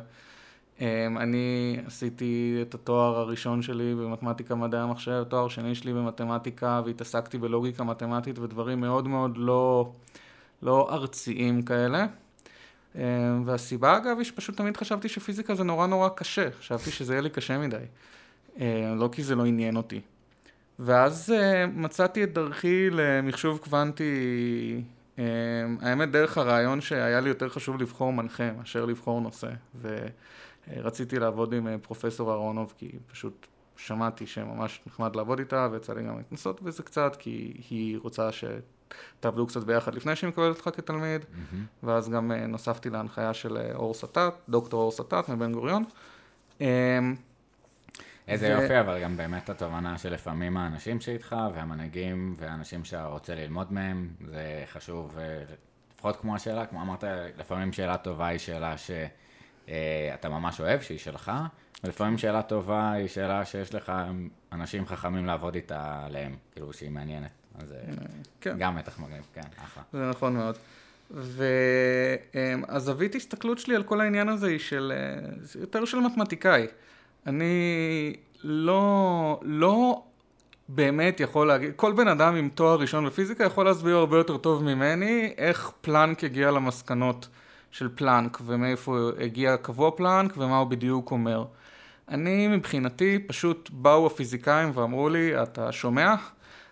אמ, 0.82 1.18
אני 1.18 1.78
עשיתי 1.88 2.60
את 2.62 2.74
התואר 2.74 3.18
הראשון 3.20 3.62
שלי 3.62 3.96
במתמטיקה 3.96 4.56
מדעי 4.56 4.82
המחשב, 4.82 5.24
תואר 5.30 5.48
שני 5.48 5.76
שלי 5.76 5.94
במתמטיקה, 5.94 6.82
והתעסקתי 6.86 7.38
בלוגיקה 7.38 7.84
מתמטית 7.84 8.40
ודברים 8.40 8.82
מאוד 8.82 9.08
מאוד 9.08 9.38
לא, 9.38 9.92
לא 10.62 10.94
ארציים 10.94 11.62
כאלה. 11.62 12.06
אמ, 12.96 13.02
והסיבה 13.46 13.98
אגב 13.98 14.18
היא 14.18 14.26
שפשוט 14.26 14.58
תמיד 14.58 14.78
חשבתי 14.78 15.10
שפיזיקה 15.10 15.56
זה 15.56 15.64
נורא 15.64 15.88
נורא 15.88 16.10
קשה, 16.10 16.52
חשבתי 16.60 16.92
שזה 16.92 17.14
יהיה 17.14 17.22
לי 17.22 17.30
קשה 17.30 17.58
מדי. 17.58 17.78
אמ, 18.58 18.64
לא 18.98 19.10
כי 19.12 19.24
זה 19.24 19.36
לא 19.36 19.46
עניין 19.46 19.76
אותי. 19.76 20.02
ואז 20.80 21.32
אה, 21.32 21.68
מצאתי 21.68 22.24
את 22.24 22.34
דרכי 22.34 22.90
למחשוב 22.92 23.58
קוונטי, 23.58 24.84
אה, 25.20 25.24
האמת 25.82 26.12
דרך 26.12 26.38
הרעיון 26.38 26.82
שהיה 26.82 27.20
לי 27.20 27.30
יותר 27.30 27.50
חשוב 27.50 27.82
לבחור 27.82 28.14
מנחה 28.14 28.52
מאשר 28.52 28.86
לבחור 28.86 29.22
נושא. 29.22 29.48
ורציתי 29.82 31.20
לעבוד 31.20 31.54
עם 31.54 31.68
אה, 31.68 31.78
פרופסור 31.78 32.32
אהרונוב, 32.32 32.74
כי 32.78 32.92
פשוט 33.12 33.48
שמעתי 33.78 34.28
שממש 34.28 34.82
נחמד 34.88 35.16
לעבוד 35.16 35.40
איתה, 35.40 35.68
ויצא 35.72 35.94
לי 35.94 36.04
גם 36.04 36.18
להתנסות 36.18 36.62
בזה 36.62 36.84
קצת, 36.84 37.16
כי 37.20 37.54
היא 37.70 37.98
רוצה 37.98 38.32
שתעבדו 39.20 39.48
קצת 39.48 39.64
ביחד 39.64 39.96
לפני 39.96 40.16
שהיא 40.16 40.28
מקבלת 40.28 40.56
אותך 40.58 40.78
כתלמיד, 40.78 41.26
מהמם. 41.32 41.66
ואז 41.84 42.10
גם 42.10 42.32
אה, 42.32 42.48
נוספתי 42.48 42.90
להנחיה 42.90 43.34
של 43.34 43.58
אה, 43.58 43.76
אור 43.76 43.94
סטט, 43.94 44.34
דוקטור 44.50 44.82
אור 44.82 44.92
סטט 44.92 45.30
מבן 45.30 45.52
גוריון. 45.52 45.84
אה, 46.62 47.00
איזה 48.28 48.58
ו- 48.58 48.62
יופי, 48.62 48.80
אבל 48.80 49.04
גם 49.04 49.18
באמת 49.18 49.50
התובנה 49.50 49.98
שלפעמים 49.98 50.58
האנשים 50.58 51.02
שאיתך 51.02 51.36
והמנהיגים 51.54 52.36
והאנשים 52.40 52.86
שאתה 52.86 53.06
רוצה 53.06 53.36
ללמוד 53.36 53.74
מהם, 53.74 54.10
זה 54.26 54.64
חשוב, 54.72 55.18
אה, 55.18 55.44
לפחות 55.94 56.16
כמו 56.16 56.36
השאלה, 56.36 56.66
כמו 56.66 56.82
אמרת, 56.82 57.04
לפעמים 57.38 57.74
שאלה 57.74 57.98
טובה 57.98 58.28
היא 58.28 58.40
שאלה 58.40 58.76
שאתה 58.78 60.30
ממש 60.30 60.62
אוהב, 60.62 60.82
שהיא 60.82 61.00
שלך, 61.00 61.32
ולפעמים 61.84 62.18
שאלה 62.18 62.42
טובה 62.42 62.92
היא 62.92 63.08
שאלה 63.08 63.46
שיש 63.46 63.76
לך 63.76 63.92
אנשים 64.52 64.86
חכמים 64.86 65.26
לעבוד 65.26 65.56
איתה 65.56 66.02
עליהם, 66.06 66.36
כאילו 66.52 66.74
שהיא 66.74 66.92
מעניינת. 66.92 67.39
אז 67.60 67.74
כן. 68.42 68.56
גם 68.60 68.76
מתח 68.76 69.00
מגניב, 69.00 69.24
כן, 69.34 69.42
אחלה. 69.64 69.84
זה 69.94 70.10
נכון 70.10 70.34
מאוד. 70.34 70.56
והזווית 71.12 73.16
הסתכלות 73.16 73.60
שלי 73.60 73.76
על 73.76 73.84
כל 73.84 74.02
העניין 74.02 74.30
הזה 74.30 74.48
היא 74.48 74.60
של, 74.60 74.94
אה, 74.96 75.30
זה 75.42 75.60
יותר 75.60 75.86
של 75.86 76.00
מתמטיקאי. 76.00 76.68
אני 77.28 78.14
לא, 78.44 79.40
לא 79.44 80.04
באמת 80.70 81.20
יכול 81.20 81.48
להגיד, 81.48 81.72
כל 81.76 81.94
בן 81.94 82.08
אדם 82.08 82.36
עם 82.36 82.50
תואר 82.56 82.80
ראשון 82.80 83.06
בפיזיקה 83.06 83.44
יכול 83.44 83.66
להסביר 83.66 83.96
הרבה 83.96 84.18
יותר 84.18 84.38
טוב 84.38 84.64
ממני 84.64 85.34
איך 85.38 85.72
פלנק 85.82 86.24
הגיע 86.24 86.52
למסקנות 86.52 87.28
של 87.72 87.90
פלנק 87.96 88.38
ומאיפה 88.46 89.10
הגיע 89.20 89.58
קבוע 89.58 89.92
פלנק 89.96 90.38
ומה 90.38 90.58
הוא 90.58 90.68
בדיוק 90.68 91.12
אומר. 91.12 91.46
אני 92.10 92.48
מבחינתי 92.48 93.20
פשוט 93.28 93.70
באו 93.74 94.08
הפיזיקאים 94.08 94.72
ואמרו 94.74 95.10
לי, 95.10 95.44
אתה 95.44 95.72
שומע? 95.72 96.16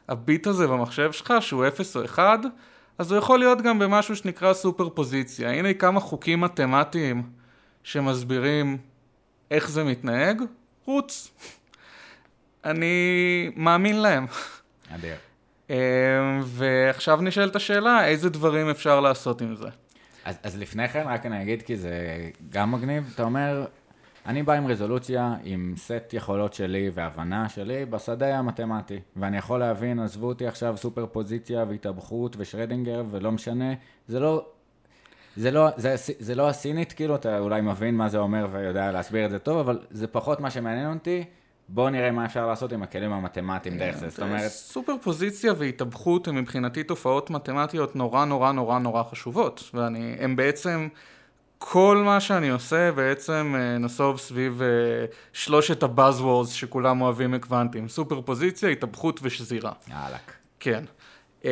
הביט 0.09 0.47
הזה 0.47 0.67
במחשב 0.67 1.11
שלך 1.11 1.33
שהוא 1.39 1.67
0 1.67 1.95
או 1.95 2.05
1, 2.05 2.39
אז 2.97 3.11
הוא 3.11 3.19
יכול 3.19 3.39
להיות 3.39 3.61
גם 3.61 3.79
במשהו 3.79 4.15
שנקרא 4.15 4.53
סופר 4.53 4.89
פוזיציה. 4.89 5.51
הנה 5.51 5.73
כמה 5.73 5.99
חוקים 5.99 6.41
מתמטיים 6.41 7.23
שמסבירים 7.83 8.77
איך 9.51 9.69
זה 9.69 9.83
מתנהג, 9.83 10.41
רוץ. 10.85 11.31
אני 12.65 12.95
מאמין 13.55 14.01
להם. 14.01 14.25
אדיר. 14.95 15.15
אמ, 15.69 15.75
ועכשיו 16.43 17.21
נשאלת 17.21 17.55
השאלה, 17.55 18.05
איזה 18.07 18.29
דברים 18.29 18.69
אפשר 18.69 18.99
לעשות 18.99 19.41
עם 19.41 19.55
זה? 19.55 19.67
אז, 20.25 20.35
אז 20.43 20.57
לפני 20.57 20.89
כן, 20.89 21.03
רק 21.07 21.25
אני 21.25 21.41
אגיד, 21.41 21.61
כי 21.61 21.77
זה 21.77 21.91
גם 22.49 22.71
מגניב, 22.71 23.11
אתה 23.15 23.23
אומר, 23.23 23.65
אני 24.28 24.43
בא 24.43 24.53
עם 24.53 24.67
רזולוציה, 24.67 25.36
עם 25.43 25.73
סט 25.78 26.13
יכולות 26.13 26.53
שלי 26.53 26.89
והבנה 26.93 27.49
שלי 27.49 27.86
בשדה 27.86 28.39
המתמטי, 28.39 28.99
ואני 29.15 29.38
יכול 29.38 29.59
להבין, 29.59 29.99
עזבו 29.99 30.28
אותי 30.28 30.47
עכשיו 30.47 30.78
סופר 30.78 31.05
פוזיציה 31.05 31.65
והתאבכות 31.69 32.36
ושרדינגר 32.39 33.03
ולא 33.11 33.32
משנה, 33.32 33.73
זה 34.07 34.19
לא... 34.19 34.45
זה 35.36 35.51
לא, 35.51 35.69
זה, 35.75 35.95
זה 36.19 36.36
לא 36.36 36.49
הסינית, 36.49 36.93
כאילו, 36.93 37.15
אתה 37.15 37.39
אולי 37.39 37.61
מבין 37.61 37.95
מה 37.95 38.09
זה 38.09 38.17
אומר 38.17 38.47
ויודע 38.51 38.91
להסביר 38.91 39.25
את 39.25 39.32
זה 39.32 39.39
טוב, 39.39 39.57
אבל 39.57 39.80
זה 39.89 40.07
פחות 40.07 40.39
מה 40.39 40.51
שמעניין 40.51 40.93
אותי. 40.93 41.23
בואו 41.69 41.89
נראה 41.89 42.11
מה 42.11 42.25
אפשר 42.25 42.47
לעשות 42.47 42.73
עם 42.73 42.84
הכלים 42.84 43.13
המתמטיים 43.13 43.78
דרך 43.78 43.97
זה. 43.97 44.09
זאת 44.09 44.19
אומרת, 44.19 44.47
סופר 44.47 44.93
פוזיציה 45.01 45.53
והתאבכות 45.57 46.28
הם 46.28 46.36
מבחינתי 46.36 46.84
תופעות 46.84 47.30
מתמטיות 47.30 47.95
נורא 47.95 48.25
נורא 48.25 48.51
נורא 48.51 48.80
נורא 48.80 49.03
חשובות, 49.03 49.69
ואני, 49.73 50.15
הם 50.19 50.36
בעצם, 50.36 50.88
כל 51.57 52.01
מה 52.05 52.19
שאני 52.19 52.49
עושה 52.49 52.91
בעצם 52.91 53.55
אה, 53.57 53.77
נסוב 53.77 54.19
סביב 54.19 54.61
אה, 54.61 54.67
שלושת 55.33 55.83
הבאזוורדס 55.83 56.49
שכולם 56.49 57.01
אוהבים 57.01 57.31
מקוונטים, 57.31 57.89
סופר 57.89 58.21
פוזיציה, 58.21 58.69
התאבכות 58.69 59.19
ושזירה. 59.23 59.71
יאללה. 59.87 60.17
כן. 60.59 60.83
אמ, 61.45 61.49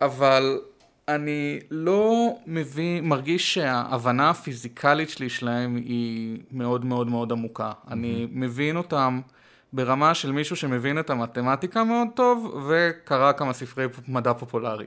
אבל 0.00 0.60
אני 1.08 1.58
לא 1.70 2.34
מבין, 2.46 3.08
מרגיש 3.08 3.54
שההבנה 3.54 4.30
הפיזיקלית 4.30 5.10
שלי 5.10 5.28
שלהם 5.28 5.76
היא 5.76 6.38
מאוד 6.50 6.84
מאוד 6.84 7.08
מאוד 7.08 7.32
עמוקה. 7.32 7.72
אני 7.90 8.26
מבין 8.30 8.76
אותם 8.76 9.20
ברמה 9.72 10.14
של 10.14 10.32
מישהו 10.32 10.56
שמבין 10.56 10.98
את 10.98 11.10
המתמטיקה 11.10 11.84
מאוד 11.84 12.08
טוב, 12.14 12.66
וקרא 12.68 13.32
כמה 13.32 13.52
ספרי 13.52 13.86
מדע 14.08 14.34
פופולרי. 14.34 14.86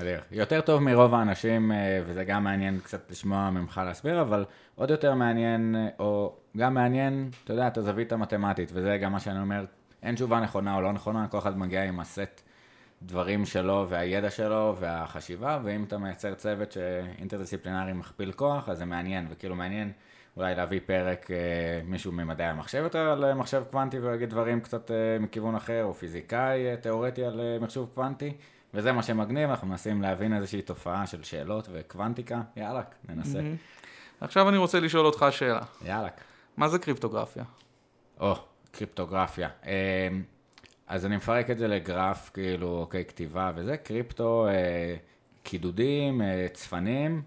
אדיר. 0.00 0.20
יותר 0.30 0.60
טוב 0.60 0.82
מרוב 0.82 1.14
האנשים, 1.14 1.72
אה, 1.72 2.02
וזה 2.06 2.24
גם 2.24 2.44
מעניין 2.44 2.78
קצת 2.80 3.10
לשמוע 3.10 3.50
ממך 3.50 3.80
להסביר, 3.84 4.20
אבל 4.20 4.44
עוד 4.74 4.90
יותר 4.90 5.14
מעניין, 5.14 5.76
אה, 5.76 5.88
או 5.98 6.36
גם 6.56 6.74
מעניין, 6.74 7.30
אתה 7.44 7.52
יודע, 7.52 7.66
את 7.66 7.76
הזווית 7.76 8.12
המתמטית, 8.12 8.70
וזה 8.72 8.98
גם 8.98 9.12
מה 9.12 9.20
שאני 9.20 9.40
אומר, 9.40 9.64
אין 10.02 10.14
תשובה 10.14 10.40
נכונה 10.40 10.76
או 10.76 10.80
לא 10.80 10.92
נכונה, 10.92 11.28
כל 11.28 11.38
אחד 11.38 11.58
מגיע 11.58 11.84
עם 11.84 12.00
הסט 12.00 12.42
דברים 13.02 13.46
שלו 13.46 13.86
והידע 13.88 14.30
שלו 14.30 14.76
והחשיבה, 14.80 15.60
ואם 15.64 15.84
אתה 15.84 15.98
מייצר 15.98 16.34
צוות 16.34 16.72
שאינטרדיסציפלינרי 16.72 17.92
מכפיל 17.92 18.32
כוח, 18.32 18.68
אז 18.68 18.78
זה 18.78 18.84
מעניין, 18.84 19.26
וכאילו 19.30 19.56
מעניין 19.56 19.92
אולי 20.36 20.54
להביא 20.54 20.80
פרק, 20.86 21.30
אה, 21.30 21.36
מישהו 21.84 22.12
ממדעי 22.12 22.46
המחשב 22.46 22.82
יותר 22.82 22.98
על 22.98 23.24
אה, 23.24 23.34
מחשב 23.34 23.62
קוונטי 23.70 23.98
ויגיד 23.98 24.30
דברים 24.30 24.60
קצת 24.60 24.90
אה, 24.90 25.18
מכיוון 25.20 25.54
אחר, 25.54 25.84
או 25.84 25.94
פיזיקאי 25.94 26.76
תיאורטי 26.80 27.24
על 27.24 27.40
אה, 27.40 27.58
מחשוב 27.60 27.90
קוונטי, 27.94 28.32
וזה 28.74 28.92
מה 28.92 29.02
שמגניב, 29.02 29.50
אנחנו 29.50 29.66
מנסים 29.66 30.02
להבין 30.02 30.36
איזושהי 30.36 30.62
תופעה 30.62 31.06
של 31.06 31.22
שאלות 31.22 31.68
וקוונטיקה, 31.72 32.40
יאללה, 32.56 32.82
ננסה. 33.08 33.40
עכשיו 34.20 34.48
אני 34.48 34.56
רוצה 34.56 34.80
לשאול 34.80 35.06
אותך 35.06 35.26
שאלה. 35.30 35.60
יאללה. 35.84 36.08
מה 36.56 36.68
זה 36.68 36.78
קריפטוגרפיה? 36.78 37.44
או, 38.20 38.34
קריפטוגרפיה. 38.70 39.48
אמ, 39.64 39.70
אז 40.86 41.06
אני 41.06 41.16
מפרק 41.16 41.50
את 41.50 41.58
זה 41.58 41.68
לגרף, 41.68 42.30
כאילו, 42.34 42.78
אוקיי, 42.80 43.04
כתיבה 43.04 43.52
וזה, 43.56 43.76
קריפטו, 43.76 44.46
אה, 44.48 44.96
קידודים, 45.42 46.22
אה, 46.22 46.46
צפנים, 46.52 47.22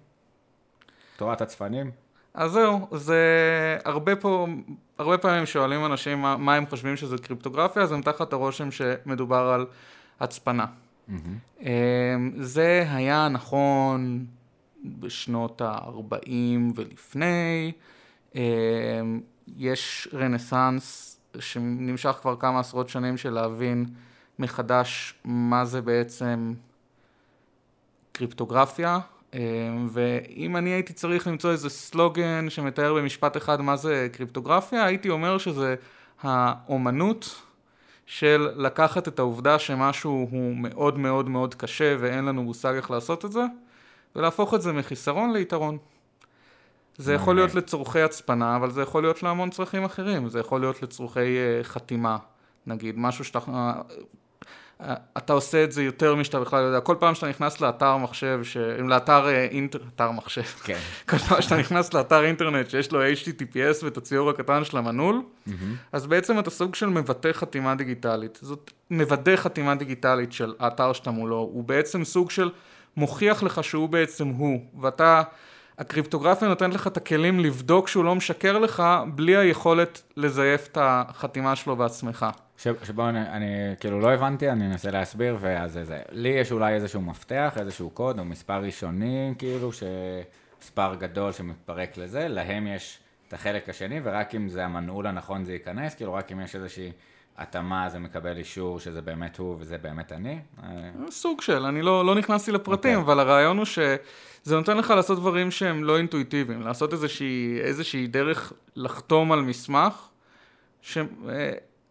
תורת 1.17 1.41
הצפנים. 1.41 1.91
אז 2.33 2.51
זהו, 2.51 2.87
זה 2.91 3.17
הרבה 3.85 4.15
פה, 4.15 4.47
הרבה 4.97 5.17
פעמים 5.17 5.45
שואלים 5.45 5.85
אנשים 5.85 6.21
מה, 6.21 6.37
מה 6.37 6.55
הם 6.55 6.65
חושבים 6.65 6.97
שזה 6.97 7.17
קריפטוגרפיה, 7.17 7.83
אז 7.83 7.91
הם 7.91 8.01
תחת 8.01 8.33
הרושם 8.33 8.71
שמדובר 8.71 9.51
על 9.53 9.65
הצפנה. 10.19 10.65
מהמם. 11.07 11.37
אמ, 11.61 12.31
זה 12.37 12.85
היה 12.89 13.29
נכון 13.29 14.25
בשנות 14.85 15.61
ה-40 15.61 16.29
ולפני. 16.75 17.71
אמ, 18.35 18.41
יש 19.57 20.07
רנסאנס 20.13 21.19
שנמשך 21.39 22.17
כבר 22.21 22.35
כמה 22.35 22.59
עשרות 22.59 22.89
שנים 22.89 23.17
של 23.17 23.29
להבין 23.29 23.85
מחדש 24.39 25.13
מה 25.25 25.65
זה 25.65 25.81
בעצם 25.81 26.53
קריפטוגרפיה. 28.11 28.99
ואם 29.89 30.57
אני 30.57 30.69
הייתי 30.69 30.93
צריך 30.93 31.27
למצוא 31.27 31.51
איזה 31.51 31.69
סלוגן 31.69 32.49
שמתאר 32.49 32.93
במשפט 32.93 33.37
אחד 33.37 33.61
מה 33.61 33.75
זה 33.75 34.07
קריפטוגרפיה, 34.11 34.85
הייתי 34.85 35.09
אומר 35.09 35.37
שזה 35.37 35.75
האומנות 36.21 37.41
של 38.05 38.49
לקחת 38.55 39.07
את 39.07 39.19
העובדה 39.19 39.59
שמשהו 39.59 40.27
הוא 40.31 40.55
מאוד 40.57 40.97
מאוד 40.97 41.29
מאוד 41.29 41.55
קשה 41.55 41.95
ואין 41.99 42.25
לנו 42.25 42.43
מושג 42.43 42.73
איך 42.75 42.91
לעשות 42.91 43.25
את 43.25 43.31
זה, 43.31 43.43
ולהפוך 44.15 44.53
את 44.53 44.61
זה 44.61 44.73
מחיסרון 44.73 45.33
ליתרון. 45.33 45.77
זה 46.97 47.13
יכול 47.13 47.35
להיות 47.35 47.55
לצורכי 47.55 48.01
הצפנה, 48.01 48.55
אבל 48.55 48.71
זה 48.71 48.81
יכול 48.81 49.03
להיות 49.03 49.23
להמון 49.23 49.49
צרכים 49.49 49.83
אחרים. 49.83 50.29
זה 50.29 50.39
יכול 50.39 50.61
להיות 50.61 50.83
לצורכי 50.83 51.19
uh, 51.19 51.63
חתימה, 51.63 52.17
נגיד, 52.67 52.95
משהו 52.97 53.25
שאתה... 53.25 53.39
אתה 55.17 55.33
עושה 55.33 55.63
את 55.63 55.71
זה 55.71 55.83
יותר 55.83 56.15
משאתה 56.15 56.39
בכלל 56.39 56.63
יודע. 56.63 56.79
כל 56.79 56.95
פעם 56.99 57.15
שאתה 57.15 57.29
נכנס 57.29 57.61
לאתר 57.61 57.97
מחשב, 57.97 58.39
ש... 58.43 58.57
לאתר 58.79 59.25
uh, 59.25 59.51
אינטר... 59.51 59.79
אתר 59.95 60.11
מחשב. 60.11 60.41
כן. 60.41 60.77
כל 61.09 61.17
פעם 61.17 61.41
שאתה 61.41 61.57
נכנס 61.57 61.93
לאתר 61.93 62.23
אינטרנט 62.23 62.69
שיש 62.69 62.91
לו 62.91 62.99
HTTPS 63.03 63.83
ואת 63.83 63.97
הציור 63.97 64.29
הקטן 64.29 64.63
של 64.63 64.77
המנעול, 64.77 65.21
mm-hmm. 65.21 65.51
אז 65.91 66.07
בעצם 66.07 66.39
אתה 66.39 66.49
סוג 66.49 66.75
של 66.75 66.89
מבטא 66.89 67.31
חתימה 67.33 67.75
דיגיטלית. 67.75 68.39
זאת 68.41 68.71
מוודא 68.89 69.35
חתימה 69.35 69.75
דיגיטלית 69.75 70.33
של 70.33 70.53
האתר 70.59 70.93
שאתה 70.93 71.11
מולו. 71.11 71.49
הוא 71.53 71.63
בעצם 71.63 72.03
סוג 72.03 72.31
של 72.31 72.49
מוכיח 72.97 73.43
לך 73.43 73.63
שהוא 73.63 73.89
בעצם 73.89 74.27
הוא, 74.27 74.59
ואתה... 74.81 75.23
הקריפטוגרפיה 75.77 76.47
נותנת 76.47 76.73
לך 76.73 76.87
את 76.87 76.97
הכלים 76.97 77.39
לבדוק 77.39 77.87
שהוא 77.87 78.05
לא 78.05 78.15
משקר 78.15 78.57
לך, 78.57 78.83
בלי 79.15 79.35
היכולת 79.35 80.01
לזייף 80.17 80.67
את 80.67 80.77
החתימה 80.81 81.55
שלו 81.55 81.75
בעצמך. 81.75 82.25
שבו 82.57 83.09
אני, 83.09 83.21
אני 83.21 83.47
כאילו 83.79 83.99
לא 83.99 84.11
הבנתי, 84.11 84.49
אני 84.49 84.65
אנסה 84.65 84.91
להסביר, 84.91 85.37
ואז 85.39 85.79
זה, 85.83 86.01
לי 86.11 86.29
יש 86.29 86.51
אולי 86.51 86.73
איזשהו 86.73 87.01
מפתח, 87.01 87.57
איזשהו 87.59 87.89
קוד, 87.89 88.19
או 88.19 88.25
מספר 88.25 88.63
ראשוני, 88.63 89.33
כאילו, 89.37 89.69
שמספר 89.73 90.95
גדול 90.95 91.31
שמתפרק 91.31 91.97
לזה, 91.97 92.27
להם 92.27 92.67
יש 92.67 92.99
את 93.27 93.33
החלק 93.33 93.69
השני, 93.69 93.99
ורק 94.03 94.35
אם 94.35 94.49
זה 94.49 94.65
המנעול 94.65 95.07
הנכון 95.07 95.43
זה 95.43 95.53
ייכנס, 95.53 95.95
כאילו 95.95 96.13
רק 96.13 96.31
אם 96.31 96.41
יש 96.41 96.55
איזושהי 96.55 96.91
התאמה 97.37 97.89
זה 97.89 97.99
מקבל 97.99 98.37
אישור 98.37 98.79
שזה 98.79 99.01
באמת 99.01 99.37
הוא 99.37 99.55
וזה 99.59 99.77
באמת 99.77 100.11
אני. 100.11 100.39
סוג 101.09 101.41
של, 101.41 101.65
אני 101.65 101.81
לא, 101.81 102.05
לא 102.05 102.15
נכנסתי 102.15 102.51
לפרטים, 102.51 102.97
okay. 102.97 103.01
אוקיי. 103.01 103.13
אבל 103.13 103.19
הרעיון 103.19 103.57
הוא 103.57 103.65
שזה 103.65 104.55
נותן 104.55 104.77
לך 104.77 104.89
לעשות 104.89 105.19
דברים 105.19 105.51
שהם 105.51 105.83
לא 105.83 105.97
אינטואיטיביים, 105.97 106.61
לעשות 106.61 106.93
איזושהי, 106.93 107.59
איזושהי 107.61 108.07
דרך 108.07 108.53
לחתום 108.75 109.31
על 109.31 109.41
מסמך, 109.41 110.07
שעד 110.81 111.01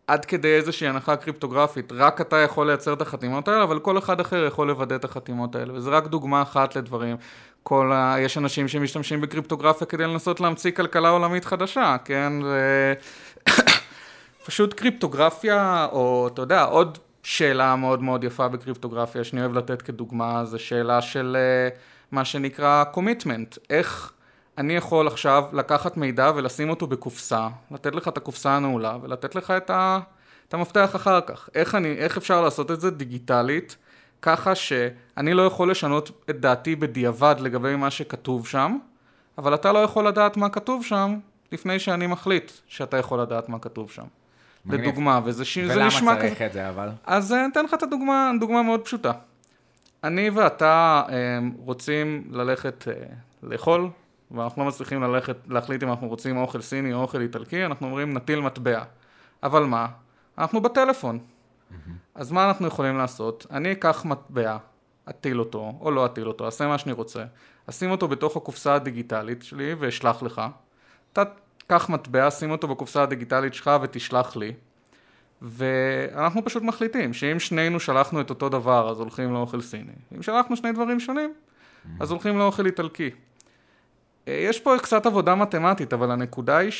אה, 0.09 0.16
כדי 0.18 0.55
איזושהי 0.55 0.88
הנחה 0.88 1.16
קריפטוגרפית, 1.16 1.93
רק 1.93 2.20
אתה 2.20 2.36
יכול 2.36 2.66
לייצר 2.66 2.93
את 2.93 3.03
החתימות 3.03 3.49
האלה, 3.49 3.62
אבל 3.62 3.78
כל 3.78 3.99
אחד 3.99 4.20
אחר 4.20 4.45
יכול 4.47 4.66
לוודא 4.66 4.97
את 4.97 5.05
החתימות 5.05 5.55
האלה, 5.55 5.74
וזה 5.74 5.91
רק 5.91 6.07
דוגמה 6.07 6.43
אחת 6.43 6.76
לדברים. 6.76 7.16
כל 7.62 7.93
ה... 7.93 8.16
יש 8.18 8.38
אנשים 8.38 8.68
שמשתמשים 8.68 9.20
בקריפטוגרפיה 9.20 9.86
כדי 9.86 10.05
לנסות 10.05 10.41
להמציא 10.41 10.70
כלכלה 10.70 11.09
עולמית 11.09 11.45
חדשה, 11.45 11.97
כן? 12.05 12.32
ו... 12.45 12.93
פשוט 14.45 14.74
קריפטוגרפיה, 14.74 15.86
או 15.93 16.28
אתה 16.28 16.43
יודע, 16.43 16.62
עוד 16.62 16.99
שאלה 17.22 17.76
מאוד 17.76 18.03
מאוד 18.03 18.24
יפה 18.24 18.49
בקריפטוגרפיה 18.49 19.24
שאני 19.24 19.41
אוהב 19.41 19.59
לתת 19.59 19.82
כדוגמה, 19.82 20.45
זה 20.45 20.59
שאלה 20.59 21.03
של 21.03 21.36
uh, 21.72 21.78
מה 22.11 22.24
שנקרא 22.24 22.84
commitment, 22.95 23.59
איך 23.70 24.12
אני 24.59 24.76
יכול 24.76 25.07
עכשיו 25.07 25.45
לקחת 25.53 25.97
מידע 25.97 26.32
ולשים 26.36 26.70
אותו 26.70 26.86
בקופסה, 26.86 27.49
לתת 27.70 27.95
לך 27.95 28.09
את 28.09 28.16
הקופסה 28.16 28.57
הנעולה 28.57 28.97
ולתת 29.03 29.34
לך 29.34 29.51
את, 29.51 29.70
ה, 29.70 29.99
את 30.49 30.55
המפתח 30.55 30.97
אחר 30.97 31.20
כך. 31.20 31.49
איך, 31.55 31.74
אני, 31.74 31.93
איך 31.93 32.16
אפשר 32.16 32.43
לעשות 32.43 32.70
את 32.70 32.80
זה 32.80 32.91
דיגיטלית, 32.91 33.76
ככה 34.22 34.55
שאני 34.55 35.34
לא 35.34 35.43
יכול 35.43 35.70
לשנות 35.70 36.11
את 36.30 36.41
דעתי 36.41 36.76
בדיעבד 36.76 37.36
לגבי 37.38 37.76
מה 37.76 37.91
שכתוב 37.91 38.47
שם, 38.47 38.78
אבל 39.38 39.55
אתה 39.55 39.72
לא 39.72 39.78
יכול 39.78 40.09
לדעת 40.09 40.36
מה 40.36 40.49
כתוב 40.49 40.84
שם 40.84 41.18
לפני 41.53 41.78
שאני 41.78 42.07
מחליט 42.07 42.53
שאתה 42.68 42.97
יכול 42.97 43.20
לדעת 43.20 43.49
מה 43.49 43.59
כתוב 43.59 43.91
שם. 43.91 44.20
מגניב. 44.65 44.81
לדוגמה, 44.81 45.21
וזה 45.25 45.45
ש... 45.45 45.59
ולמה 45.59 45.87
נשמע 45.87 46.17
צריך 46.17 46.35
כזה... 46.35 46.47
את 46.47 46.53
זה 46.53 46.69
אבל? 46.69 46.89
אז 47.07 47.33
אני 47.33 47.41
אה, 47.41 47.47
אתן 47.53 47.65
לך 47.65 47.75
את 47.75 47.83
הדוגמה, 47.83 48.31
דוגמה 48.41 48.63
מאוד 48.63 48.81
פשוטה. 48.81 49.13
אני 50.05 50.31
ואתה 50.31 51.03
אה, 51.09 51.39
רוצים 51.59 52.25
ללכת 52.31 52.89
אה, 52.89 52.95
לאכול, 53.43 53.89
ואנחנו 54.31 54.63
לא 54.63 54.69
מצליחים 54.69 55.03
ללכת, 55.03 55.37
להחליט 55.49 55.83
אם 55.83 55.89
אנחנו 55.89 56.09
רוצים 56.09 56.37
אוכל 56.37 56.61
סיני 56.61 56.93
או 56.93 57.03
אוכל 57.03 57.21
איטלקי, 57.21 57.65
אנחנו 57.65 57.87
אומרים 57.87 58.17
נטיל 58.17 58.41
מטבע. 58.41 58.83
אבל 59.43 59.65
מה? 59.65 59.87
אנחנו 60.39 60.61
בטלפון. 60.61 61.19
Mm-hmm. 61.19 61.75
אז 62.15 62.33
מה 62.33 62.49
אנחנו 62.49 62.67
יכולים 62.67 62.99
לעשות? 62.99 63.47
אני 63.51 63.73
אקח 63.73 64.05
מטבע, 64.05 64.57
אטיל 65.11 65.41
אותו, 65.41 65.73
או 65.81 65.91
לא 65.91 66.07
אטיל 66.07 66.29
אותו, 66.29 66.47
אעשה 66.47 66.67
מה 66.67 66.79
שאני 66.79 66.93
רוצה, 66.93 67.25
אשים 67.67 67.91
אותו 67.91 68.09
בתוך 68.09 68.37
הקופסה 68.37 68.75
הדיגיטלית 68.75 69.43
שלי 69.43 69.75
ואשלח 69.79 70.23
לך. 70.23 70.43
אתה 71.13 71.23
קח 71.71 71.89
מטבע, 71.89 72.31
שים 72.31 72.51
אותו 72.51 72.68
בקופסה 72.68 73.03
הדיגיטלית 73.03 73.55
שלך 73.55 73.71
ותשלח 73.83 74.37
לי. 74.37 74.53
ואנחנו 75.43 76.45
פשוט 76.45 76.62
מחליטים 76.62 77.12
שאם 77.12 77.39
שנינו 77.39 77.81
שלחנו 77.81 78.21
את 78.21 78.31
אותו 78.31 78.49
דבר, 78.49 78.91
אז 78.91 79.01
הולכים 79.01 79.35
לאוכל 79.35 79.61
סיני. 79.61 79.93
אם 80.16 80.23
שלחנו 80.23 80.57
שני 80.57 80.73
דברים 80.73 81.01
שונים, 81.01 81.35
אז 82.01 82.11
הולכים 82.11 82.39
לאוכל 82.39 82.66
איטלקי. 82.66 83.11
יש 84.27 84.61
פה 84.61 84.75
קצת 84.83 85.07
עבודה 85.07 85.35
מתמטית, 85.35 85.93
אבל 85.93 86.11
הנקודה 86.11 86.57
היא 86.57 86.71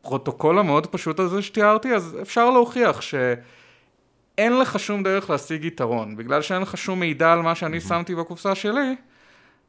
שהפרוטוקול 0.00 0.58
המאוד 0.58 0.86
פשוט 0.86 1.20
הזה 1.20 1.42
שתיארתי, 1.42 1.94
אז 1.94 2.16
אפשר 2.22 2.50
להוכיח 2.50 3.00
שאין 3.00 4.58
לך 4.58 4.78
שום 4.78 5.02
דרך 5.02 5.30
להשיג 5.30 5.64
יתרון. 5.64 6.16
בגלל 6.16 6.42
שאין 6.42 6.62
לך 6.62 6.76
שום 6.76 7.00
מידע 7.00 7.32
על 7.32 7.42
מה 7.42 7.54
שאני 7.54 7.80
שמתי 7.80 8.14
בקופסה 8.14 8.54
שלי, 8.54 8.96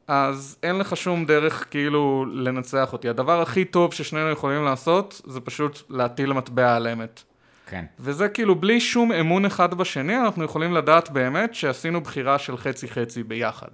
אז 0.08 0.58
אין 0.62 0.78
לך 0.78 0.96
שום 0.96 1.24
דרך 1.24 1.66
כאילו 1.70 2.26
לנצח 2.32 2.92
אותי. 2.92 3.08
הדבר 3.08 3.42
הכי 3.42 3.64
טוב 3.64 3.94
ששנינו 3.94 4.30
יכולים 4.30 4.64
לעשות, 4.64 5.20
זה 5.26 5.40
פשוט 5.40 5.82
להטיל 5.90 6.32
מטבע 6.32 6.76
על 6.76 6.88
אמת. 6.88 7.22
כן. 7.66 7.84
וזה 7.98 8.28
כאילו, 8.28 8.54
בלי 8.54 8.80
שום 8.80 9.12
אמון 9.12 9.44
אחד 9.44 9.74
בשני, 9.74 10.16
אנחנו 10.16 10.44
יכולים 10.44 10.72
לדעת 10.72 11.10
באמת 11.10 11.54
שעשינו 11.54 12.00
בחירה 12.00 12.38
של 12.38 12.56
חצי-חצי 12.56 13.22
ביחד. 13.22 13.68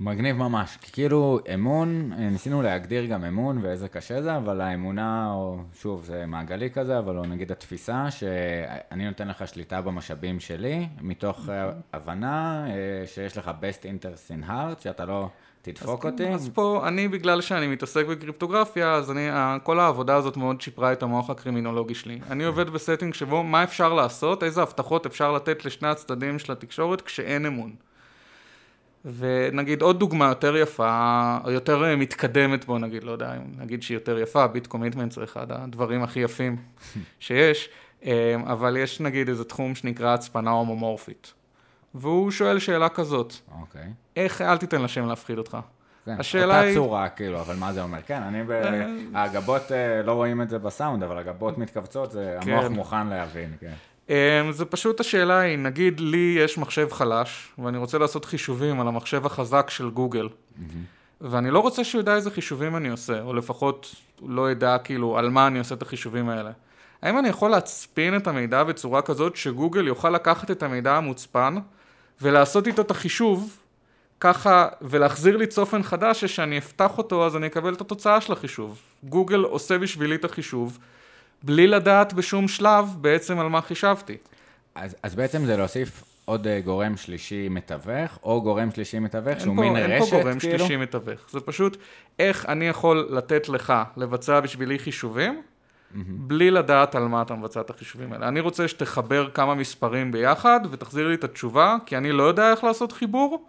מגניב 0.00 0.36
ממש, 0.36 0.78
כי 0.80 0.92
כאילו 0.92 1.38
אמון, 1.54 2.12
ניסינו 2.16 2.62
להגדיר 2.62 3.04
גם 3.04 3.24
אמון 3.24 3.58
ואיזה 3.62 3.88
קשה 3.88 4.22
זה, 4.22 4.36
אבל 4.36 4.60
האמונה, 4.60 5.32
או 5.32 5.58
שוב, 5.80 6.04
זה 6.04 6.26
מעגלי 6.26 6.70
כזה, 6.70 6.98
אבל 6.98 7.18
או 7.18 7.22
נגיד 7.24 7.52
התפיסה 7.52 8.10
שאני 8.10 9.06
נותן 9.06 9.28
לך 9.28 9.48
שליטה 9.48 9.80
במשאבים 9.80 10.40
שלי, 10.40 10.88
מתוך 11.00 11.48
הבנה 11.92 12.66
אה, 12.68 13.06
שיש 13.06 13.38
לך 13.38 13.50
best 13.60 13.82
interest 13.82 14.30
in 14.30 14.48
heart, 14.48 14.82
שאתה 14.82 15.04
לא 15.04 15.28
תדפוק 15.62 16.06
אז 16.06 16.12
אותי. 16.12 16.24
כן, 16.24 16.32
אז 16.32 16.50
פה, 16.54 16.82
אני 16.88 17.08
בגלל 17.08 17.40
שאני 17.40 17.66
מתעסק 17.66 18.06
בקריפטוגרפיה, 18.06 18.94
אז 18.94 19.10
אני, 19.10 19.28
כל 19.62 19.80
העבודה 19.80 20.16
הזאת 20.16 20.36
מאוד 20.36 20.60
שיפרה 20.60 20.92
את 20.92 21.02
המוח 21.02 21.30
הקרימינולוגי 21.30 21.94
שלי. 21.94 22.20
אני 22.30 22.44
עובד 22.44 22.70
ב 22.70 22.75
setting 22.75 23.14
שבו 23.14 23.42
מה 23.42 23.64
אפשר 23.64 23.94
לעשות, 23.94 24.42
איזה 24.42 24.62
הבטחות 24.62 25.06
אפשר 25.06 25.32
לתת 25.32 25.64
לשני 25.64 25.88
הצדדים 25.88 26.38
של 26.38 26.52
התקשורת 26.52 27.00
כשאין 27.00 27.46
אמון. 27.46 27.89
ונגיד 29.04 29.82
עוד 29.82 29.98
דוגמה 29.98 30.28
יותר 30.28 30.56
יפה, 30.56 31.38
או 31.44 31.50
יותר 31.50 31.84
אה, 31.84 31.96
מתקדמת 31.96 32.64
בוא 32.64 32.78
נגיד, 32.78 33.04
לא 33.04 33.10
יודע, 33.10 33.32
נגיד 33.58 33.82
שהיא 33.82 33.96
יותר 33.96 34.18
יפה, 34.18 34.46
bit 34.46 34.66
commitment 34.66 35.12
זה 35.12 35.24
אחד 35.24 35.52
הדברים 35.52 36.02
הכי 36.02 36.20
יפים 36.20 36.56
שיש, 37.20 37.68
אה, 38.04 38.34
אבל 38.46 38.76
יש 38.76 39.00
נגיד 39.00 39.28
איזה 39.28 39.44
תחום 39.44 39.74
שנקרא 39.74 40.14
הצפנה 40.14 40.50
הומומורפית. 40.50 41.32
והוא 41.94 42.30
שואל 42.30 42.58
שאלה 42.58 42.88
כזאת, 42.88 43.34
אוקיי. 43.60 43.82
Okay. 43.82 43.84
איך, 44.16 44.40
אל 44.40 44.56
תיתן 44.56 44.82
לשם 44.82 45.06
להפחיד 45.06 45.38
אותך. 45.38 45.58
כן, 46.04 46.16
השאלה 46.18 46.56
אותה 46.56 46.66
היא... 46.66 46.74
צורה, 46.74 47.08
כאילו, 47.08 47.40
אבל 47.40 47.56
מה 47.56 47.72
זה 47.72 47.82
אומר? 47.82 47.98
כן, 48.06 48.22
אני 48.22 48.44
ב... 48.44 48.50
אה, 48.50 49.22
הגבות, 49.22 49.62
לא 50.04 50.12
רואים 50.12 50.42
את 50.42 50.50
זה 50.50 50.58
בסאונד, 50.58 51.02
אבל 51.02 51.18
הגבות 51.18 51.58
מתכווצות, 51.58 52.10
זה 52.10 52.38
כן. 52.40 52.52
המוח 52.52 52.70
מוכן 52.70 53.06
להבין, 53.06 53.52
כן. 53.60 53.72
אמ, 54.10 54.52
זה 54.52 54.64
פשוט 54.64 55.00
השאלה 55.00 55.38
היא, 55.38 55.58
נגיד 55.58 56.00
לי 56.00 56.36
יש 56.38 56.58
מחשב 56.58 56.88
חלש, 56.92 57.48
ואני 57.58 57.78
רוצה 57.78 57.98
לעשות 57.98 58.24
חישובים 58.24 58.80
על 58.80 58.88
המחשב 58.88 59.26
החזק 59.26 59.70
של 59.70 59.90
גוגל, 59.90 60.28
mm-hmm. 60.28 60.62
ואני 61.20 61.50
לא 61.50 61.58
רוצה 61.58 61.84
שהוא 61.84 62.00
ידע 62.00 62.14
איזה 62.14 62.30
חישובים 62.30 62.76
אני 62.76 62.88
עושה, 62.88 63.20
או 63.22 63.34
לפחות 63.34 63.94
לא 64.26 64.50
ידע 64.50 64.78
כאילו 64.78 65.18
על 65.18 65.30
מה 65.30 65.46
אני 65.46 65.58
עושה 65.58 65.74
את 65.74 65.82
החישובים 65.82 66.28
האלה. 66.28 66.50
האם 67.02 67.18
אני 67.18 67.28
יכול 67.28 67.50
להצפין 67.50 68.16
את 68.16 68.26
המידע 68.26 68.64
בצורה 68.64 69.02
כזאת 69.02 69.36
שגוגל 69.36 69.86
יוכל 69.86 70.10
לקחת 70.10 70.50
את 70.50 70.62
המידע 70.62 70.96
המוצפן 70.96 71.56
ולעשות 72.20 72.66
איתו 72.66 72.82
את 72.82 72.90
החישוב 72.90 73.56
ככה, 74.20 74.68
ולהחזיר 74.82 75.36
לי 75.36 75.46
צופן 75.46 75.82
חדש 75.82 76.20
שכשאני 76.20 76.58
אפתח 76.58 76.98
אותו 76.98 77.26
אז 77.26 77.36
אני 77.36 77.46
אקבל 77.46 77.74
את 77.74 77.80
התוצאה 77.80 78.20
של 78.20 78.32
החישוב. 78.32 78.80
גוגל 79.04 79.40
עושה 79.40 79.78
בשבילי 79.78 80.14
את 80.14 80.24
החישוב, 80.24 80.78
בלי 81.42 81.66
לדעת 81.66 82.12
בשום 82.12 82.48
שלב 82.48 82.96
בעצם 83.00 83.38
על 83.38 83.48
מה 83.48 83.60
חישבתי. 83.60 84.16
אז, 84.74 84.96
אז 85.02 85.14
בעצם 85.14 85.44
זה 85.44 85.56
להוסיף 85.56 86.04
עוד 86.24 86.46
uh, 86.46 86.64
גורם 86.64 86.96
שלישי 86.96 87.48
מתווך, 87.48 88.18
או 88.22 88.42
גורם 88.42 88.70
שלישי 88.70 88.98
מתווך 88.98 89.40
שהוא 89.40 89.56
פה, 89.56 89.62
מין 89.62 89.76
אין 89.76 89.90
רשת, 89.90 90.10
כאילו? 90.10 90.16
אין 90.16 90.20
פה 90.20 90.22
גורם 90.22 90.38
כאילו? 90.38 90.58
שלישי 90.58 90.76
מתווך. 90.76 91.20
זה 91.30 91.40
פשוט 91.40 91.76
איך 92.18 92.46
אני 92.48 92.68
יכול 92.68 93.08
לתת 93.10 93.48
לך 93.48 93.72
לבצע 93.96 94.40
בשבילי 94.40 94.78
חישובים, 94.78 95.42
mm-hmm. 95.42 95.96
בלי 96.08 96.50
לדעת 96.50 96.94
על 96.94 97.02
מה 97.02 97.22
אתה 97.22 97.34
מבצע 97.34 97.60
את 97.60 97.70
החישובים 97.70 98.12
האלה. 98.12 98.28
אני 98.28 98.40
רוצה 98.40 98.68
שתחבר 98.68 99.30
כמה 99.30 99.54
מספרים 99.54 100.12
ביחד 100.12 100.60
ותחזיר 100.70 101.08
לי 101.08 101.14
את 101.14 101.24
התשובה, 101.24 101.76
כי 101.86 101.96
אני 101.96 102.12
לא 102.12 102.22
יודע 102.22 102.50
איך 102.50 102.64
לעשות 102.64 102.92
חיבור, 102.92 103.48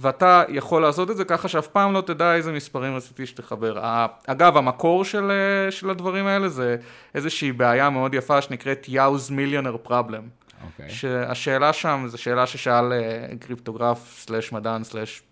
ואתה 0.00 0.42
יכול 0.48 0.82
לעשות 0.82 1.10
את 1.10 1.16
זה 1.16 1.24
ככה 1.24 1.48
שאף 1.48 1.66
פעם 1.66 1.92
לא 1.92 2.00
תדע 2.00 2.34
איזה 2.34 2.52
מספרים 2.52 2.96
רציתי 2.96 3.26
שתחבר. 3.26 3.78
אגב, 4.26 4.56
המקור 4.56 5.04
של, 5.04 5.30
אה, 5.30 5.70
של 5.70 5.90
הדברים 5.90 6.26
האלה 6.26 6.48
זה 6.48 6.76
איזושהי 7.14 7.52
בעיה 7.52 7.90
מאוד 7.90 8.14
יפה 8.14 8.42
שנקראת 8.42 8.86
Problem. 9.86 9.90
אוקיי. 10.64 10.86
Okay. 10.86 10.90
שהשאלה 10.90 11.72
שם 11.72 12.04
זו 12.06 12.18
שאלה 12.18 12.46
ששאל 12.46 12.92
אה, 12.92 13.26
קריפטוגרף 13.40 14.24
סלש 14.26 14.52
מדען 14.52 14.84
סלש 14.84 15.22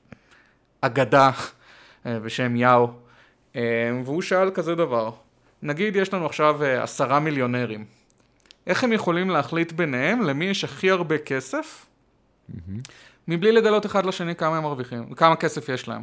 אגדה 0.80 1.30
אה, 2.06 2.20
בשם 2.20 2.56
יאו, 2.56 2.90
והוא 4.04 4.22
שאל 4.22 4.50
כזה 4.50 4.74
דבר, 4.74 5.10
נגיד 5.62 5.96
יש 5.96 6.14
לנו 6.14 6.26
עכשיו 6.26 6.64
עשרה 6.64 7.20
מיליונרים, 7.20 7.84
איך 8.66 8.84
הם 8.84 8.92
יכולים 8.92 9.30
להחליט 9.30 9.72
ביניהם 9.72 10.22
למי 10.22 10.44
יש 10.44 10.64
הכי 10.64 10.90
הרבה 10.90 11.18
כסף? 11.18 11.86
Mm-hmm. 12.50 13.07
מבלי 13.28 13.52
לגלות 13.52 13.86
אחד 13.86 14.06
לשני 14.06 14.34
כמה 14.34 14.56
הם 14.56 14.62
מרוויחים, 14.62 15.14
כמה 15.14 15.36
כסף 15.36 15.68
יש 15.68 15.88
להם. 15.88 16.02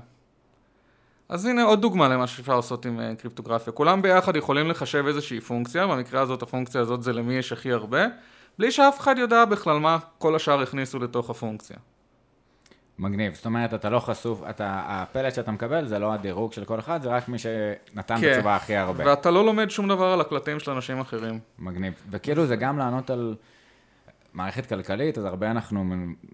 אז 1.29 1.45
הנה 1.45 1.63
עוד 1.63 1.81
דוגמה 1.81 2.07
למה 2.07 2.27
שאפשר 2.27 2.55
לעשות 2.55 2.85
עם 2.85 2.99
uh, 2.99 3.21
קריפטוגרפיה. 3.21 3.73
כולם 3.73 4.01
ביחד 4.01 4.35
יכולים 4.35 4.69
לחשב 4.69 5.03
איזושהי 5.07 5.41
פונקציה, 5.41 5.87
במקרה 5.87 6.21
הזאת 6.21 6.41
הפונקציה 6.41 6.81
הזאת 6.81 7.03
זה 7.03 7.13
למי 7.13 7.33
יש 7.33 7.51
הכי 7.51 7.71
הרבה, 7.71 8.05
בלי 8.59 8.71
שאף 8.71 8.99
אחד 8.99 9.15
יודע 9.17 9.45
בכלל 9.45 9.79
מה 9.79 9.97
כל 10.17 10.35
השאר 10.35 10.61
הכניסו 10.61 10.99
לתוך 10.99 11.29
הפונקציה. 11.29 11.77
מגניב, 12.99 13.33
זאת 13.33 13.45
אומרת, 13.45 13.73
אתה 13.73 13.89
לא 13.89 13.99
חשוף, 13.99 14.41
אתה, 14.49 14.81
הפלט 14.85 15.35
שאתה 15.35 15.51
מקבל 15.51 15.87
זה 15.87 15.99
לא 15.99 16.13
הדירוג 16.13 16.53
של 16.53 16.65
כל 16.65 16.79
אחד, 16.79 17.01
זה 17.01 17.09
רק 17.09 17.29
מי 17.29 17.37
שנתן 17.37 18.17
כן. 18.21 18.31
בתשובה 18.31 18.55
הכי 18.55 18.75
הרבה. 18.75 19.03
ואתה 19.07 19.31
לא 19.31 19.45
לומד 19.45 19.69
שום 19.69 19.87
דבר 19.87 20.05
על 20.05 20.21
הקלטים 20.21 20.59
של 20.59 20.71
אנשים 20.71 20.99
אחרים. 20.99 21.39
מגניב, 21.59 21.93
וכאילו 22.09 22.45
זה 22.45 22.55
גם 22.55 22.77
לענות 22.77 23.09
על... 23.09 23.35
מערכת 24.35 24.65
כלכלית, 24.65 25.17
אז 25.17 25.25
הרבה 25.25 25.51
אנחנו, 25.51 25.85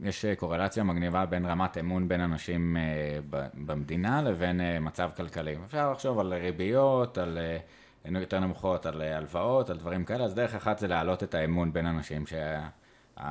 יש 0.01 0.25
קורלציה 0.37 0.83
מגניבה 0.83 1.25
בין 1.25 1.45
רמת 1.45 1.77
אמון 1.77 2.07
בין 2.07 2.21
אנשים 2.21 2.77
אה, 2.77 3.39
במדינה 3.53 4.21
לבין 4.21 4.61
אה, 4.61 4.79
מצב 4.79 5.09
כלכלי. 5.17 5.55
אפשר 5.65 5.91
לחשוב 5.91 6.19
על 6.19 6.33
ריביות, 6.33 7.17
על 7.17 7.37
אה, 7.37 8.19
יותר 8.19 8.39
נמוכות, 8.39 8.85
על 8.85 9.01
הלוואות, 9.01 9.69
על 9.69 9.77
דברים 9.77 10.05
כאלה, 10.05 10.23
אז 10.23 10.33
דרך 10.33 10.55
אחת 10.55 10.79
זה 10.79 10.87
להעלות 10.87 11.23
את 11.23 11.35
האמון 11.35 11.73
בין 11.73 11.85
אנשים, 11.85 12.23
שלא 12.27 13.23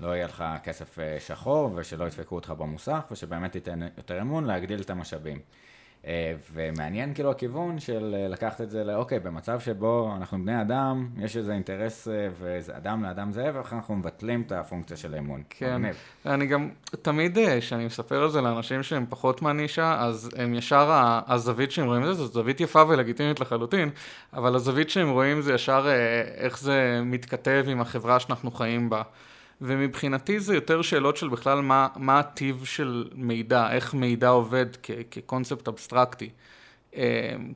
יהיה 0.00 0.26
לך 0.26 0.44
כסף 0.62 0.98
שחור 1.18 1.70
ושלא 1.74 2.04
ידפקו 2.04 2.34
אותך 2.34 2.50
במוסך, 2.50 3.00
ושבאמת 3.10 3.52
תיתן 3.52 3.80
יותר 3.96 4.22
אמון, 4.22 4.44
להגדיל 4.44 4.80
את 4.80 4.90
המשאבים. 4.90 5.38
אה, 6.06 6.34
ומעניין 6.52 7.14
כאילו 7.14 7.30
הכיוון 7.30 7.78
של 7.78 8.14
אה, 8.18 8.28
לקחת 8.28 8.60
את 8.60 8.70
זה 8.70 8.84
לאוקיי, 8.84 9.20
במצב 9.20 9.60
שבו 9.60 10.12
אנחנו 10.16 10.38
בני 10.38 10.60
אדם, 10.60 11.08
יש 11.18 11.36
איזה 11.36 11.52
אינטרס 11.52 12.08
אה, 12.08 12.28
ואיזה 12.40 12.76
אדם 12.76 13.02
לאדם 13.02 13.32
זאב, 13.32 13.56
ואיך 13.56 13.72
אנחנו 13.72 13.96
מבטלים 13.96 14.42
את 14.46 14.52
הפונקציה 14.52 14.96
של 14.96 15.14
האמון. 15.14 15.42
כן, 15.50 15.76
מגניב. 15.76 15.96
אני 16.26 16.46
גם, 16.46 16.70
תמיד 17.02 17.38
כשאני 17.60 17.86
מספר 17.86 18.22
על 18.22 18.30
זה 18.30 18.40
לאנשים 18.40 18.82
שהם 18.82 19.06
פחות 19.08 19.42
מהנישה, 19.42 20.00
אז 20.00 20.30
הם 20.36 20.54
ישר, 20.54 20.90
הזווית 21.26 21.70
שהם 21.70 21.86
רואים 21.86 22.02
את 22.02 22.06
זה, 22.06 22.14
זו 22.14 22.26
זווית 22.26 22.60
יפה 22.60 22.82
ולגיטימית 22.88 23.40
לחלוטין, 23.40 23.90
אבל 24.32 24.54
הזווית 24.54 24.90
שהם 24.90 25.10
רואים 25.10 25.40
זה 25.40 25.54
ישר 25.54 25.86
איך 26.36 26.58
זה 26.58 27.00
מתכתב 27.04 27.64
עם 27.68 27.80
החברה 27.80 28.20
שאנחנו 28.20 28.50
חיים 28.50 28.90
בה. 28.90 29.02
ומבחינתי 29.60 30.40
זה 30.40 30.54
יותר 30.54 30.82
שאלות 30.82 31.16
של 31.16 31.28
בכלל 31.28 31.60
מה, 31.60 31.88
מה 31.96 32.18
הטיב 32.18 32.64
של 32.64 33.08
מידע, 33.14 33.72
איך 33.72 33.94
מידע 33.94 34.28
עובד 34.28 34.66
כ- 34.82 34.90
כקונספט 35.10 35.68
אבסטרקטי. 35.68 36.30
Um, 36.92 36.96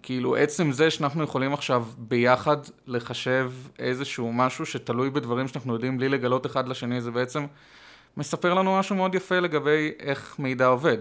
כאילו 0.02 0.36
עצם 0.36 0.72
זה 0.72 0.90
שאנחנו 0.90 1.22
יכולים 1.22 1.52
עכשיו 1.52 1.84
ביחד 1.98 2.56
לחשב 2.86 3.52
איזשהו 3.78 4.32
משהו 4.32 4.66
שתלוי 4.66 5.10
בדברים 5.10 5.48
שאנחנו 5.48 5.72
יודעים 5.72 5.98
בלי 5.98 6.08
לגלות 6.08 6.46
אחד 6.46 6.68
לשני, 6.68 7.00
זה 7.00 7.10
בעצם 7.10 7.46
מספר 8.16 8.54
לנו 8.54 8.78
משהו 8.78 8.96
מאוד 8.96 9.14
יפה 9.14 9.38
לגבי 9.38 9.92
איך 10.00 10.36
מידע 10.38 10.66
עובד. 10.66 10.98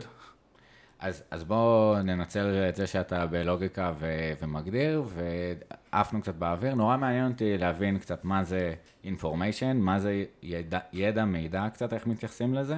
אז, 1.00 1.24
אז 1.32 1.44
בואו 1.44 2.04
ננצל 2.04 2.66
את 2.70 2.76
זה 2.76 2.88
שאתה 2.88 3.26
בלוגיקה 3.26 3.94
ו, 4.00 4.32
ומגדיר, 4.42 5.04
ועפנו 5.08 6.22
קצת 6.22 6.36
באוויר. 6.36 6.76
נורא 6.76 6.98
מעניין 6.98 7.32
אותי 7.32 7.58
להבין 7.58 8.00
קצת 8.00 8.26
מה 8.26 8.44
זה 8.44 8.74
information, 9.06 9.74
מה 9.76 10.00
זה 10.00 10.24
ידע, 10.44 10.80
ידע 10.94 11.26
מידע 11.26 11.68
קצת, 11.74 11.94
איך 11.94 12.08
מתייחסים 12.08 12.54
לזה. 12.54 12.76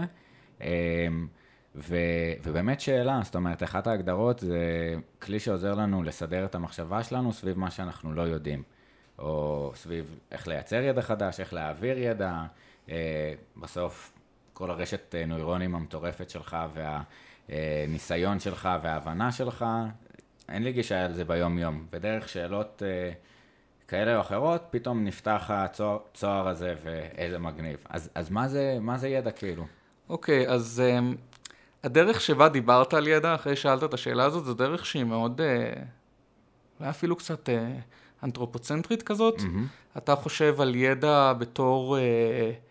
אמ, 0.61 0.67
ו, 1.75 1.95
ובאמת 2.43 2.81
שאלה, 2.81 3.19
זאת 3.23 3.35
אומרת, 3.35 3.63
אחת 3.63 3.87
ההגדרות 3.87 4.39
זה 4.39 4.95
כלי 5.21 5.39
שעוזר 5.39 5.73
לנו 5.73 6.03
לסדר 6.03 6.45
את 6.45 6.55
המחשבה 6.55 7.03
שלנו 7.03 7.33
סביב 7.33 7.59
מה 7.59 7.71
שאנחנו 7.71 8.13
לא 8.13 8.21
יודעים. 8.21 8.63
או 9.19 9.71
סביב 9.75 10.19
איך 10.31 10.47
לייצר 10.47 10.81
ידע 10.81 11.01
חדש, 11.01 11.39
איך 11.39 11.53
להעביר 11.53 11.97
ידע. 11.97 12.43
אה, 12.89 13.33
בסוף, 13.57 14.13
כל 14.53 14.71
הרשת 14.71 15.15
אה, 15.15 15.25
נוירונים 15.25 15.75
המטורפת 15.75 16.29
שלך 16.29 16.57
וה... 16.73 17.01
הניסיון 17.49 18.39
שלך 18.39 18.69
וההבנה 18.83 19.31
שלך, 19.31 19.65
אין 20.49 20.63
לי 20.63 20.71
גישה 20.71 21.05
על 21.05 21.13
זה 21.13 21.25
ביום-יום. 21.25 21.85
בדרך 21.89 22.29
שאלות 22.29 22.83
אה, 22.85 23.11
כאלה 23.87 24.15
או 24.15 24.21
אחרות, 24.21 24.61
פתאום 24.69 25.03
נפתח 25.03 25.51
הצוהר 25.53 26.47
הזה 26.47 26.75
ואיזה 26.83 27.39
מגניב. 27.39 27.77
אז, 27.89 28.09
אז 28.15 28.29
מה, 28.29 28.47
זה, 28.47 28.77
מה 28.81 28.97
זה 28.97 29.09
ידע 29.09 29.31
כאילו? 29.31 29.65
אוקיי, 30.09 30.47
okay, 30.47 30.51
אז 30.51 30.81
um, 30.99 31.17
הדרך 31.83 32.21
שבה 32.21 32.49
דיברת 32.49 32.93
על 32.93 33.07
ידע, 33.07 33.35
אחרי 33.35 33.55
שאלת 33.55 33.83
את 33.83 33.93
השאלה 33.93 34.25
הזאת, 34.25 34.45
זו 34.45 34.53
דרך 34.53 34.85
שהיא 34.85 35.03
מאוד, 35.03 35.41
uh, 35.41 35.79
אולי 36.79 36.89
אפילו 36.89 37.15
קצת 37.15 37.49
uh, 37.49 38.23
אנתרופוצנטרית 38.23 39.03
כזאת. 39.03 39.39
Mm-hmm. 39.39 39.97
אתה 39.97 40.15
חושב 40.15 40.61
על 40.61 40.75
ידע 40.75 41.33
בתור... 41.33 41.97
Uh, 41.97 42.68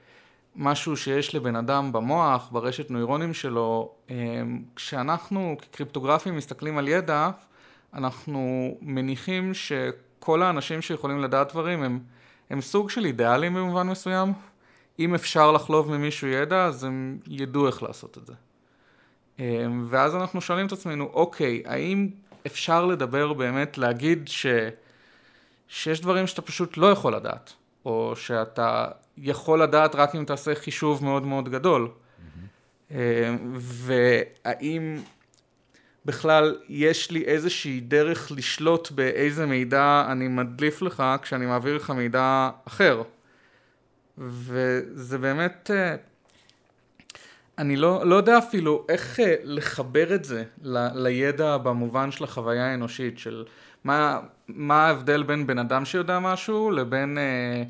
משהו 0.58 0.96
שיש 0.96 1.34
לבן 1.34 1.56
אדם 1.56 1.92
במוח, 1.92 2.48
ברשת 2.52 2.90
נוירונים 2.90 3.34
שלו, 3.34 3.92
אמ, 4.10 4.62
כשאנחנו 4.76 5.56
כקריפטוגרפים 5.62 6.36
מסתכלים 6.36 6.78
על 6.78 6.88
ידע, 6.88 7.30
אנחנו 7.94 8.74
מניחים 8.80 9.54
שכל 9.54 10.42
האנשים 10.42 10.82
שיכולים 10.82 11.22
לדעת 11.22 11.52
דברים 11.52 11.82
הם, 11.82 12.00
הם 12.50 12.60
סוג 12.60 12.90
של 12.90 13.04
אידיאלים 13.04 13.54
במובן 13.54 13.88
מסוים. 13.88 14.32
אם 14.98 15.14
אפשר 15.14 15.52
לחלוב 15.52 15.90
ממישהו 15.90 16.28
ידע, 16.28 16.64
אז 16.64 16.84
הם 16.84 17.18
ידעו 17.26 17.66
איך 17.66 17.82
לעשות 17.82 18.18
את 18.18 18.26
זה. 18.26 18.32
אמ, 19.38 19.86
ואז 19.88 20.14
אנחנו 20.14 20.40
שואלים 20.40 20.66
את 20.66 20.72
עצמנו, 20.72 21.10
אוקיי, 21.12 21.62
האם 21.66 22.08
אפשר 22.46 22.86
לדבר 22.86 23.32
באמת, 23.32 23.78
להגיד 23.78 24.28
ש... 24.28 24.46
שיש 25.68 26.00
דברים 26.00 26.26
שאתה 26.26 26.42
פשוט 26.42 26.76
לא 26.76 26.90
יכול 26.90 27.14
לדעת, 27.14 27.52
או 27.88 28.12
שאתה 28.16 28.88
יכול 29.18 29.62
לדעת 29.62 29.94
רק 29.94 30.14
אם 30.14 30.24
תעשה 30.24 30.54
חישוב 30.54 31.04
מאוד 31.04 31.26
מאוד 31.26 31.48
גדול. 31.48 31.88
Mm-hmm. 31.88 32.94
והאם 33.54 34.96
בכלל 36.04 36.56
יש 36.68 37.10
לי 37.10 37.24
איזושהי 37.24 37.80
דרך 37.80 38.32
לשלוט 38.36 38.90
באיזה 38.90 39.46
מידע 39.46 40.06
אני 40.12 40.28
מדליף 40.28 40.82
לך 40.82 41.02
כשאני 41.22 41.46
מעביר 41.46 41.76
לך 41.76 41.90
מידע 41.90 42.50
אחר. 42.64 43.02
וזה 44.18 45.18
באמת, 45.18 45.70
אה, 45.74 45.96
אני 47.58 47.76
לא, 47.76 48.06
לא 48.06 48.14
יודע 48.14 48.38
אפילו 48.38 48.86
איך 48.88 49.20
אה, 49.20 49.34
לחבר 49.44 50.14
את 50.14 50.24
זה 50.24 50.44
ל, 50.62 50.88
לידע 50.94 51.56
במובן 51.56 52.10
של 52.10 52.24
החוויה 52.24 52.66
האנושית, 52.70 53.18
של 53.18 53.44
מה, 53.84 54.20
מה 54.48 54.86
ההבדל 54.86 55.22
בין 55.22 55.46
בן 55.46 55.58
אדם 55.58 55.84
שיודע 55.84 56.18
משהו 56.18 56.70
לבין... 56.70 57.18
אה, 57.18 57.62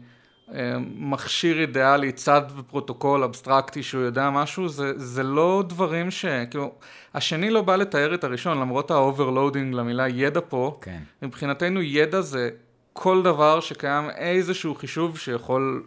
מכשיר 0.96 1.61
אידיאלי, 1.61 2.12
צד 2.12 2.42
ופרוטוקול 2.56 3.24
אבסטרקטי 3.24 3.82
שהוא 3.82 4.02
יודע 4.02 4.30
משהו, 4.30 4.68
זה, 4.68 4.92
זה 4.96 5.22
לא 5.22 5.64
דברים 5.68 6.11
ש... 6.11 6.24
כאילו, 6.50 6.72
השני 7.14 7.50
לא 7.50 7.62
בא 7.62 7.76
לתאר 7.76 8.14
את 8.14 8.24
הראשון, 8.24 8.61
למרות 8.61 8.90
ה 8.90 8.97
overloading 8.97 9.74
למילה 9.74 10.09
ידע 10.09 10.40
פה, 10.48 10.78
כן. 10.82 10.98
מבחינתנו 11.22 11.82
ידע 11.82 12.20
זה 12.20 12.50
כל 12.92 13.22
דבר 13.22 13.61
שקיים 13.61 14.11
איזשהו 14.11 14.74
חישוב 14.74 15.18
שיכול 15.18 15.86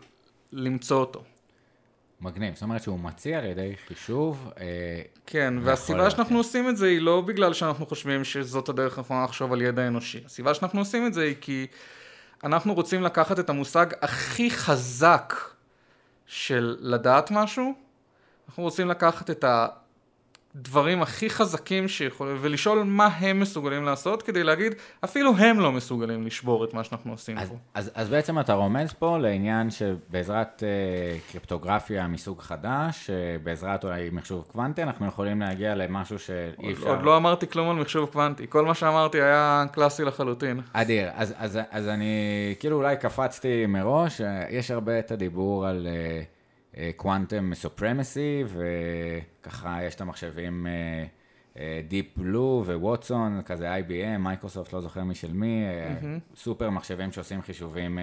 למצוא 0.51 0.99
אותו. 0.99 1.24
מגניב, 2.22 2.53
זאת 2.53 2.63
אומרת 2.63 2.84
שהוא 2.84 2.99
מציע 2.99 3.38
על 3.38 3.45
ידי 3.45 3.74
חישוב. 3.88 4.51
אה, 4.59 5.01
כן, 5.26 5.53
והסיבה 5.61 6.09
שאנחנו 6.09 6.38
עושים 6.38 6.69
את 6.69 6.78
זה 6.78 6.88
היא 6.88 7.01
לא 7.01 7.22
בגלל 7.22 7.53
שאנחנו 7.53 7.86
חושבים 7.86 8.24
שזאת 8.24 8.69
הדרך 8.69 8.97
הנכונה 8.97 9.24
לחשוב 9.24 9.53
על 9.53 9.61
ידע 9.61 9.88
אנושי. 9.88 10.22
הסיבה 10.26 10.53
שאנחנו 10.53 10.80
עושים 10.80 11.07
את 11.07 11.13
זה 11.13 11.24
היא 11.24 11.36
כי... 11.41 11.67
אנחנו 12.43 12.74
רוצים 12.74 13.03
לקחת 13.03 13.39
את 13.39 13.49
המושג 13.49 13.86
הכי 14.01 14.51
חזק 14.51 15.34
של 16.26 16.78
לדעת 16.80 17.32
משהו, 17.32 17.74
אנחנו 18.47 18.63
רוצים 18.63 18.88
לקחת 18.88 19.30
את 19.30 19.45
הדברים 20.56 21.02
הכי 21.02 21.30
חזקים 21.30 21.88
שיכולים, 21.88 22.38
ולשאול 22.41 22.84
מה 22.84 23.08
הם 23.08 23.39
מסוגלים 23.39 23.84
לעשות, 23.84 24.24
כדי 24.24 24.43
להגיד, 24.43 24.76
אפילו 25.04 25.38
הם 25.38 25.60
לא 25.60 25.72
מסוגלים 25.72 26.26
לשבור 26.26 26.66
את 26.66 26.74
מה 26.74 26.84
שאנחנו 26.84 27.12
עושים 27.12 27.38
אז, 27.38 27.49
פה. 27.49 27.56
אז, 27.74 27.91
אז 27.95 28.10
בעצם 28.10 28.39
אתה 28.39 28.54
רומז 28.54 28.93
פה 28.93 29.18
לעניין 29.18 29.70
שבעזרת 29.72 30.64
uh, 30.64 31.32
קריפטוגרפיה 31.32 32.08
מסוג 32.08 32.41
חדש, 32.41 33.10
uh, 33.10 33.43
בעזרת 33.43 33.84
אולי 33.84 34.10
מחשוב 34.12 34.43
קוונטי, 34.52 34.84
אנחנו 34.84 35.08
יכולים 35.08 35.41
להגיע 35.41 35.76
למשהו 35.76 36.20
שאי 36.20 36.74
אפשר... 36.74 36.89
עוד 36.89 37.04
לא 37.04 37.18
אמרתי 37.18 37.47
כלום 37.47 37.70
על 37.70 37.76
מחשוב 37.76 38.10
קוונטי, 38.10 38.45
כל 38.49 38.66
מה 38.66 38.74
שאמרתי 38.74 39.22
היה 39.22 39.64
קלאסי 39.72 40.04
לחלוטין. 40.04 40.62
אדיר, 40.74 41.10
אז, 41.16 41.34
אז, 41.38 41.60
אז 41.72 41.88
אני 41.88 42.16
כאילו 42.60 42.78
אולי 42.78 42.97
קפצתי 42.97 43.66
מראש, 43.66 44.22
יש 44.49 44.72
הרבה 44.72 44.99
את 44.99 45.12
הדיבור 45.12 45.68
על... 45.68 45.88
Uh, 45.88 46.40
quantum 46.95 47.53
supremacy, 47.53 48.43
וככה 48.47 49.84
יש 49.84 49.95
את 49.95 50.01
המחשבים 50.01 50.67
Deep 51.88 52.17
Blue 52.17 52.63
ו 52.65 52.75
Watson, 52.75 53.41
כזה 53.45 53.76
IBM, 53.76 54.17
Microsoft, 54.19 54.74
לא 54.74 54.82
זוכר 54.82 55.03
מי 55.03 55.15
של 55.15 55.34
מי, 55.34 55.65
mm-hmm. 55.65 56.38
סופר 56.38 56.69
מחשבים 56.69 57.11
שעושים 57.11 57.41
חישובים 57.41 57.99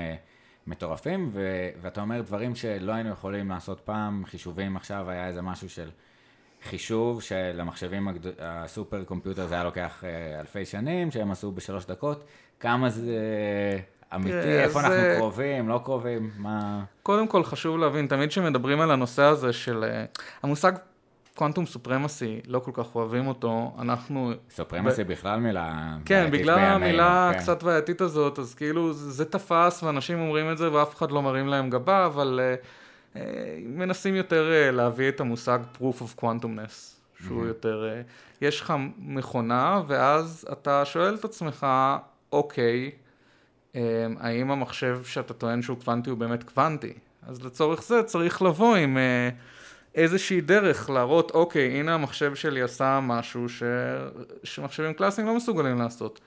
מטורפים, 0.66 1.31
ו- 1.33 1.69
ואתה 1.81 2.01
אומר 2.01 2.21
דברים 2.21 2.55
שלא 2.55 2.93
היינו 2.93 3.11
יכולים 3.11 3.49
לעשות 3.49 3.81
פעם, 3.81 4.25
חישובים 4.27 4.77
עכשיו 4.77 5.11
היה 5.11 5.29
איזה 5.29 5.43
משהו 5.43 5.69
של 5.69 5.91
חישוב 6.62 7.23
שלמחשבים 7.23 8.09
הגד... 8.09 8.21
ה 8.39 8.50
super 8.50 9.05
computer 9.05 9.47
זה 9.47 9.55
היה 9.55 9.64
לוקח 9.64 10.05
אלפי 10.41 10.64
שנים, 10.64 11.11
שהם 11.11 11.31
עשו 11.31 11.53
בשלוש 11.53 11.87
דקות, 11.87 12.25
כמה 12.61 12.91
זה 12.91 13.16
אמיתי, 14.15 14.31
כן, 14.31 14.49
איפה 14.49 14.81
אנחנו 14.81 14.97
קרובים, 15.17 15.69
לא 15.69 15.81
קרובים, 15.85 16.31
מה... 16.37 16.85
קודם 17.03 17.29
כל 17.29 17.45
חשוב 17.45 17.79
להבין, 17.79 18.07
תמיד 18.07 18.29
כשמדברים 18.29 18.81
על 18.81 18.91
הנושא 18.91 19.23
הזה 19.23 19.53
של... 19.53 19.85
אה, 19.85 20.05
המושג 20.43 20.73
קוונטום 21.39 21.67
סופרמסי, 21.67 22.41
לא 22.47 22.59
כל 22.59 22.71
כך 22.75 22.95
אוהבים 22.95 23.27
אותו, 23.27 23.77
אנחנו... 23.79 24.33
סופרמסי 24.51 25.05
ב... 25.05 25.09
בכלל 25.13 25.41
מילה 25.41 25.97
כן, 26.05 26.29
בגלל 26.33 26.59
המילה 26.59 27.31
כן. 27.33 27.39
קצת 27.39 27.63
בעייתית 27.63 28.01
הזאת, 28.01 28.39
אז 28.39 28.55
כאילו 28.55 28.93
זה 28.93 29.25
תפס 29.25 29.83
ואנשים 29.83 30.21
אומרים 30.21 30.53
את 30.53 30.59
זה 30.59 30.73
ואף 30.73 30.95
אחד 30.95 31.11
לא 31.11 31.23
מרים 31.23 31.49
להם 31.49 31.71
גבה, 31.71 32.07
אבל 32.07 32.41
uh, 32.41 33.15
uh, 33.15 33.19
מנסים 33.65 34.15
יותר 34.15 34.51
uh, 34.51 34.73
להביא 34.73 35.09
את 35.09 35.21
המושג 35.21 35.59
proof 35.77 36.03
of 36.03 36.21
quantumness, 36.23 36.75
שהוא 37.23 37.45
mm-hmm. 37.45 37.49
יותר... 37.49 37.89
Uh, 38.07 38.11
יש 38.41 38.61
לך 38.61 38.75
מכונה, 38.99 39.83
ואז 39.87 40.47
אתה 40.53 40.85
שואל 40.85 41.15
את 41.15 41.25
עצמך, 41.25 41.67
אוקיי, 42.33 42.91
האם 44.21 44.51
המחשב 44.51 45.01
שאתה 45.05 45.35
טוען 45.35 45.62
שהוא 45.62 45.79
קוונטי 45.85 46.11
הוא 46.11 46.19
באמת 46.19 46.43
קוונטי? 46.43 46.93
אז 47.29 47.45
לצורך 47.45 47.83
זה 47.83 48.03
צריך 48.03 48.43
לבוא 48.43 48.77
עם 48.77 48.97
uh, 48.97 49.35
איזושהי 49.95 50.41
דרך 50.41 50.91
להראות, 50.91 51.31
אוקיי, 51.31 51.81
הנה 51.81 51.95
המחשב 51.95 52.35
שלי 52.35 52.62
עשה 52.62 53.01
משהו 53.03 53.49
ש... 53.49 53.62
שמחשבים 54.45 54.93
קלאסיים 54.95 55.27
לא 55.27 55.37
מסוגלים 55.37 55.79
לעשות. 55.79 56.21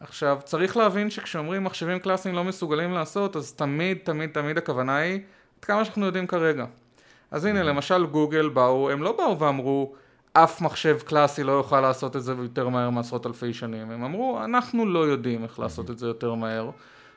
עכשיו, 0.00 0.38
צריך 0.44 0.76
להבין 0.76 1.10
שכשאומרים 1.10 1.64
מחשבים 1.64 1.98
קלאסיים 1.98 2.34
לא 2.34 2.44
מסוגלים 2.44 2.92
לעשות, 2.92 3.36
אז 3.36 3.52
תמיד, 3.52 3.98
תמיד, 4.04 4.30
תמיד 4.30 4.58
הכוונה 4.58 4.96
היא, 4.96 5.20
עד 5.58 5.64
כמה 5.64 5.84
שאנחנו 5.84 6.06
יודעים 6.06 6.26
כרגע. 6.26 6.64
אז 7.30 7.44
הנה, 7.44 7.62
למשל 7.62 8.06
גוגל 8.06 8.48
באו, 8.48 8.90
הם 8.90 9.02
לא 9.02 9.12
באו 9.12 9.38
ואמרו, 9.38 9.94
אף 10.44 10.60
מחשב 10.60 10.98
קלאסי 11.04 11.42
לא 11.42 11.52
יוכל 11.52 11.80
לעשות 11.80 12.16
את 12.16 12.22
זה 12.22 12.32
יותר 12.32 12.68
מהר 12.68 12.90
מעשרות 12.90 13.26
אלפי 13.26 13.52
שנים. 13.52 13.90
הם 13.90 14.04
אמרו, 14.04 14.44
אנחנו 14.44 14.86
לא 14.86 14.98
יודעים 14.98 15.42
איך 15.42 15.58
לעשות 15.58 15.90
את 15.90 15.98
זה 15.98 16.06
יותר 16.06 16.34
מהר, 16.34 16.70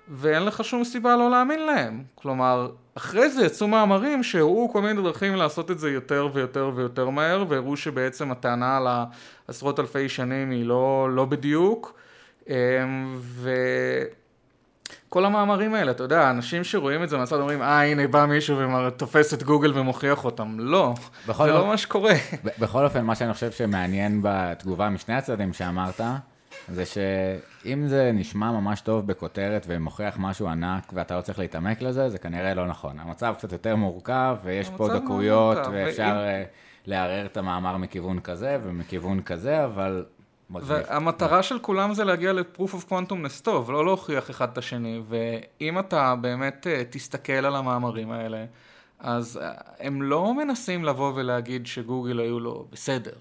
ואין 0.08 0.44
לך 0.44 0.64
שום 0.64 0.84
סיבה 0.84 1.16
לא 1.16 1.30
להאמין 1.30 1.66
להם. 1.66 2.04
כלומר, 2.16 2.72
אחרי 2.96 3.30
זה 3.30 3.46
יצאו 3.46 3.68
מאמרים 3.68 4.24
שהראו 4.24 4.70
כל 4.72 4.82
מיני 4.82 5.02
דרכים 5.02 5.36
לעשות 5.36 5.72
את 5.72 5.80
זה 5.80 5.92
יותר 5.92 6.30
ויותר 6.34 6.72
ויותר 6.76 7.10
מהר, 7.10 7.46
והראו 7.50 7.78
שבעצם 7.78 8.32
הטענה 8.32 8.78
על 8.78 8.88
העשרות 9.48 9.80
אלפי 9.80 10.10
שנים 10.10 10.50
היא 10.50 10.66
לא, 10.66 11.10
לא 11.12 11.26
בדיוק. 11.26 11.94
אמ, 12.50 12.54
ו... 13.18 13.52
כל 15.10 15.26
המאמרים 15.26 15.74
האלה, 15.74 15.92
אתה 15.92 16.04
יודע, 16.04 16.30
אנשים 16.30 16.64
שרואים 16.64 17.04
את 17.04 17.10
זה 17.10 17.18
מהצד 17.18 17.36
אומרים, 17.36 17.62
אה, 17.62 17.92
הנה 17.92 18.08
בא 18.08 18.26
מישהו 18.26 18.58
ותופס 18.88 19.34
את 19.34 19.44
גוגל 19.44 19.80
ומוכיח 19.80 20.26
אותם. 20.26 20.56
לא, 20.60 20.94
זה 21.26 21.34
לא 21.46 21.68
מה 21.68 21.78
שקורה. 21.78 22.14
בכל 22.60 22.86
אופן, 22.86 23.06
מה 23.06 23.16
שאני 23.16 23.34
חושב 23.34 23.52
שמעניין 23.52 24.20
בתגובה 24.24 24.90
משני 24.90 25.16
הצדדים 25.16 25.54
שאמרת, 25.54 26.02
זה 26.68 26.84
שאם 26.86 27.88
זה 27.88 28.12
נשמע 28.14 28.52
ממש 28.52 28.82
טוב 28.82 29.08
בכותרת 29.08 29.66
ומוכיח 29.68 30.16
משהו 30.18 30.48
ענק 30.48 30.92
ואתה 30.94 31.18
לא 31.18 31.22
צריך 31.22 31.40
להתעמק 31.40 31.82
לזה, 31.82 32.10
זה 32.10 32.18
כנראה 32.18 32.54
לא 32.54 32.68
נכון. 32.68 33.00
המצב 33.00 33.34
קצת 33.38 33.52
יותר 33.52 33.76
מורכב 33.76 34.36
ויש 34.44 34.70
פה 34.70 34.90
דקויות 34.94 35.58
ואפשר 35.72 36.04
ואם... 36.04 36.18
אה, 36.18 36.44
לערער 36.86 37.26
את 37.26 37.38
המאמר 37.38 37.78
מכיוון 37.78 38.20
כזה 38.20 38.58
ומכיוון 38.64 39.22
כזה, 39.22 39.66
אבל 39.66 40.06
והמטרה 40.52 41.44
של 41.44 41.60
כולם 41.60 41.94
זה 41.94 42.04
להגיע 42.04 42.34
ל-proof 42.34 42.74
of 42.74 42.92
quantumness 42.92 43.44
טוב, 43.44 43.72
לא 43.72 43.86
להוכיח 43.86 44.30
אחד 44.30 44.50
את 44.52 44.58
השני, 44.58 45.02
ואם 45.10 45.80
אתה 45.80 46.16
באמת 46.16 46.68
אה, 46.68 46.84
תסתכל 46.90 47.34
על 47.34 47.56
המאמרים 47.56 48.12
האלה, 48.12 48.46
אז 49.00 49.40
אה, 49.42 49.52
הם 49.80 50.02
לא 50.02 50.34
מנסים 50.34 50.86
לבוא 50.86 51.14
ולהגיד 51.16 51.68
שגוגל 51.68 52.20
היו 52.20 52.40
לו 52.40 52.68
בסדר. 52.72 53.14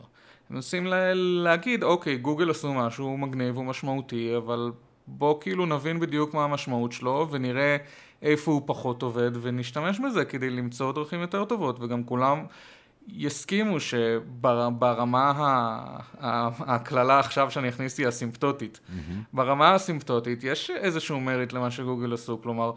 הם 0.50 0.56
מנסים 0.56 0.86
לה, 0.86 1.14
להגיד, 1.14 1.82
אוקיי, 1.82 2.16
גוגל 2.16 2.50
עשו 2.50 2.74
משהו 2.74 3.16
מגניב 3.16 3.58
ומשמעותי, 3.58 4.36
אבל 4.36 4.72
בוא 5.06 5.40
כאילו 5.40 5.66
נבין 5.66 6.00
בדיוק 6.00 6.34
מה 6.34 6.44
המשמעות 6.44 6.92
שלו, 6.92 7.28
ונראה 7.30 7.76
איפה 8.22 8.52
הוא 8.52 8.62
פחות 8.66 9.02
עובד, 9.02 9.30
ונשתמש 9.40 10.00
בזה 10.00 10.24
כדי 10.24 10.50
למצוא 10.50 10.92
דרכים 10.92 11.20
יותר 11.20 11.44
טובות, 11.44 11.80
וגם 11.80 12.04
כולם... 12.04 12.44
יסכימו 13.08 13.80
שברמה 13.80 15.32
הקללה 16.60 17.18
עכשיו 17.18 17.50
שאני 17.50 17.68
אכניס 17.68 17.98
היא 17.98 18.08
אסימפטוטית. 18.08 18.80
Mm-hmm. 18.86 19.12
ברמה 19.32 19.68
האסימפטוטית 19.68 20.44
יש 20.44 20.70
איזשהו 20.70 21.20
מריט 21.20 21.52
למה 21.52 21.70
שגוגל 21.70 22.14
עשו, 22.14 22.42
כלומר, 22.42 22.72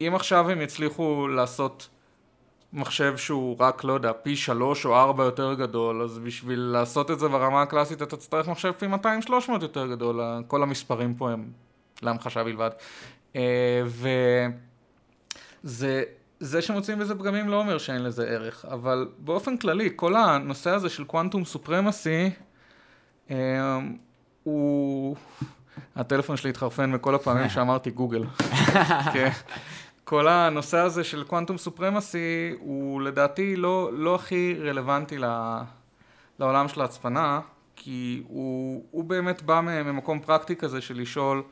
אם 0.00 0.12
עכשיו 0.14 0.50
הם 0.50 0.60
יצליחו 0.60 1.28
לעשות 1.28 1.88
מחשב 2.72 3.16
שהוא 3.16 3.56
רק, 3.58 3.84
לא 3.84 3.92
יודע, 3.92 4.12
פי 4.12 4.36
שלוש 4.36 4.86
או 4.86 4.96
ארבע 4.96 5.24
יותר 5.24 5.54
גדול, 5.54 6.02
אז 6.02 6.18
בשביל 6.18 6.60
לעשות 6.60 7.10
את 7.10 7.18
זה 7.18 7.28
ברמה 7.28 7.62
הקלאסית 7.62 8.02
אתה 8.02 8.16
תצטרך 8.16 8.48
מחשב 8.48 8.72
פי 8.72 8.86
200-300 8.86 8.90
יותר 9.62 9.86
גדול, 9.86 10.20
כל 10.46 10.62
המספרים 10.62 11.14
פה 11.14 11.30
הם 11.30 11.50
להמחשה 12.02 12.44
בלבד. 12.44 12.70
אה, 13.36 13.82
וזה... 15.64 16.02
זה 16.40 16.62
שמוצאים 16.62 16.98
בזה 16.98 17.14
פגמים 17.14 17.48
לא 17.48 17.56
אומר 17.56 17.78
שאין 17.78 18.02
לזה 18.02 18.28
ערך, 18.28 18.64
אבל 18.64 19.08
באופן 19.18 19.56
כללי, 19.56 19.90
כל 19.96 20.16
הנושא 20.16 20.70
הזה 20.70 20.88
של 20.88 21.04
קוונטום 21.04 21.44
סופרמסי, 21.44 22.30
אה, 23.30 23.78
הוא... 24.42 25.16
הטלפון 25.96 26.36
שלי 26.36 26.50
התחרפן 26.50 26.90
מכל 26.90 27.14
הפעמים 27.14 27.48
שאמרתי 27.54 27.90
גוגל. 27.90 28.24
כן. 29.14 29.30
כל 30.04 30.28
הנושא 30.28 30.78
הזה 30.78 31.04
של 31.04 31.24
קוונטום 31.24 31.58
סופרמסי 31.58 32.54
הוא 32.58 33.02
לדעתי 33.02 33.56
לא, 33.56 33.90
לא 33.92 34.14
הכי 34.14 34.56
רלוונטי 34.60 35.18
ל, 35.18 35.24
לעולם 36.38 36.68
של 36.68 36.80
ההצפנה, 36.80 37.40
כי 37.76 38.22
הוא, 38.28 38.84
הוא 38.90 39.04
באמת 39.04 39.42
בא 39.42 39.60
ממקום 39.60 40.20
פרקטי 40.20 40.56
כזה 40.56 40.80
של 40.80 41.00
לשאול, 41.00 41.42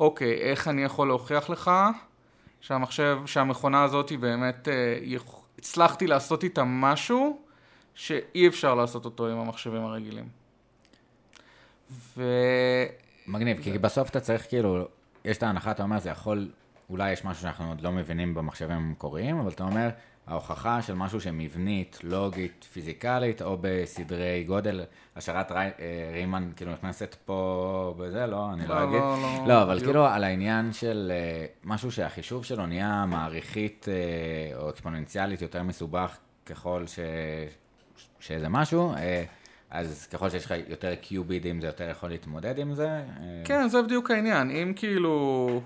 אוקיי, 0.00 0.32
איך 0.32 0.68
אני 0.68 0.84
יכול 0.84 1.08
להוכיח 1.08 1.50
לך 1.50 1.70
שהמחשב, 2.60 3.18
שהמכונה 3.26 3.84
הזאת 3.84 4.08
היא 4.08 4.18
באמת, 4.18 4.68
אה, 4.68 4.98
הצלחתי 5.58 6.06
לעשות 6.06 6.44
איתה 6.44 6.64
משהו 6.64 7.38
שאי 7.94 8.48
אפשר 8.48 8.74
לעשות 8.74 9.04
אותו 9.04 9.28
עם 9.28 9.38
המחשבים 9.38 9.84
הרגילים. 9.84 10.28
ו... 11.90 12.22
מגניב, 13.26 13.62
כי 13.62 13.78
בסוף 13.78 14.10
אתה 14.10 14.20
צריך 14.20 14.48
כאילו, 14.48 14.88
יש 15.24 15.36
את 15.36 15.42
ההנחה, 15.42 15.70
אתה 15.70 15.82
אומר, 15.82 15.98
זה 15.98 16.10
יכול, 16.10 16.48
אולי 16.90 17.12
יש 17.12 17.24
משהו 17.24 17.42
שאנחנו 17.42 17.68
עוד 17.68 17.80
לא 17.80 17.92
מבינים 17.92 18.34
במחשבים 18.34 18.76
המקוריים, 18.76 19.38
אבל 19.38 19.50
אתה 19.50 19.64
אומר, 19.64 19.88
ההוכחה 20.28 20.82
של 20.82 20.94
משהו 20.94 21.20
שמבנית, 21.20 21.98
לוגית, 22.02 22.66
פיזיקלית, 22.72 23.42
או 23.42 23.58
בסדרי 23.60 24.44
גודל, 24.46 24.84
השערת 25.16 25.52
רי, 25.52 25.58
אה, 25.58 25.70
רימן 26.12 26.50
כאילו 26.56 26.72
נכנסת 26.72 27.16
פה 27.24 27.94
בזה, 27.98 28.26
לא, 28.26 28.50
אני 28.52 28.66
לא, 28.66 28.74
לא 28.74 28.84
אגיד. 28.84 29.00
לא, 29.00 29.16
לא, 29.38 29.54
לא 29.54 29.62
אבל 29.62 29.80
כאילו 29.80 30.06
על 30.06 30.24
העניין 30.24 30.72
של 30.72 31.12
אה, 31.14 31.46
משהו 31.64 31.92
שהחישוב 31.92 32.44
שלו 32.44 32.66
נהיה 32.66 33.04
מעריכית 33.06 33.86
אה, 33.88 34.58
או 34.58 34.70
אקספוננציאלית 34.70 35.42
יותר 35.42 35.62
מסובך 35.62 36.16
ככל 36.46 36.86
ש... 36.86 36.98
שזה 38.20 38.48
משהו. 38.48 38.92
אז 39.70 40.06
ככל 40.06 40.30
שיש 40.30 40.44
לך 40.44 40.54
יותר 40.68 40.94
קיובידים 40.94 41.60
זה 41.60 41.66
יותר 41.66 41.90
יכול 41.90 42.08
להתמודד 42.08 42.58
עם 42.58 42.74
זה. 42.74 43.02
כן, 43.44 43.68
זה 43.68 43.82
בדיוק 43.82 44.10
העניין. 44.10 44.50
אם 44.50 44.72
כאילו... 44.76 45.60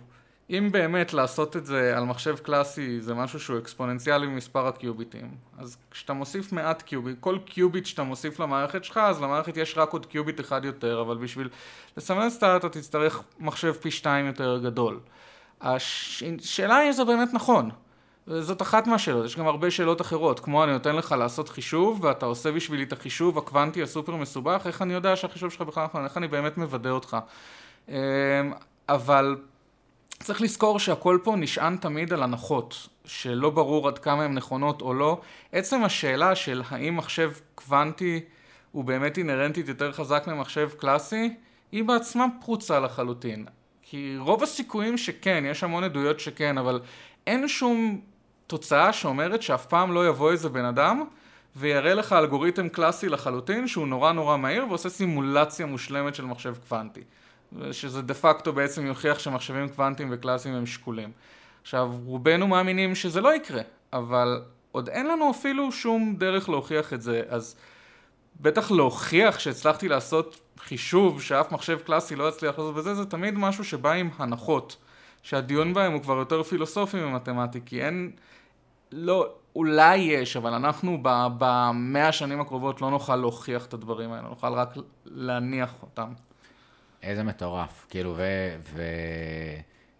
אם 0.52 0.68
באמת 0.72 1.12
לעשות 1.12 1.56
את 1.56 1.66
זה 1.66 1.96
על 1.96 2.04
מחשב 2.04 2.36
קלאסי 2.36 3.00
זה 3.00 3.14
משהו 3.14 3.40
שהוא 3.40 3.58
אקספוננציאלי 3.58 4.26
ממספר 4.26 4.66
הקיוביטים, 4.66 5.30
אז 5.58 5.76
כשאתה 5.90 6.12
מוסיף 6.12 6.52
מעט 6.52 6.82
קיוביט, 6.82 7.16
כל 7.20 7.38
קיוביט 7.44 7.86
שאתה 7.86 8.02
מוסיף 8.02 8.40
למערכת 8.40 8.84
שלך, 8.84 8.96
אז 8.96 9.22
למערכת 9.22 9.56
יש 9.56 9.78
רק 9.78 9.92
עוד 9.92 10.06
קיוביט 10.06 10.40
אחד 10.40 10.64
יותר, 10.64 11.00
אבל 11.00 11.16
בשביל 11.16 11.48
לסמן 11.96 12.30
סטארט 12.30 12.64
אתה 12.64 12.80
תצטרך 12.80 13.22
מחשב 13.40 13.72
פי 13.72 13.90
שתיים 13.90 14.26
יותר 14.26 14.58
גדול. 14.62 15.00
השאלה 15.60 16.76
היא 16.76 16.86
אם 16.86 16.92
זה 16.92 17.04
באמת 17.04 17.34
נכון. 17.34 17.70
זאת 18.26 18.62
אחת 18.62 18.86
מהשאלות, 18.86 19.24
יש 19.24 19.36
גם 19.36 19.46
הרבה 19.46 19.70
שאלות 19.70 20.00
אחרות, 20.00 20.40
כמו 20.40 20.64
אני 20.64 20.72
נותן 20.72 20.96
לך 20.96 21.12
לעשות 21.18 21.48
חישוב 21.48 22.04
ואתה 22.04 22.26
עושה 22.26 22.52
בשבילי 22.52 22.82
את 22.82 22.92
החישוב 22.92 23.38
הקוונטי 23.38 23.82
הסופר 23.82 24.16
מסובך, 24.16 24.62
איך 24.66 24.82
אני 24.82 24.94
יודע 24.94 25.16
שהחישוב 25.16 25.50
שלך 25.50 25.62
בכלל 25.62 25.84
נכון, 25.84 26.04
איך 26.04 26.16
אני 26.16 26.28
באמת 26.28 26.58
מוודא 26.58 26.90
אותך. 26.90 27.16
אמ, 27.88 27.94
אבל 28.88 29.36
צריך 30.22 30.40
לזכור 30.42 30.78
שהכל 30.78 31.18
פה 31.22 31.36
נשען 31.36 31.76
תמיד 31.76 32.12
על 32.12 32.22
הנחות, 32.22 32.88
שלא 33.04 33.50
ברור 33.50 33.88
עד 33.88 33.98
כמה 33.98 34.24
הן 34.24 34.34
נכונות 34.34 34.82
או 34.82 34.94
לא. 34.94 35.20
עצם 35.52 35.84
השאלה 35.84 36.34
של 36.34 36.62
האם 36.68 36.96
מחשב 36.96 37.32
קוונטי 37.54 38.20
הוא 38.72 38.84
באמת 38.84 39.18
אינהרנטית 39.18 39.68
יותר 39.68 39.92
חזק 39.92 40.24
ממחשב 40.26 40.70
קלאסי, 40.76 41.34
היא 41.72 41.84
בעצמה 41.84 42.26
פרוצה 42.44 42.80
לחלוטין. 42.80 43.46
כי 43.82 44.14
רוב 44.18 44.42
הסיכויים 44.42 44.98
שכן, 44.98 45.44
יש 45.46 45.64
המון 45.64 45.84
עדויות 45.84 46.20
שכן, 46.20 46.58
אבל 46.58 46.80
אין 47.26 47.48
שום 47.48 48.00
תוצאה 48.46 48.92
שאומרת 48.92 49.42
שאף 49.42 49.66
פעם 49.66 49.92
לא 49.92 50.08
יבוא 50.08 50.32
איזה 50.32 50.48
בן 50.48 50.64
אדם 50.64 51.04
ויראה 51.56 51.94
לך 51.94 52.12
אלגוריתם 52.12 52.68
קלאסי 52.68 53.08
לחלוטין 53.08 53.68
שהוא 53.68 53.86
נורא 53.86 54.12
נורא 54.12 54.36
מהיר 54.36 54.66
ועושה 54.68 54.88
סימולציה 54.88 55.66
מושלמת 55.66 56.14
של 56.14 56.24
מחשב 56.24 56.54
קוונטי. 56.68 57.00
שזה 57.72 58.02
דה 58.02 58.14
פקטו 58.14 58.52
בעצם 58.52 58.86
יוכיח 58.86 59.18
שמחשבים 59.18 59.68
קוונטיים 59.68 60.08
וקלאסיים 60.12 60.54
הם 60.54 60.66
שקולים. 60.66 61.12
עכשיו, 61.62 61.92
רובנו 62.04 62.48
מאמינים 62.48 62.94
שזה 62.94 63.20
לא 63.20 63.34
יקרה, 63.34 63.62
אבל 63.92 64.42
עוד 64.72 64.88
אין 64.88 65.06
לנו 65.06 65.30
אפילו 65.30 65.72
שום 65.72 66.16
דרך 66.18 66.48
להוכיח 66.48 66.92
את 66.92 67.02
זה, 67.02 67.22
אז 67.28 67.56
בטח 68.40 68.70
להוכיח 68.70 69.38
שהצלחתי 69.38 69.88
לעשות 69.88 70.40
חישוב 70.58 71.22
שאף 71.22 71.52
מחשב 71.52 71.78
קלאסי 71.78 72.16
לא 72.16 72.28
יצליח 72.28 72.58
לעשות 72.58 72.76
וזה, 72.76 72.94
זה 72.94 73.06
תמיד 73.06 73.34
משהו 73.38 73.64
שבא 73.64 73.92
עם 73.92 74.10
הנחות, 74.16 74.76
שהדיון 75.22 75.74
בהם 75.74 75.92
הוא 75.92 76.02
כבר 76.02 76.16
יותר 76.16 76.42
פילוסופי 76.42 76.96
ממתמטי, 76.96 77.60
כי 77.66 77.82
אין, 77.82 78.10
לא, 78.92 79.34
אולי 79.56 79.96
יש, 79.96 80.36
אבל 80.36 80.52
אנחנו 80.54 80.98
במאה 81.38 82.08
השנים 82.08 82.40
הקרובות 82.40 82.80
לא 82.80 82.90
נוכל 82.90 83.16
להוכיח 83.16 83.66
את 83.66 83.74
הדברים 83.74 84.12
האלה, 84.12 84.28
נוכל 84.28 84.52
רק 84.52 84.74
להניח 85.04 85.74
אותם. 85.82 86.12
איזה 87.02 87.22
מטורף, 87.22 87.86
כאילו, 87.90 88.14
ו... 88.16 88.22
ו... 88.74 88.82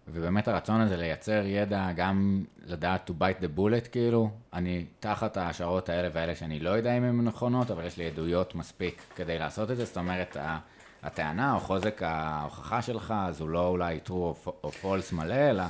ובאמת 0.09 0.49
הרצון 0.49 0.81
הזה 0.81 0.97
לייצר 0.97 1.43
ידע, 1.47 1.93
גם 1.97 2.45
לדעת 2.67 3.11
to 3.11 3.23
bite 3.23 3.43
the 3.43 3.59
bullet, 3.59 3.89
כאילו, 3.89 4.31
אני 4.53 4.85
תחת 5.01 5.37
ההשערות 5.37 5.89
האלה 5.89 6.09
והאלה 6.13 6.35
שאני 6.35 6.61
לא 6.61 6.71
יודע 6.71 6.99
אם 6.99 7.03
הן 7.05 7.21
נכונות, 7.21 7.71
אבל 7.71 7.87
יש 7.87 7.97
לי 7.97 8.07
עדויות 8.07 8.55
מספיק 8.55 9.03
כדי 9.17 9.39
לעשות 9.39 9.71
את 9.71 9.77
זה, 9.77 9.85
זאת 9.85 9.97
אומרת, 9.97 10.37
הטענה 11.03 11.55
או 11.55 11.61
חוזק 11.61 12.03
ההוכחה 12.05 12.83
שלך, 12.83 13.15
אז 13.17 13.41
הוא 13.41 13.49
לא 13.49 13.69
אולי 13.69 14.01
true 14.07 14.11
או 14.11 14.71
false 14.83 15.15
מלא, 15.15 15.51
אלא 15.51 15.65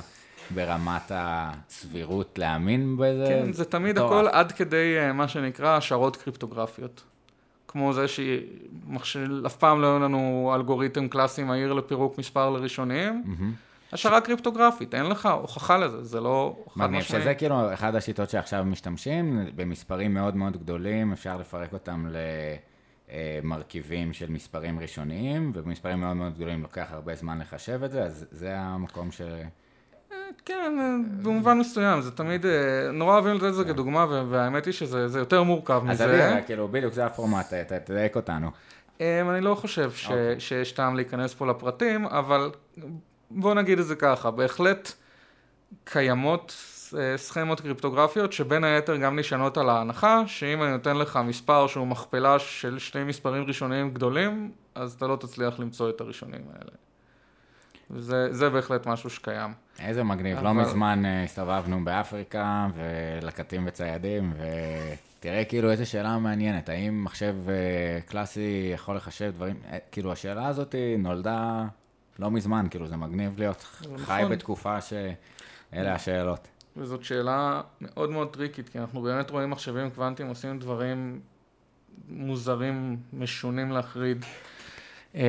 ברמת 0.49 1.11
הסבירות 1.15 2.39
להאמין 2.39 2.97
בזה. 2.97 3.25
כן, 3.27 3.53
זה 3.53 3.65
תמיד 3.65 3.97
הכל 3.97 4.27
עד 4.31 4.51
כדי 4.51 4.97
אה, 4.99 5.13
מה 5.13 5.27
שנקרא 5.27 5.77
השערות 5.77 6.15
קריפטוגרפיות. 6.15 7.03
כמו 7.73 7.93
זה 7.93 8.05
שאף 8.07 9.55
פעם 9.55 9.81
לא 9.81 9.87
היו 9.87 9.99
לנו 9.99 10.51
אלגוריתם 10.55 11.07
קלאסי 11.07 11.43
מהיר 11.43 11.73
לפירוק 11.73 12.17
מספר 12.17 12.49
לראשונים. 12.49 13.23
השערה 13.91 14.21
קריפטוגרפית, 14.21 14.95
אין 14.95 15.05
לך 15.05 15.25
הוכחה 15.25 15.77
לזה, 15.77 16.03
זה 16.03 16.21
לא 16.21 16.55
חד 16.57 16.71
משמעי. 16.71 16.87
מגניב 16.87 17.03
שזה 17.03 17.33
כאילו 17.33 17.73
אחת 17.73 17.95
השיטות 17.95 18.29
שעכשיו 18.29 18.63
משתמשים, 18.65 19.45
במספרים 19.55 20.13
מאוד 20.13 20.35
מאוד 20.35 20.57
גדולים, 20.57 21.11
אפשר 21.11 21.37
לפרק 21.37 21.73
אותם 21.73 22.07
למרכיבים 23.43 24.13
של 24.13 24.31
מספרים 24.31 24.79
ראשוניים, 24.79 25.51
ובמספרים 25.55 25.99
מאוד 25.99 26.13
מאוד 26.13 26.35
גדולים 26.35 26.61
לוקח 26.61 26.87
הרבה 26.89 27.15
זמן 27.15 27.39
לחשב 27.39 27.83
את 27.83 27.91
זה, 27.91 28.03
אז 28.03 28.25
זה 28.31 28.59
המקום 28.59 29.11
ש... 29.11 29.21
כן, 30.45 30.73
במובן 31.21 31.57
מסוים, 31.57 32.01
זה 32.01 32.11
תמיד, 32.11 32.45
אה, 32.45 32.51
נורא 32.93 33.13
אוהבים 33.13 33.35
לתת 33.35 33.43
את 33.43 33.55
זה 33.55 33.63
כדוגמה, 33.63 34.05
והאמת 34.29 34.65
היא 34.65 34.73
שזה 34.73 35.19
יותר 35.19 35.43
מורכב 35.43 35.81
מזה. 35.85 36.05
אז 36.05 36.33
אני, 36.33 36.45
כאילו, 36.45 36.67
בדיוק 36.67 36.93
זה 36.93 37.05
הפורמט, 37.05 37.53
תדייק 37.85 38.15
אותנו. 38.15 38.51
אמ, 38.99 39.05
אני 39.29 39.41
לא 39.41 39.55
חושב 39.55 39.91
אוקיי. 40.03 40.39
שיש 40.39 40.71
טעם 40.71 40.95
להיכנס 40.95 41.33
פה 41.33 41.47
לפרטים, 41.47 42.05
אבל 42.05 42.51
בוא 43.31 43.53
נגיד 43.53 43.79
את 43.79 43.85
זה 43.85 43.95
ככה, 43.95 44.31
בהחלט 44.31 44.91
קיימות 45.83 46.55
אה, 46.97 47.17
סכמות 47.17 47.61
קריפטוגרפיות 47.61 48.33
שבין 48.33 48.63
היתר 48.63 48.97
גם 48.97 49.19
נשענות 49.19 49.57
על 49.57 49.69
ההנחה 49.69 50.23
שאם 50.27 50.63
אני 50.63 50.71
נותן 50.71 50.97
לך 50.97 51.19
מספר 51.23 51.67
שהוא 51.67 51.87
מכפלה 51.87 52.39
של 52.39 52.79
שני 52.79 53.03
מספרים 53.03 53.43
ראשוניים 53.43 53.93
גדולים, 53.93 54.51
אז 54.75 54.93
אתה 54.93 55.07
לא 55.07 55.15
תצליח 55.15 55.59
למצוא 55.59 55.89
את 55.89 56.01
הראשונים 56.01 56.41
האלה. 56.53 56.71
וזה 57.93 58.49
בהחלט 58.49 58.85
משהו 58.87 59.09
שקיים. 59.09 59.53
איזה 59.79 60.03
מגניב, 60.03 60.35
לא 60.35 60.39
אבל... 60.39 60.47
לא 60.47 60.53
מזמן 60.53 61.03
uh, 61.05 61.25
הסתובבנו 61.25 61.85
באפריקה 61.85 62.67
ולקטים 62.75 63.63
וציידים, 63.67 64.33
ותראה 65.19 65.45
כאילו 65.45 65.71
איזה 65.71 65.85
שאלה 65.85 66.17
מעניינת, 66.17 66.69
האם 66.69 67.03
מחשב 67.03 67.35
uh, 67.45 68.09
קלאסי 68.09 68.71
יכול 68.73 68.95
לחשב 68.95 69.31
דברים, 69.35 69.55
uh, 69.63 69.73
כאילו 69.91 70.11
השאלה 70.11 70.47
הזאת 70.47 70.75
נולדה 70.97 71.65
לא 72.19 72.31
מזמן, 72.31 72.67
כאילו 72.69 72.87
זה 72.87 72.95
מגניב 72.95 73.37
להיות 73.37 73.63
חי 73.97 74.21
נכון. 74.21 74.31
בתקופה 74.31 74.81
שאלה 74.81 75.95
השאלות. 75.95 76.47
וזאת 76.77 77.03
שאלה 77.03 77.61
מאוד 77.81 78.09
מאוד 78.09 78.33
טריקית, 78.33 78.69
כי 78.69 78.79
אנחנו 78.79 79.01
באמת 79.01 79.29
רואים 79.29 79.49
מחשבים 79.49 79.89
קוונטיים 79.89 80.29
עושים 80.29 80.59
דברים 80.59 81.19
מוזרים, 82.09 82.97
משונים 83.13 83.71
להחריד. 83.71 84.25
אמ, 85.15 85.21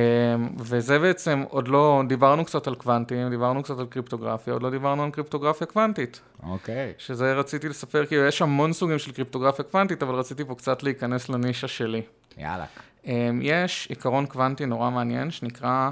וזה 0.57 0.99
בעצם, 0.99 1.43
עוד 1.49 1.67
לא, 1.67 2.01
דיברנו 2.07 2.45
קצת 2.45 2.67
על 2.67 2.75
קוונטים, 2.75 3.29
דיברנו 3.29 3.63
קצת 3.63 3.79
על 3.79 3.85
קריפטוגרפיה, 3.85 4.53
עוד 4.53 4.63
לא 4.63 4.69
דיברנו 4.69 5.03
על 5.03 5.11
קריפטוגרפיה 5.11 5.67
קוונטית. 5.67 6.21
אוקיי. 6.43 6.93
Okay. 6.97 7.01
שזה 7.01 7.33
רציתי 7.33 7.69
לספר, 7.69 8.05
כאילו 8.05 8.25
יש 8.25 8.41
המון 8.41 8.73
סוגים 8.73 8.99
של 8.99 9.11
קריפטוגרפיה 9.11 9.65
קוונטית, 9.65 10.03
אבל 10.03 10.15
רציתי 10.15 10.45
פה 10.45 10.55
קצת 10.55 10.83
להיכנס 10.83 11.29
לנישה 11.29 11.67
שלי. 11.67 12.01
יאללה. 12.37 12.65
אמ, 13.05 13.39
יש 13.41 13.87
עיקרון 13.89 14.25
קוונטי 14.25 14.65
נורא 14.65 14.89
מעניין, 14.89 15.31
שנקרא 15.31 15.89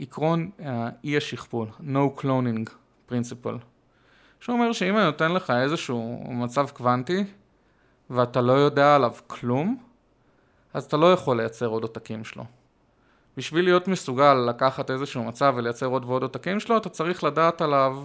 עקרון 0.00 0.50
אה, 0.60 0.88
אי 1.04 1.16
השכפול, 1.16 1.68
no 1.80 2.20
cloning 2.20 2.70
principle. 3.10 3.58
שאומר 4.40 4.72
שאם 4.72 4.96
אני 4.96 5.04
נותן 5.04 5.32
לך 5.32 5.50
איזשהו 5.50 6.24
מצב 6.28 6.70
קוונטי, 6.70 7.24
ואתה 8.10 8.40
לא 8.40 8.52
יודע 8.52 8.94
עליו 8.94 9.14
כלום, 9.26 9.76
אז 10.74 10.84
אתה 10.84 10.96
לא 10.96 11.12
יכול 11.12 11.36
לייצר 11.36 11.66
עוד 11.66 11.82
עותקים 11.82 12.24
שלו. 12.24 12.44
בשביל 13.36 13.64
להיות 13.64 13.88
מסוגל 13.88 14.34
לקחת 14.34 14.90
איזשהו 14.90 15.24
מצב 15.24 15.54
ולייצר 15.56 15.86
עוד 15.86 16.04
ועוד 16.04 16.22
עותקים 16.22 16.60
שלו, 16.60 16.76
אתה 16.76 16.88
צריך 16.88 17.24
לדעת 17.24 17.62
עליו 17.62 17.96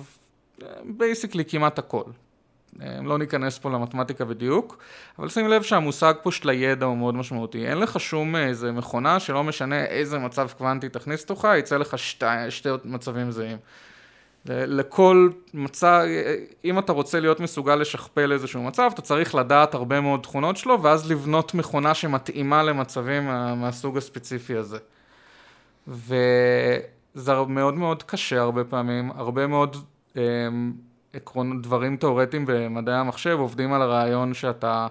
basically 0.84 1.46
כמעט 1.46 1.80
הכל. 1.80 2.04
לא 3.04 3.18
ניכנס 3.18 3.58
פה 3.58 3.70
למתמטיקה 3.70 4.26
בדיוק, 4.26 4.78
אבל 5.20 5.30
שים 5.30 5.48
לב 5.48 5.62
שהמושג 5.62 6.14
פה 6.24 6.32
של 6.32 6.50
הידע 6.50 6.86
הוא 6.86 6.98
מאוד 6.98 7.16
משמעותי. 7.16 7.68
אין 7.68 7.78
לך 7.78 8.00
שום 8.00 8.36
איזה 8.36 8.72
מכונה 8.72 9.20
שלא 9.20 9.44
משנה 9.44 9.86
איזה 9.86 10.20
מצב 10.20 10.50
קוונטי 10.58 10.90
תכניס 10.90 11.26
תוכה, 11.26 11.58
יצא 11.58 11.78
לך 11.78 11.98
שתי, 11.98 12.26
שתי 12.50 12.70
מצבים 12.86 13.32
זהים. 13.32 13.58
לכל 14.46 15.30
מצב, 15.54 16.02
אם 16.66 16.80
אתה 16.80 16.92
רוצה 16.92 17.20
להיות 17.20 17.40
מסוגל 17.40 17.76
לשכפל 17.76 18.32
איזשהו 18.32 18.64
מצב, 18.64 18.90
אתה 18.94 19.02
צריך 19.02 19.36
לדעת 19.36 19.74
הרבה 19.74 20.02
מאוד 20.02 20.20
תכונות 20.20 20.58
שלו, 20.58 20.84
ואז 20.84 21.12
לבנות 21.12 21.54
מכונה 21.54 21.94
שמתאימה 21.94 22.64
למצבים 22.64 23.26
מהסוג 23.56 23.98
הספציפי 23.98 24.56
הזה. 24.56 24.78
וזה 25.88 27.34
מאוד 27.48 27.74
מאוד 27.74 28.04
קשה 28.04 28.42
הרבה 28.42 28.64
פעמים, 28.64 29.12
הרבה 29.16 29.48
מאוד 29.48 29.78
אה, 30.18 30.24
עקרון, 31.14 31.62
דברים 31.62 31.98
תאורטיים 31.98 32.46
במדעי 32.48 32.96
המחשב 32.96 33.38
עובדים 33.40 33.74
על 33.74 33.82
הרעיון 33.82 34.34
שאתה 34.34 34.88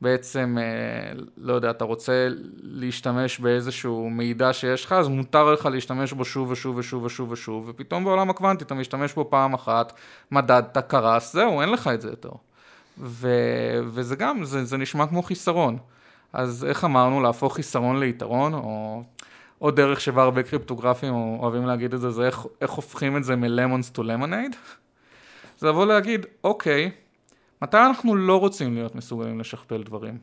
בעצם, 0.00 0.56
אה, 0.60 1.12
לא 1.36 1.52
יודע, 1.52 1.70
אתה 1.70 1.84
רוצה 1.84 2.28
להשתמש 2.62 3.38
באיזשהו 3.38 4.10
מידע 4.10 4.52
שיש 4.52 4.84
לך, 4.84 4.92
אז 4.92 5.08
מותר 5.08 5.52
לך 5.52 5.66
להשתמש 5.66 6.12
בו 6.12 6.24
שוב 6.24 6.50
ושוב 6.50 6.76
ושוב 6.76 7.04
ושוב 7.04 7.30
ושוב, 7.30 7.64
ופתאום 7.68 8.04
בעולם 8.04 8.30
הקוונטי 8.30 8.64
אתה 8.64 8.74
משתמש 8.74 9.14
בו 9.14 9.30
פעם 9.30 9.54
אחת, 9.54 9.92
מדדת, 10.30 10.78
קרס, 10.78 11.32
זהו, 11.32 11.60
אין 11.60 11.68
לך 11.68 11.88
את 11.94 12.00
זה 12.00 12.08
יותר. 12.08 12.30
ו, 12.98 13.28
וזה 13.86 14.16
גם, 14.16 14.44
זה, 14.44 14.64
זה 14.64 14.76
נשמע 14.76 15.06
כמו 15.06 15.22
חיסרון. 15.22 15.78
אז 16.32 16.64
איך 16.64 16.84
אמרנו, 16.84 17.20
להפוך 17.20 17.54
חיסרון 17.54 18.00
ליתרון, 18.00 18.54
או 18.54 19.02
עוד 19.64 19.76
דרך 19.76 20.00
שבה 20.00 20.22
הרבה 20.22 20.42
קריפטוגרפים 20.42 21.14
אוהבים 21.14 21.66
להגיד 21.66 21.94
את 21.94 22.00
זה, 22.00 22.10
זה 22.10 22.26
איך, 22.26 22.46
איך 22.60 22.70
הופכים 22.70 23.16
את 23.16 23.24
זה 23.24 23.36
מלמונס 23.36 23.90
טו 23.90 24.02
למונייד. 24.02 24.56
זה 25.58 25.68
לבוא 25.68 25.86
להגיד, 25.86 26.26
אוקיי, 26.44 26.90
מתי 27.62 27.76
אנחנו 27.76 28.16
לא 28.16 28.40
רוצים 28.40 28.74
להיות 28.74 28.94
מסוגלים 28.94 29.40
לשכפל 29.40 29.82
דברים? 29.82 30.18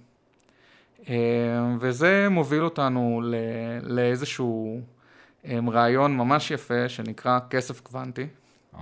אה, 1.10 1.16
וזה 1.80 2.28
מוביל 2.30 2.64
אותנו 2.64 3.22
לאיזשהו 3.82 4.82
אה, 5.46 5.60
רעיון 5.72 6.18
ממש 6.18 6.52
יפה 6.52 6.90
שנקרא 6.90 7.40
כסף 7.50 7.80
קוונטי. 7.80 8.28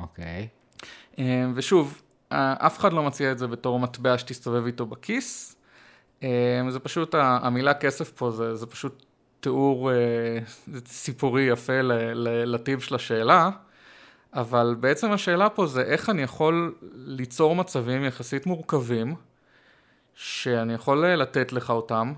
אוקיי. 0.02 0.48
אה, 1.20 1.46
ושוב, 1.56 2.02
אף 2.30 2.80
אחד 2.80 2.94
לא 2.94 3.04
מציע 3.04 3.32
את 3.32 3.38
זה 3.38 3.48
בתור 3.48 3.80
מטבע 3.80 4.18
שתסתובב 4.18 4.66
איתו 4.66 4.86
בכיס. 4.86 5.56
זה 6.70 6.80
פשוט, 6.84 7.16
המילה 7.18 7.74
כסף 7.74 8.12
פה 8.12 8.32
זה, 8.32 8.56
זה 8.56 8.66
פשוט 8.66 9.06
תיאור 9.40 9.92
סיפורי 10.86 11.42
יפה 11.42 11.82
לטיב 12.46 12.80
של 12.80 12.96
השאלה. 12.96 13.50
אבל 14.34 14.76
בעצם 14.80 15.12
השאלה 15.12 15.50
פה 15.50 15.68
זה 15.68 15.82
איך 15.82 16.10
אני 16.10 16.22
יכול 16.22 16.76
ליצור 16.94 17.56
מצבים 17.56 18.06
יחסית 18.06 18.46
מורכבים, 18.46 19.16
שאני 20.16 20.74
יכול 20.74 21.06
לתת 21.06 21.54
לך 21.54 21.70
אותם, 21.70 22.14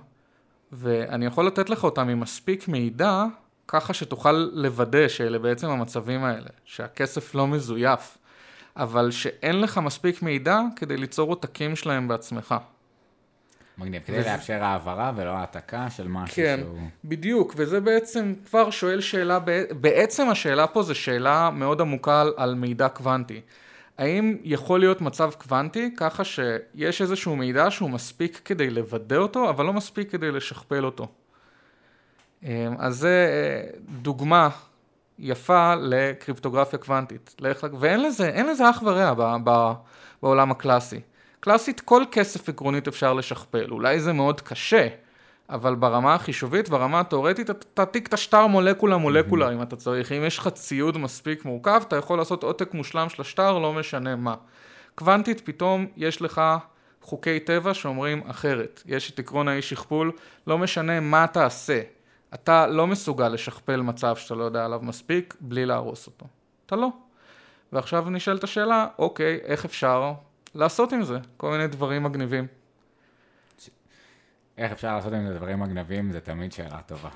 ואני 0.72 1.26
יכול 1.26 1.48
לתת 1.48 1.70
לך 1.70 1.84
אותם 1.84 2.10
עם 2.10 2.20
מספיק 2.20 2.68
מידע, 2.68 3.26
ככה 3.68 3.94
שתוכל 3.94 4.32
לוודא 4.54 5.08
שאלה 5.08 5.40
בעצם 5.40 5.70
המצבים 5.70 6.24
האלה, 6.24 6.50
שהכסף 6.66 7.36
לא 7.36 7.48
מזויף, 7.48 8.18
אבל 8.76 9.12
שאין 9.12 9.62
לך 9.62 9.78
מספיק 9.78 10.22
מידע 10.22 10.62
כדי 10.76 10.98
ליצור 10.98 11.30
עותקים 11.30 11.76
שלהם 11.76 12.08
בעצמך. 12.08 12.56
מגניב, 13.82 14.02
כדי 14.06 14.20
וזה... 14.20 14.30
לאפשר 14.32 14.64
העברה 14.64 15.12
ולא 15.16 15.30
העתקה 15.30 15.90
של 15.90 16.08
משהו 16.08 16.36
כן, 16.36 16.60
שהוא... 16.62 16.78
כן, 16.78 16.86
בדיוק, 17.10 17.54
וזה 17.58 17.82
בעצם 17.82 18.34
כבר 18.46 18.70
שואל 18.70 19.02
שאלה, 19.02 19.40
בעצם 19.82 20.30
השאלה 20.30 20.68
פה 20.68 20.84
זה 20.84 20.96
שאלה 20.96 21.50
מאוד 21.50 21.82
עמוקה 21.82 22.26
על, 22.38 22.56
מידע 22.56 22.90
קוונטי. 22.90 23.42
האם 23.98 24.38
יכול 24.44 24.80
להיות 24.80 25.02
מצב 25.02 25.32
קוונטי 25.38 25.96
ככה 25.98 26.24
שיש 26.24 27.02
איזשהו 27.02 27.36
מידע 27.36 27.72
שהוא 27.72 27.90
מספיק 27.90 28.42
כדי 28.46 28.70
לוודא 28.70 29.18
אותו, 29.18 29.50
אבל 29.50 29.66
לא 29.66 29.74
מספיק 29.74 30.12
כדי 30.12 30.32
לשכפל 30.32 30.86
אותו? 30.86 31.08
אמ, 32.44 32.50
אז 32.80 32.98
זה 32.98 33.28
אה, 33.30 33.80
דוגמה 34.02 34.50
יפה 35.20 35.76
לקריפטוגרפיה 35.76 36.80
קוונטית. 36.80 37.42
ואין 37.80 38.04
לזה, 38.04 38.32
לזה 38.52 38.70
אח 38.70 38.84
ורע 38.86 39.38
בעולם 40.22 40.52
הקלאסי. 40.52 41.00
קלאסית 41.42 41.80
כל 41.82 42.04
כסף 42.12 42.50
עקרונית 42.50 42.88
אפשר 42.88 43.14
לשכפל, 43.14 43.68
אולי 43.72 44.00
זה 44.00 44.14
מאוד 44.14 44.42
קשה, 44.42 44.88
אבל 45.50 45.76
ברמה 45.76 46.14
החישובית, 46.14 46.70
ברמה 46.70 47.00
התאורטית, 47.00 47.50
אתה 47.50 47.66
תעתיק 47.74 48.08
את 48.08 48.14
השטר 48.14 48.48
מולקולה 48.48 48.98
מולקולה 48.98 49.50
mm-hmm. 49.50 49.54
אם 49.54 49.62
אתה 49.62 49.76
צריך. 49.76 50.12
אם 50.12 50.24
יש 50.26 50.38
לך 50.38 50.48
ציוד 50.48 50.98
מספיק 50.98 51.46
מורכב, 51.46 51.82
אתה 51.88 51.96
יכול 51.96 52.18
לעשות 52.18 52.44
עותק 52.44 52.74
מושלם 52.74 53.10
של 53.10 53.22
השטר, 53.22 53.58
לא 53.58 53.74
משנה 53.74 54.16
מה. 54.16 54.36
קוונטית, 54.96 55.42
פתאום 55.42 55.88
יש 55.98 56.22
לך 56.22 56.42
חוקי 57.02 57.40
טבע 57.40 57.74
שאומרים 57.74 58.22
אחרת. 58.28 58.84
יש 58.86 59.12
את 59.12 59.20
עקרון 59.20 59.48
האי 59.48 59.62
שכפול, 59.62 60.12
לא 60.48 60.58
משנה 60.58 61.00
מה 61.00 61.28
תעשה. 61.28 61.82
אתה 62.34 62.68
לא 62.68 62.88
מסוגל 62.88 63.30
לשכפל 63.30 63.82
מצב 63.82 64.16
שאתה 64.16 64.36
לא 64.36 64.44
יודע 64.44 64.66
עליו 64.66 64.80
מספיק, 64.84 65.36
בלי 65.40 65.66
להרוס 65.66 66.08
אותו. 66.08 66.26
אתה 66.66 66.76
לא. 66.76 66.90
ועכשיו 67.74 68.10
נשאלת 68.10 68.44
השאלה, 68.44 68.88
אוקיי, 69.00 69.40
איך 69.44 69.66
אפשר 69.66 70.14
לעשות 70.56 70.94
עם 70.94 71.04
זה? 71.04 71.18
כל 71.38 71.52
מיני 71.52 71.68
דברים 71.68 72.04
מגניבים. 72.04 72.48
איך 74.58 74.72
אפשר 74.72 74.96
לעשות 74.96 75.14
עם 75.14 75.28
זה 75.28 75.34
דברים 75.34 75.60
מגנבים, 75.60 76.12
זה 76.12 76.20
תמיד 76.20 76.52
שאלה 76.52 76.82
טובה. 76.86 77.10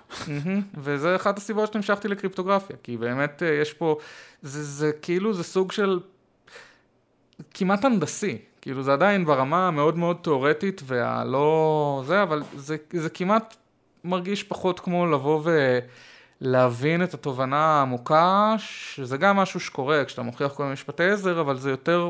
וזה 0.83 1.15
אחת 1.15 1.37
הסיבות 1.37 1.73
שנמשכתי 1.73 2.07
לקריפטוגרפיה, 2.07 2.75
כי 2.83 2.97
באמת 2.97 3.43
אה, 3.43 3.47
יש 3.47 3.73
פה, 3.73 3.97
זה, 4.41 4.63
זה 4.63 4.91
כאילו, 5.01 5.33
זה 5.33 5.43
סוג 5.43 5.71
של 5.71 5.99
כמעט 7.53 7.85
הנדסי, 7.85 8.37
כאילו 8.61 8.83
זה 8.83 8.93
עדיין 8.93 9.25
ברמה 9.25 9.67
המאוד 9.67 9.97
מאוד 9.97 10.17
תיאורטית 10.21 10.81
והלא 10.85 12.03
זה, 12.05 12.23
אבל 12.23 12.43
זה, 12.55 12.77
זה 12.93 13.09
כמעט 13.09 13.55
מרגיש 14.03 14.43
פחות 14.43 14.79
כמו 14.79 15.05
לבוא 15.05 15.41
ולהבין 16.41 17.03
את 17.03 17.13
התובנה 17.13 17.65
העמוקה, 17.65 18.55
שזה 18.57 19.17
גם 19.17 19.35
משהו 19.35 19.59
שקורה 19.59 20.05
כשאתה 20.05 20.21
מוכיח 20.21 20.53
כל 20.53 20.63
מיני 20.63 20.73
משפטי 20.73 21.03
עזר, 21.03 21.41
אבל 21.41 21.57
זה 21.57 21.69
יותר... 21.69 22.09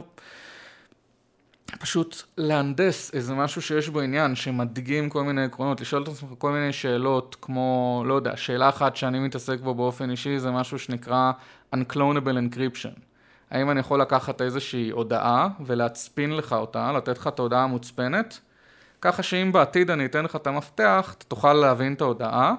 פשוט 1.80 2.24
להנדס 2.38 3.14
איזה 3.14 3.34
משהו 3.34 3.62
שיש 3.62 3.90
בו 3.90 4.02
עניין, 4.02 4.36
שמדגים 4.36 5.10
כל 5.10 5.24
מיני 5.24 5.44
עקרונות, 5.44 5.82
לשאול 5.82 6.04
את 6.04 6.08
עצמך 6.08 6.30
כל 6.38 6.52
מיני 6.52 6.74
שאלות, 6.74 7.36
כמו, 7.42 8.04
לא 8.06 8.14
יודע, 8.14 8.38
שאלה 8.38 8.70
אחת 8.70 8.96
שאני 8.96 9.20
מתעסק 9.20 9.60
בו 9.60 9.74
באופן 9.74 10.10
אישי, 10.10 10.40
זה 10.40 10.52
משהו 10.52 10.80
שנקרא 10.80 11.32
Unclonable 11.76 12.56
Encryption. 12.56 13.00
האם 13.52 13.72
אני 13.72 13.80
יכול 13.80 14.02
לקחת 14.02 14.42
איזושהי 14.42 14.90
הודעה 14.90 15.48
ולהצפין 15.66 16.36
לך 16.36 16.54
אותה, 16.54 16.92
לתת 16.92 17.18
לך 17.18 17.28
את 17.28 17.40
ההודעה 17.40 17.64
המוצפנת, 17.64 18.40
ככה 19.02 19.24
שאם 19.24 19.52
בעתיד 19.52 19.92
אני 19.92 20.06
אתן 20.06 20.26
לך 20.26 20.36
את 20.36 20.48
המפתח, 20.48 21.16
אתה 21.18 21.26
תוכל 21.26 21.54
להבין 21.54 21.94
את 21.94 22.02
ההודעה, 22.02 22.54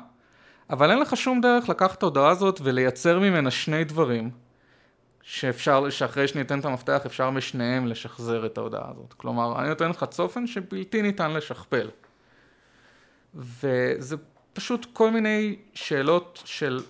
אבל 0.71 0.91
אין 0.91 0.99
לך 0.99 1.17
שום 1.17 1.41
דרך 1.41 1.69
לקחת 1.69 1.99
את 1.99 2.03
ההודעה 2.03 2.31
הזאת 2.31 2.61
ולייצר 2.63 3.19
ממנה 3.19 3.51
שני 3.51 3.85
דברים. 3.85 4.46
שאפשר, 5.29 5.91
שאחרי 5.91 6.29
שניתן 6.29 6.61
את 6.61 6.65
המפתח 6.65 7.03
אפשר 7.07 7.31
משניהם 7.31 7.87
לשחזר 7.87 8.47
את 8.47 8.59
ההודעה 8.59 8.91
הזאת. 8.91 9.13
כלומר, 9.13 9.61
אני 9.61 9.69
נותן 9.69 9.91
לך 9.91 10.05
צופן 10.05 10.47
שבלתי 10.47 11.03
ניתן 11.03 11.31
לשכפל. 11.31 11.91
וזה 13.35 14.17
פשוט 14.53 14.87
כל 14.93 15.11
מיני 15.11 15.57
שאלות 15.75 16.43
של... 16.45 16.81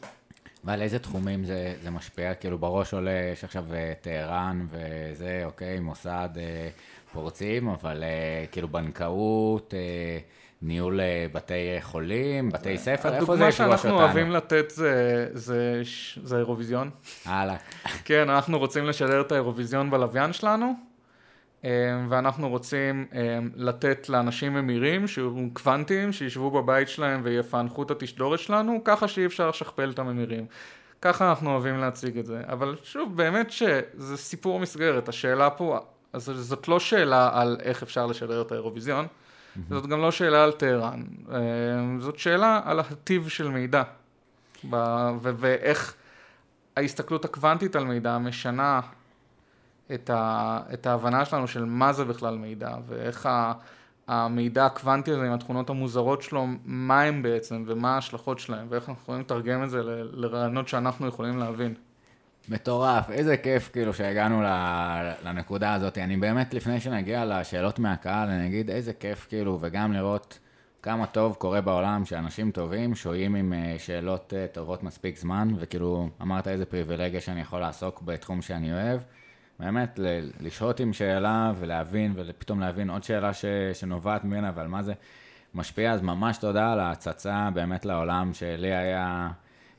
ועל 0.64 0.82
איזה 0.82 0.98
תחומים 0.98 1.44
זה, 1.44 1.74
זה 1.82 1.90
משפיע? 1.90 2.34
כאילו 2.34 2.58
בראש 2.58 2.94
עולה, 2.94 3.30
יש 3.32 3.44
עכשיו 3.44 3.64
אה, 3.74 3.92
טהרן 4.00 4.66
וזה, 4.70 5.42
אוקיי, 5.44 5.80
מוסד 5.80 6.28
אה, 6.36 6.68
פורצים, 7.12 7.68
אבל 7.68 8.02
אה, 8.02 8.44
כאילו 8.52 8.68
בנקאות, 8.68 9.74
ניהול 10.62 11.00
אה, 11.00 11.26
בתי 11.32 11.54
חולים, 11.80 12.50
בתי 12.50 12.78
ספר, 12.78 13.14
איפה 13.14 13.36
זה 13.36 13.44
יפגוש 13.44 13.60
אותנו? 13.60 13.72
הדוגמה 13.72 13.78
שאנחנו 13.78 14.00
אוהבים 14.00 14.30
לתת 14.30 14.70
זה, 14.70 15.26
זה, 15.32 15.82
זה 16.24 16.36
האירוויזיון. 16.36 16.90
הלאה. 17.24 17.56
כן, 18.04 18.30
אנחנו 18.30 18.58
רוצים 18.58 18.86
לשדר 18.86 19.20
את 19.20 19.32
האירוויזיון 19.32 19.90
בלוויין 19.90 20.32
שלנו, 20.32 20.74
אה, 21.64 21.70
ואנחנו 22.08 22.48
רוצים 22.48 23.06
אה, 23.14 23.38
לתת 23.54 24.08
לאנשים 24.08 24.54
ממירים, 24.54 25.06
שיהיו 25.06 25.32
קוונטיים, 25.52 26.12
שישבו 26.12 26.50
בבית 26.50 26.88
שלהם 26.88 27.20
ויפענחו 27.24 27.82
את 27.82 27.90
התשדורת 27.90 28.38
שלנו, 28.38 28.80
ככה 28.84 29.08
שאי 29.08 29.26
אפשר 29.26 29.48
לשכפל 29.48 29.90
את 29.90 29.98
הממירים. 29.98 30.46
ככה 31.02 31.28
אנחנו 31.28 31.50
אוהבים 31.50 31.78
להציג 31.78 32.18
את 32.18 32.26
זה. 32.26 32.40
אבל 32.48 32.76
שוב, 32.82 33.16
באמת 33.16 33.50
שזה 33.50 34.16
סיפור 34.16 34.60
מסגרת. 34.60 35.08
השאלה 35.08 35.50
פה, 35.50 35.78
אז 36.12 36.22
זאת 36.24 36.68
לא 36.68 36.80
שאלה 36.80 37.30
על 37.32 37.56
איך 37.62 37.82
אפשר 37.82 38.06
לשדר 38.06 38.42
את 38.42 38.52
האירוויזיון. 38.52 39.06
Mm-hmm. 39.56 39.74
זאת 39.74 39.86
גם 39.86 40.00
לא 40.00 40.10
שאלה 40.10 40.44
על 40.44 40.52
טהרן, 40.52 41.02
אה, 41.32 41.38
זאת 41.98 42.18
שאלה 42.18 42.60
על 42.64 42.80
הטיב 42.80 43.28
של 43.28 43.48
מידע, 43.48 43.82
ואיך 45.20 45.94
ההסתכלות 46.76 47.24
הקוונטית 47.24 47.76
על 47.76 47.84
מידע 47.84 48.18
משנה 48.18 48.80
את, 49.94 50.10
ה, 50.10 50.60
את 50.72 50.86
ההבנה 50.86 51.24
שלנו 51.24 51.48
של 51.48 51.64
מה 51.64 51.92
זה 51.92 52.04
בכלל 52.04 52.38
מידע, 52.38 52.70
ואיך 52.86 53.26
ה, 53.26 53.52
המידע 54.08 54.66
הקוונטי 54.66 55.10
הזה 55.10 55.26
עם 55.26 55.32
התכונות 55.32 55.70
המוזרות 55.70 56.22
שלו, 56.22 56.46
מה 56.64 57.02
הם 57.02 57.22
בעצם 57.22 57.64
ומה 57.66 57.94
ההשלכות 57.94 58.38
שלהם, 58.38 58.66
ואיך 58.70 58.88
אנחנו 58.88 59.02
יכולים 59.02 59.20
לתרגם 59.20 59.64
את 59.64 59.70
זה 59.70 59.82
לרעיונות 60.12 60.68
שאנחנו 60.68 61.06
יכולים 61.06 61.38
להבין. 61.38 61.74
מטורף, 62.48 63.10
איזה 63.10 63.36
כיף 63.36 63.70
כאילו 63.72 63.94
שהגענו 63.94 64.42
לנקודה 65.24 65.74
הזאת. 65.74 65.98
אני 65.98 66.16
באמת, 66.16 66.54
לפני 66.54 66.80
שנגיע 66.80 67.24
לשאלות 67.24 67.78
מהקהל, 67.78 68.28
אני 68.28 68.46
אגיד 68.46 68.70
איזה 68.70 68.92
כיף 68.92 69.26
כאילו, 69.28 69.58
וגם 69.60 69.92
לראות 69.92 70.38
כמה 70.82 71.06
טוב 71.06 71.34
קורה 71.34 71.60
בעולם 71.60 72.04
שאנשים 72.04 72.50
טובים 72.50 72.94
שוהים 72.94 73.34
עם 73.34 73.52
אה, 73.52 73.74
שאלות 73.78 74.32
אה, 74.36 74.46
טובות 74.52 74.82
מספיק 74.82 75.18
זמן, 75.18 75.48
וכאילו, 75.58 76.08
אמרת 76.22 76.48
איזה 76.48 76.66
פריבילגיה 76.66 77.20
שאני 77.20 77.40
יכול 77.40 77.60
לעסוק 77.60 78.02
בתחום 78.02 78.42
שאני 78.42 78.72
אוהב. 78.72 79.00
באמת, 79.58 80.00
לשהות 80.40 80.80
עם 80.80 80.92
שאלה 80.92 81.52
ולהבין, 81.58 82.12
ופתאום 82.16 82.60
להבין 82.60 82.90
עוד 82.90 83.04
שאלה 83.04 83.34
ש, 83.34 83.44
שנובעת 83.72 84.24
ממנה 84.24 84.52
ועל 84.54 84.68
מה 84.68 84.82
זה 84.82 84.92
משפיע, 85.54 85.92
אז 85.92 86.02
ממש 86.02 86.38
תודה 86.38 86.72
על 86.72 86.80
ההצצה 86.80 87.48
באמת 87.54 87.84
לעולם 87.84 88.34
שלי 88.34 88.74
היה... 88.74 89.30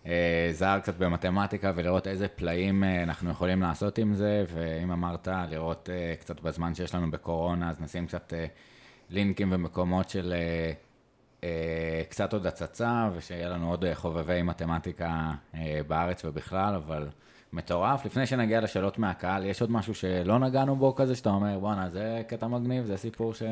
אה, 0.08 0.50
זר 0.52 0.80
קצת 0.80 0.96
במתמטיקה 0.98 1.72
ולראות 1.76 2.08
איזה 2.08 2.28
פלאים 2.28 2.84
אה, 2.84 3.04
אנחנו 3.04 3.32
יכולים 3.32 3.62
לעשות 3.62 3.98
עם 3.98 4.14
זה, 4.14 4.46
ואם 4.54 4.92
אמרת, 4.92 5.28
לראות 5.50 5.90
אה, 5.90 6.16
קצת 6.20 6.42
בזמן 6.42 6.76
שיש 6.76 6.96
לנו 6.96 7.12
בקורונה, 7.12 7.70
אז 7.70 7.82
נשים 7.82 8.08
קצת 8.08 8.34
לינקים 9.10 9.50
ומקומות 9.52 10.10
של 10.10 10.34
קצת 12.10 12.34
עוד 12.34 12.48
הצצה, 12.48 13.10
ושיהיה 13.16 13.50
לנו 13.50 13.70
עוד 13.70 13.86
חובבי 13.94 14.42
מתמטיקה 14.42 15.32
בארץ 15.88 16.26
ובכלל, 16.26 16.76
אבל 16.76 17.08
מטורף. 17.54 18.06
לפני 18.06 18.26
שנגיע 18.26 18.62
לשאלות 18.62 19.00
מהקהל, 19.00 19.46
יש 19.46 19.62
עוד 19.62 19.72
משהו 19.72 19.96
שלא 19.96 20.40
נגענו 20.40 20.76
בו 20.76 20.96
כזה, 20.96 21.16
שאתה 21.16 21.30
אומר, 21.30 21.60
בואנה, 21.60 21.90
זה 21.90 22.22
קטע 22.28 22.48
מגניב, 22.48 22.86
זה 22.86 22.98
סיפור 22.98 23.34
ש... 23.34 23.44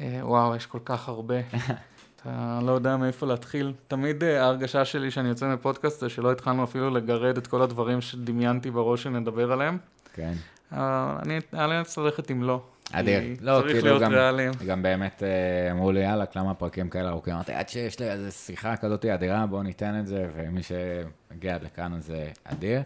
וואו, 0.00 0.56
יש 0.56 0.66
כל 0.66 0.80
כך 0.84 1.08
הרבה. 1.08 1.36
אתה 2.22 2.58
לא 2.62 2.72
יודע 2.72 2.96
מאיפה 2.96 3.26
להתחיל. 3.26 3.72
תמיד 3.88 4.24
אה, 4.24 4.42
ההרגשה 4.42 4.84
שלי 4.84 5.10
שאני 5.10 5.28
יוצא 5.28 5.46
מפודקאסט 5.54 6.00
זה 6.00 6.08
שלא 6.08 6.32
התחלנו 6.32 6.64
אפילו 6.64 6.90
לגרד 6.90 7.36
את 7.36 7.46
כל 7.46 7.62
הדברים 7.62 8.00
שדמיינתי 8.00 8.70
בראש 8.70 9.02
שנדבר 9.02 9.52
עליהם. 9.52 9.78
כן. 10.14 10.32
אני 10.72 11.40
אאלץ 11.54 11.98
ללכת 11.98 12.30
עם 12.30 12.42
לא. 12.42 12.62
אדיר. 12.92 13.20
לא, 13.40 13.60
צריך 13.60 13.72
כאילו 13.72 13.86
להיות 13.86 14.02
גם, 14.02 14.12
ריאליים. 14.12 14.52
גם 14.66 14.82
באמת 14.82 15.22
אה, 15.22 15.70
אמרו 15.70 15.92
לי, 15.92 16.00
יאללה, 16.00 16.24
למה 16.36 16.54
פרקים 16.54 16.90
כאלה 16.90 17.08
ארוכים? 17.08 17.34
אמרתי, 17.34 17.52
עד 17.52 17.68
שיש 17.68 18.00
לי 18.00 18.10
איזו 18.10 18.32
שיחה 18.32 18.76
כזאת 18.76 19.04
אדירה, 19.04 19.46
בואו 19.46 19.62
ניתן 19.62 20.00
את 20.00 20.06
זה, 20.06 20.28
ומי 20.34 20.60
שמגיע 20.62 21.54
עד 21.54 21.62
לכאן 21.62 22.00
זה 22.00 22.30
אדיר. 22.44 22.82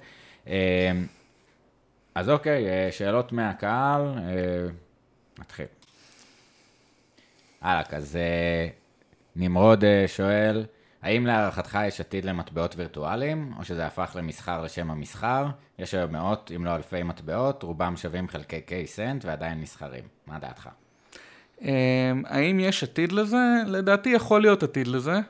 אז 2.14 2.30
אוקיי, 2.30 2.64
שאלות 2.90 3.32
מהקהל, 3.32 4.14
נתחיל. 5.38 5.66
הלאה, 7.60 7.82
אז 7.92 8.18
נמרוד 9.36 9.84
אה, 9.84 10.04
שואל, 10.06 10.64
האם 11.02 11.26
להערכתך 11.26 11.78
יש 11.86 12.00
עתיד 12.00 12.24
למטבעות 12.24 12.74
וירטואליים, 12.76 13.52
או 13.58 13.64
שזה 13.64 13.86
הפך 13.86 14.12
למסחר 14.14 14.62
לשם 14.62 14.90
המסחר? 14.90 15.46
יש 15.78 15.94
היום 15.94 16.12
מאות, 16.12 16.50
אם 16.56 16.64
לא 16.64 16.76
אלפי 16.76 17.02
מטבעות, 17.02 17.62
רובם 17.62 17.96
שווים 17.96 18.28
חלקי 18.28 18.60
קיי 18.60 18.86
סנט 18.86 19.24
ועדיין 19.24 19.60
נסחרים. 19.60 20.04
מה 20.26 20.38
דעתך? 20.38 20.68
אמ, 21.62 21.68
האם 22.26 22.60
יש 22.60 22.82
עתיד 22.82 23.12
לזה? 23.12 23.62
לדעתי 23.66 24.08
יכול 24.08 24.40
להיות 24.40 24.62
עתיד 24.62 24.86
לזה. 24.86 25.20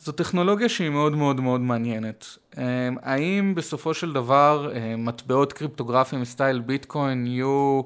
זו 0.00 0.12
טכנולוגיה 0.12 0.68
שהיא 0.68 0.90
מאוד 0.90 1.16
מאוד 1.16 1.40
מאוד 1.40 1.60
מעניינת. 1.60 2.26
אמ, 2.58 2.62
האם 3.02 3.54
בסופו 3.54 3.94
של 3.94 4.12
דבר 4.12 4.72
אמ, 4.76 5.04
מטבעות 5.04 5.52
קריפטוגרפיים 5.52 6.24
סטייל 6.24 6.60
ביטקוין 6.60 7.26
יהיו... 7.26 7.82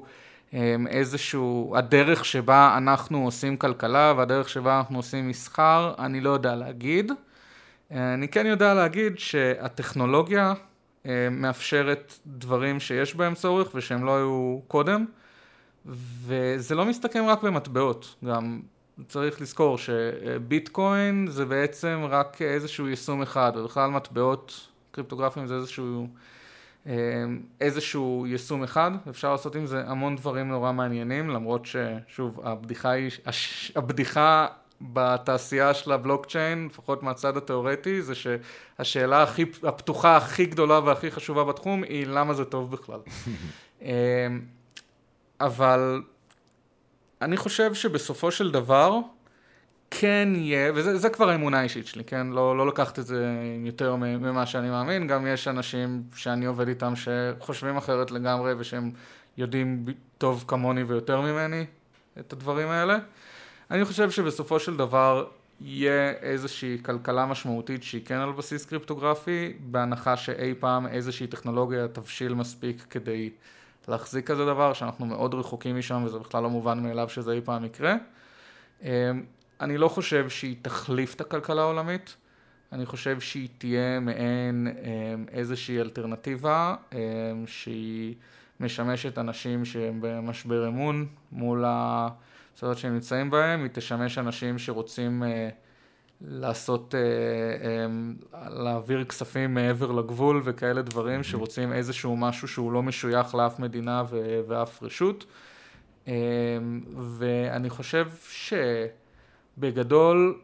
איזשהו, 0.87 1.73
הדרך 1.77 2.25
שבה 2.25 2.73
אנחנו 2.77 3.25
עושים 3.25 3.57
כלכלה 3.57 4.13
והדרך 4.17 4.49
שבה 4.49 4.77
אנחנו 4.77 4.97
עושים 4.97 5.27
מסחר, 5.27 5.93
אני 5.99 6.21
לא 6.21 6.29
יודע 6.29 6.55
להגיד. 6.55 7.11
אני 7.91 8.27
כן 8.27 8.45
יודע 8.45 8.73
להגיד 8.73 9.19
שהטכנולוגיה 9.19 10.53
אה, 11.05 11.27
מאפשרת 11.31 12.19
דברים 12.27 12.79
שיש 12.79 13.15
בהם 13.15 13.33
צורך 13.33 13.71
ושהם 13.75 14.05
לא 14.05 14.17
היו 14.17 14.59
קודם, 14.67 15.05
וזה 15.85 16.75
לא 16.75 16.85
מסתכם 16.85 17.25
רק 17.27 17.43
במטבעות, 17.43 18.15
גם 18.25 18.61
צריך 19.07 19.41
לזכור 19.41 19.77
שביטקוין 19.77 21.27
זה 21.29 21.45
בעצם 21.45 22.05
רק 22.09 22.41
איזשהו 22.41 22.87
יישום 22.87 23.21
אחד, 23.21 23.51
ובכלל 23.55 23.89
מטבעות 23.89 24.67
קריפטוגרפיים 24.91 25.47
זה 25.47 25.55
איזשהו, 25.55 26.07
איזשהו 27.61 28.25
יישום 28.27 28.63
אחד, 28.63 28.91
אפשר 29.09 29.31
לעשות 29.31 29.55
עם 29.55 29.65
זה 29.65 29.83
המון 29.87 30.15
דברים 30.15 30.47
נורא 30.47 30.71
מעניינים, 30.71 31.29
למרות 31.29 31.65
ששוב, 31.65 32.39
הבדיחה 32.43 32.91
היא, 32.91 33.11
הבדיחה 33.75 34.47
בתעשייה 34.81 35.73
של 35.73 35.91
הבלוקצ'יין, 35.91 36.67
לפחות 36.71 37.03
מהצד 37.03 37.37
התיאורטי, 37.37 38.01
זה 38.01 38.13
שהשאלה 38.15 39.23
הכי, 39.23 39.45
הפתוחה 39.63 40.17
הכי 40.17 40.45
גדולה 40.45 40.79
והכי 40.79 41.11
חשובה 41.11 41.43
בתחום 41.43 41.83
היא 41.83 42.07
למה 42.07 42.33
זה 42.33 42.45
טוב 42.45 42.71
בכלל. 42.71 42.99
אמ, 43.81 43.87
אבל 45.41 46.01
אני 47.21 47.37
חושב 47.37 47.73
שבסופו 47.73 48.31
של 48.31 48.51
דבר 48.51 48.99
כן 49.99 50.29
יהיה, 50.35 50.71
וזה 50.75 51.09
כבר 51.09 51.29
האמונה 51.29 51.59
האישית 51.59 51.87
שלי, 51.87 52.03
כן? 52.03 52.27
לא, 52.27 52.57
לא 52.57 52.67
לקחת 52.67 52.99
את 52.99 53.05
זה 53.05 53.25
יותר 53.65 53.95
ממה 53.95 54.45
שאני 54.45 54.69
מאמין, 54.69 55.07
גם 55.07 55.27
יש 55.27 55.47
אנשים 55.47 56.03
שאני 56.15 56.45
עובד 56.45 56.67
איתם 56.67 56.93
שחושבים 56.95 57.77
אחרת 57.77 58.11
לגמרי 58.11 58.53
ושהם 58.57 58.91
יודעים 59.37 59.85
טוב 60.17 60.43
כמוני 60.47 60.83
ויותר 60.83 61.21
ממני 61.21 61.65
את 62.19 62.33
הדברים 62.33 62.67
האלה. 62.67 62.97
אני 63.71 63.85
חושב 63.85 64.11
שבסופו 64.11 64.59
של 64.59 64.77
דבר 64.77 65.25
יהיה 65.61 66.11
איזושהי 66.21 66.77
כלכלה 66.85 67.25
משמעותית 67.25 67.83
שהיא 67.83 68.05
כן 68.05 68.17
על 68.17 68.31
בסיס 68.31 68.65
קריפטוגרפי, 68.65 69.53
בהנחה 69.59 70.17
שאי 70.17 70.53
פעם 70.59 70.87
איזושהי 70.87 71.27
טכנולוגיה 71.27 71.87
תבשיל 71.87 72.33
מספיק 72.33 72.85
כדי 72.89 73.29
להחזיק 73.87 74.27
כזה 74.27 74.45
דבר, 74.45 74.73
שאנחנו 74.73 75.05
מאוד 75.05 75.33
רחוקים 75.33 75.77
משם 75.77 76.03
וזה 76.05 76.19
בכלל 76.19 76.43
לא 76.43 76.49
מובן 76.49 76.83
מאליו 76.83 77.09
שזה 77.09 77.31
אי 77.31 77.41
פעם 77.41 77.65
יקרה. 77.65 77.95
אמ, 79.63 79.69
אני 79.69 79.77
לא 79.77 79.87
חושב 79.87 80.29
שהיא 80.29 80.55
תחליף 80.61 81.15
את 81.15 81.21
הכלכלה 81.21 81.61
העולמית, 81.61 82.15
אני 82.71 82.85
חושב 82.85 83.19
שהיא 83.19 83.49
תהיה 83.57 83.99
מעין 83.99 84.67
אמ, 84.67 85.25
איזושהי 85.31 85.81
אלטרנטיבה 85.81 86.75
אמ, 86.93 86.97
שהיא 87.47 88.15
משמשת 88.59 89.17
אנשים 89.17 89.65
שהם 89.65 89.97
במשבר 90.01 90.67
אמון 90.67 91.07
מול 91.31 91.65
ה... 91.65 92.07
סודות 92.57 92.77
שהם 92.77 92.93
נמצאים 92.93 93.29
בהם, 93.29 93.63
היא 93.63 93.69
תשמש 93.73 94.17
אנשים 94.17 94.59
שרוצים 94.59 95.23
אה, 95.23 95.49
לעשות, 96.21 96.95
אה, 96.95 96.99
אה, 98.39 98.49
להעביר 98.49 99.03
כספים 99.03 99.53
מעבר 99.53 99.91
לגבול 99.91 100.41
וכאלה 100.43 100.81
דברים. 100.81 101.23
שרוצים 101.23 101.73
איזשהו 101.73 102.17
משהו 102.17 102.47
שהוא 102.47 102.71
לא 102.71 102.83
משוייך 102.83 103.35
לאף 103.35 103.59
מדינה 103.59 104.03
ואף 104.47 104.83
רשות. 104.83 105.25
ואני 106.97 107.69
חושב 107.69 108.07
שבגדול, 109.57 110.39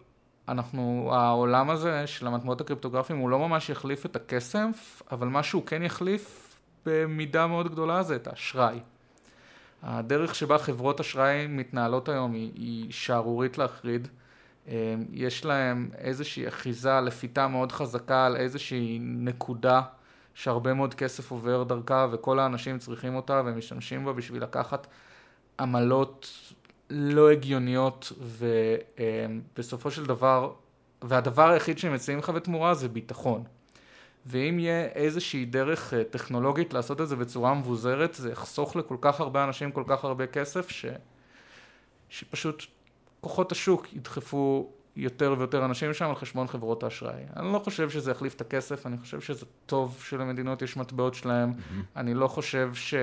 אנחנו, 0.47 1.09
העולם 1.13 1.69
הזה 1.69 2.07
של 2.07 2.27
המטמעות 2.27 2.61
הקריפטוגרפיים 2.61 3.19
הוא 3.19 3.29
לא 3.29 3.39
ממש 3.39 3.69
יחליף 3.69 4.05
את 4.05 4.15
הכסף, 4.15 5.01
אבל 5.11 5.27
מה 5.27 5.43
שהוא 5.43 5.65
כן 5.65 5.83
יחליף 5.83 6.55
במידה 6.85 7.47
מאוד 7.47 7.71
גדולה 7.71 8.03
זה 8.03 8.15
את 8.15 8.27
האשראי. 8.27 8.79
הדרך 9.83 10.35
שבה 10.35 10.57
חברות 10.57 10.99
אשראי 10.99 11.47
מתנהלות 11.47 12.09
היום 12.09 12.33
היא, 12.33 12.51
היא 12.55 12.91
שערורית 12.91 13.57
להחריד. 13.57 14.07
אה, 14.67 14.95
יש 15.13 15.45
להם 15.45 15.89
איזושהי 15.97 16.47
אחיזה, 16.47 17.01
לפיתה 17.01 17.47
מאוד 17.47 17.71
חזקה 17.71 18.25
על 18.25 18.35
איזושהי 18.35 18.99
נקודה 19.01 19.81
שהרבה 20.33 20.73
מאוד 20.73 20.93
כסף 20.93 21.31
עובר 21.31 21.63
דרכה 21.63 22.07
וכל 22.11 22.39
האנשים 22.39 22.79
צריכים 22.79 23.15
אותה 23.15 23.41
ומשתמשים 23.45 24.05
בה 24.05 24.13
בשביל 24.13 24.43
לקחת 24.43 24.87
עמלות 25.59 26.31
לא 26.89 27.31
הגיוניות 27.31 28.11
ובסופו 29.55 29.91
של 29.91 30.05
דבר, 30.05 30.53
והדבר 31.01 31.49
היחיד 31.49 31.77
שהם 31.77 31.93
מציעים 31.93 32.19
לך 32.19 32.29
בתמורה 32.29 32.73
זה 32.73 32.89
ביטחון. 32.89 33.43
ואם 34.25 34.59
יהיה 34.59 34.85
איזושהי 34.85 35.45
דרך 35.45 35.93
אה, 35.93 36.03
טכנולוגית 36.03 36.73
לעשות 36.73 37.01
את 37.01 37.07
זה 37.07 37.15
בצורה 37.15 37.53
מבוזרת, 37.53 38.13
זה 38.13 38.31
יחסוך 38.31 38.75
לכל 38.75 38.97
כך 39.01 39.19
הרבה 39.19 39.43
אנשים 39.43 39.71
כל 39.71 39.83
כך 39.87 40.03
הרבה 40.03 40.27
כסף, 40.27 40.69
ש... 40.69 40.85
שפשוט 42.09 42.63
כוחות 43.21 43.51
השוק 43.51 43.93
ידחפו 43.93 44.69
יותר 44.95 45.35
ויותר 45.37 45.65
אנשים 45.65 45.93
שם 45.93 46.09
על 46.09 46.15
חשבון 46.15 46.47
חברות 46.47 46.83
האשראי. 46.83 47.23
אני 47.35 47.53
לא 47.53 47.59
חושב 47.59 47.89
שזה 47.89 48.11
יחליף 48.11 48.35
את 48.35 48.41
הכסף, 48.41 48.85
אני 48.85 48.97
חושב 48.97 49.21
שזה 49.21 49.45
טוב 49.65 49.97
שלמדינות 50.03 50.61
יש 50.61 50.77
מטבעות 50.77 51.13
שלהם, 51.13 51.51
mm-hmm. 51.51 51.99
אני 51.99 52.13
לא 52.13 52.27
חושב 52.27 52.71
ש... 52.73 52.93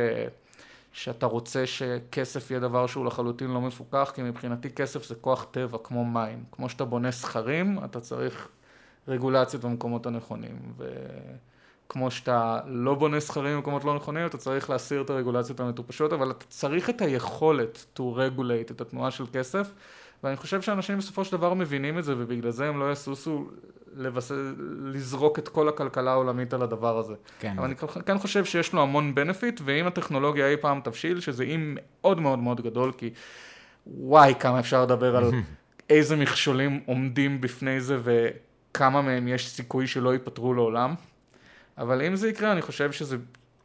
שאתה 0.96 1.26
רוצה 1.26 1.66
שכסף 1.66 2.50
יהיה 2.50 2.60
דבר 2.60 2.86
שהוא 2.86 3.06
לחלוטין 3.06 3.50
לא 3.50 3.60
מפוקח, 3.60 4.12
כי 4.14 4.22
מבחינתי 4.22 4.70
כסף 4.70 5.06
זה 5.06 5.14
כוח 5.14 5.46
טבע, 5.50 5.78
כמו 5.82 6.04
מים. 6.04 6.44
כמו 6.52 6.68
שאתה 6.68 6.84
בונה 6.84 7.10
סכרים, 7.10 7.78
אתה 7.84 8.00
צריך 8.00 8.48
רגולציות 9.08 9.64
במקומות 9.64 10.06
הנכונים. 10.06 10.72
וכמו 11.86 12.10
שאתה 12.10 12.60
לא 12.66 12.94
בונה 12.94 13.20
סכרים 13.20 13.56
במקומות 13.56 13.84
לא 13.84 13.96
נכונים, 13.96 14.26
אתה 14.26 14.38
צריך 14.38 14.70
להסיר 14.70 15.02
את 15.02 15.10
הרגולציות 15.10 15.60
המטופשות, 15.60 16.12
אבל 16.12 16.30
אתה 16.30 16.44
צריך 16.48 16.90
את 16.90 17.00
היכולת 17.00 17.86
to 17.98 18.00
regulate 18.00 18.70
את 18.70 18.80
התנועה 18.80 19.10
של 19.10 19.24
כסף, 19.32 19.72
ואני 20.24 20.36
חושב 20.36 20.62
שאנשים 20.62 20.98
בסופו 20.98 21.24
של 21.24 21.36
דבר 21.36 21.54
מבינים 21.54 21.98
את 21.98 22.04
זה, 22.04 22.14
ובגלל 22.18 22.50
זה 22.50 22.68
הם 22.68 22.80
לא 22.80 22.92
יסוסו 22.92 23.46
לבס... 23.96 24.32
לזרוק 24.84 25.38
את 25.38 25.48
כל 25.48 25.68
הכלכלה 25.68 26.12
העולמית 26.12 26.54
על 26.54 26.62
הדבר 26.62 26.98
הזה. 26.98 27.14
כן. 27.40 27.54
אבל 27.58 27.64
אני 27.64 27.74
כן 28.06 28.18
חושב 28.18 28.44
שיש 28.44 28.72
לו 28.72 28.82
המון 28.82 29.14
בנפיט, 29.14 29.60
ואם 29.64 29.86
הטכנולוגיה 29.86 30.48
אי 30.48 30.56
פעם 30.56 30.80
תבשיל, 30.84 31.20
שזה 31.20 31.42
אי 31.42 31.56
מאוד 31.58 32.20
מאוד 32.20 32.38
מאוד 32.38 32.60
גדול, 32.60 32.92
כי 32.98 33.10
וואי, 33.86 34.34
כמה 34.40 34.60
אפשר 34.60 34.82
לדבר 34.82 35.16
על 35.16 35.30
איזה 35.90 36.16
מכשולים 36.16 36.80
עומדים 36.86 37.40
בפני 37.40 37.80
זה, 37.80 37.98
ו... 38.04 38.28
כמה 38.76 39.02
מהם 39.02 39.28
יש 39.28 39.48
סיכוי 39.48 39.86
שלא 39.86 40.12
ייפתרו 40.12 40.54
לעולם. 40.54 40.94
אבל 41.78 42.02
אם 42.02 42.16
זה 42.16 42.28
יקרה, 42.28 42.52
אני 42.52 42.62
חושב 42.62 42.92
שזה 42.92 43.16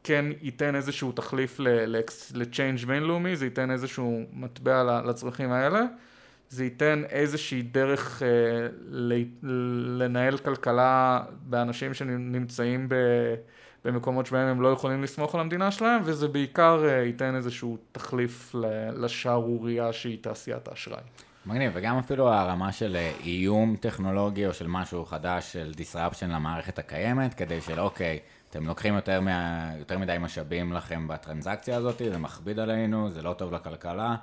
כן 0.03 0.25
ייתן 0.41 0.75
איזשהו 0.75 1.11
תחליף 1.11 1.59
ל-change 1.59 2.86
בינלאומי, 2.88 3.36
זה 3.36 3.45
ייתן 3.45 3.71
איזשהו 3.71 4.23
מטבע 4.34 5.01
לצרכים 5.05 5.51
האלה, 5.51 5.82
זה 6.52 6.64
ייתן 6.64 7.04
איזושהי 7.10 7.62
דרך 7.62 8.24
אה, 8.24 8.28
לנהל 9.99 10.38
כלכלה 10.38 11.22
באנשים 11.43 11.93
שנמצאים 11.93 12.89
ב... 12.89 12.95
במקומות 13.86 14.26
שבהם 14.26 14.47
הם 14.47 14.62
לא 14.62 14.68
יכולים 14.68 15.04
לסמוך 15.04 15.36
על 15.36 15.41
המדינה 15.41 15.72
שלהם, 15.72 16.02
וזה 16.06 16.28
בעיקר 16.28 16.86
אה, 16.86 17.04
ייתן 17.04 17.36
איזשהו 17.36 17.78
תחליף 17.91 18.56
לשערורייה 18.95 19.93
שהיא 19.93 20.18
תעשיית 20.22 20.68
האשראי. 20.68 21.02
מגניב, 21.45 21.72
וגם 21.76 21.97
אפילו 21.97 22.28
הרמה 22.28 22.72
של 22.72 22.95
אה, 22.95 23.12
איום 23.24 23.76
טכנולוגי 23.80 24.47
או 24.47 24.54
של 24.54 24.68
משהו 24.68 25.06
חדש, 25.06 25.54
של 25.54 25.72
disruption 25.78 26.26
למערכת 26.26 26.80
הקיימת, 26.80 27.34
כדי 27.34 27.62
של 27.62 27.80
אוקיי, 27.80 28.20
אתם 28.50 28.67
לוקחים 28.67 28.96
יותר, 28.96 29.21
מה, 29.21 29.71
יותר 29.80 29.97
מדי 29.97 30.16
משאבים 30.20 30.74
לכם 30.74 31.08
בטרנזקציה 31.08 31.78
הזאת, 31.78 31.97
זה 31.97 32.17
מכביד 32.17 32.59
עלינו, 32.59 33.12
זה 33.12 33.21
לא 33.21 33.34
טוב 33.34 33.54
לכלכלה. 33.54 34.16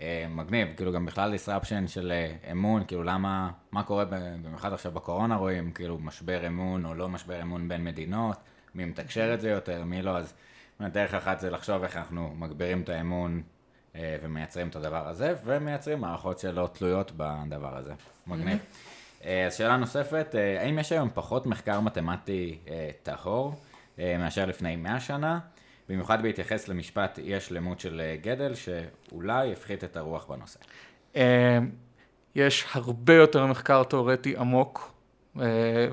אה, 0.00 0.26
מגניב, 0.30 0.68
כאילו 0.76 0.92
גם 0.92 1.06
בכלל 1.06 1.34
disruption 1.34 1.86
של 1.88 2.12
אה, 2.12 2.52
אמון, 2.52 2.84
כאילו 2.84 3.02
למה, 3.02 3.50
מה 3.72 3.82
קורה 3.82 4.04
במיוחד 4.04 4.72
עכשיו 4.72 4.92
בקורונה 4.92 5.36
רואים, 5.36 5.70
כאילו 5.70 5.98
משבר 5.98 6.46
אמון 6.46 6.84
או 6.84 6.94
לא 6.94 7.08
משבר 7.08 7.42
אמון 7.42 7.68
בין 7.68 7.84
מדינות, 7.84 8.36
מי 8.74 8.84
מתקשר 8.84 9.34
את 9.34 9.40
זה 9.40 9.50
יותר, 9.50 9.84
מי 9.84 10.02
לא, 10.02 10.18
אז 10.18 10.34
דרך 10.80 11.14
אחת 11.14 11.40
זה 11.40 11.50
לחשוב 11.50 11.82
איך 11.82 11.96
אנחנו 11.96 12.34
מגבירים 12.38 12.82
את 12.82 12.88
האמון 12.88 13.42
אה, 13.96 14.16
ומייצרים 14.22 14.68
את 14.68 14.76
הדבר 14.76 15.08
הזה, 15.08 15.34
ומייצרים 15.44 16.00
מערכות 16.00 16.38
שלא 16.38 16.68
תלויות 16.72 17.12
בדבר 17.16 17.76
הזה. 17.76 17.92
מגניב. 18.26 18.58
אה, 19.24 19.46
אז 19.46 19.54
שאלה 19.54 19.76
נוספת, 19.76 20.34
האם 20.60 20.78
יש 20.78 20.92
היום 20.92 21.10
פחות 21.14 21.46
מחקר 21.46 21.80
מתמטי 21.80 22.58
טהור 23.02 23.54
מאשר 23.98 24.46
לפני 24.46 24.76
100 24.76 25.00
שנה? 25.00 25.38
במיוחד 25.88 26.22
בהתייחס 26.22 26.68
למשפט 26.68 27.18
אי 27.18 27.36
השלמות 27.36 27.80
של 27.80 28.02
גדל, 28.22 28.52
שאולי 29.12 29.46
יפחית 29.46 29.84
את 29.84 29.96
הרוח 29.96 30.26
בנושא. 30.26 30.58
יש 32.34 32.66
הרבה 32.72 33.14
יותר 33.14 33.46
מחקר 33.46 33.82
תיאורטי 33.82 34.36
עמוק 34.36 34.92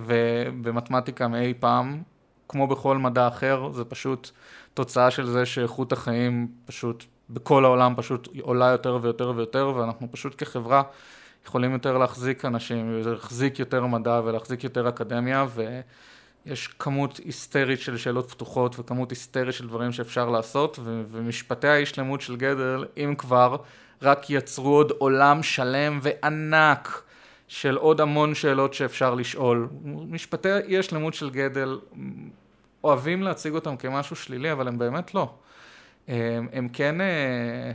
ובמתמטיקה 0.06 1.28
מאי 1.28 1.54
פעם, 1.60 2.02
כמו 2.48 2.68
בכל 2.68 2.98
מדע 2.98 3.28
אחר, 3.28 3.72
זה 3.72 3.86
פשוט 3.86 4.30
תוצאה 4.74 5.12
של 5.12 5.26
זה 5.26 5.46
שאיכות 5.46 5.92
החיים 5.92 6.48
פשוט 6.66 7.06
בכל 7.30 7.66
העולם 7.66 7.94
פשוט 7.98 8.28
עולה 8.42 8.66
יותר 8.66 9.00
ויותר 9.02 9.34
ויותר, 9.36 9.74
ואנחנו 9.76 10.08
פשוט 10.12 10.36
כחברה 10.38 10.84
יכולים 11.46 11.74
יותר 11.74 11.98
להחזיק 11.98 12.46
אנשים, 12.46 13.02
ולהחזיק 13.04 13.60
יותר 13.60 13.86
מדע 13.86 14.22
ולהחזיק 14.26 14.64
יותר 14.64 14.90
אקדמיה, 14.90 15.46
ויש 16.50 16.68
כמות 16.68 17.18
היסטרית 17.18 17.80
של 17.80 17.98
שאלות 17.98 18.32
פתוחות 18.32 18.80
וכמות 18.80 19.10
היסטרית 19.10 19.56
של 19.56 19.68
דברים 19.68 19.92
שאפשר 19.92 20.30
לעשות, 20.30 20.80
ו- 20.84 21.04
ומשפטי 21.12 21.68
האי 21.68 21.86
שלמות 21.86 22.22
של 22.22 22.36
גדל, 22.36 22.86
אם 22.98 23.16
כבר, 23.18 23.58
רק 24.02 24.30
יצרו 24.30 24.76
עוד 24.76 24.92
עולם 24.98 25.44
שלם 25.44 26.00
וענק 26.02 27.02
של 27.48 27.76
עוד 27.76 28.02
המון 28.02 28.36
שאלות 28.36 28.74
שאפשר 28.74 29.16
לשאול. 29.16 29.68
משפטי 29.86 30.58
אי 30.68 30.78
השלמות 30.80 31.14
של 31.14 31.30
גדל 31.30 31.80
אוהבים 32.84 33.24
להציג 33.24 33.54
אותם 33.54 33.78
כמשהו 33.78 34.16
שלילי, 34.16 34.52
אבל 34.52 34.68
הם 34.68 34.78
באמת 34.78 35.14
לא. 35.14 35.34
הם, 36.08 36.48
הם 36.54 36.70
כן, 36.70 37.02
אה, 37.02 37.72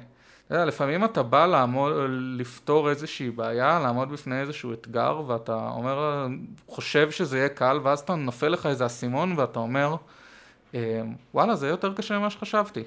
אתה 0.47 0.55
יודע, 0.55 0.65
לפעמים 0.65 1.05
אתה 1.05 1.23
בא 1.23 1.47
לעמוד, 1.47 1.93
לפתור 2.11 2.91
איזושהי 2.91 3.31
בעיה, 3.31 3.81
לעמוד 3.81 4.13
בפני 4.13 4.41
איזשהו 4.41 4.73
אתגר, 4.73 5.23
ואתה 5.27 5.69
אומר, 5.75 6.27
חושב 6.67 7.11
שזה 7.11 7.39
יהיה 7.39 7.49
קל, 7.49 7.81
ואז 7.83 8.01
אתה 8.01 8.15
נופל 8.15 8.49
לך 8.49 8.67
איזה 8.67 8.87
אסימון, 8.87 9.35
ואתה 9.37 9.59
אומר, 9.59 9.97
אה, 10.75 11.03
וואלה, 11.35 11.55
זה 11.55 11.69
יותר 11.69 11.95
קשה 11.95 12.19
ממה 12.19 12.31
שחשבתי. 12.31 12.83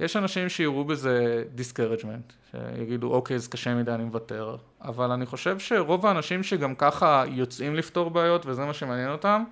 יש 0.00 0.16
אנשים 0.16 0.48
שיראו 0.48 0.84
בזה 0.84 1.44
discouragement, 1.56 2.32
שיגידו, 2.50 3.14
אוקיי, 3.14 3.38
זה 3.38 3.50
קשה 3.50 3.74
מדי, 3.74 3.92
אני 3.92 4.04
מוותר. 4.04 4.56
אבל 4.82 5.10
אני 5.10 5.26
חושב 5.26 5.58
שרוב 5.58 6.06
האנשים 6.06 6.42
שגם 6.42 6.74
ככה 6.74 7.24
יוצאים 7.28 7.74
לפתור 7.74 8.10
בעיות, 8.10 8.46
וזה 8.46 8.64
מה 8.64 8.74
שמעניין 8.74 9.10
אותם, 9.10 9.44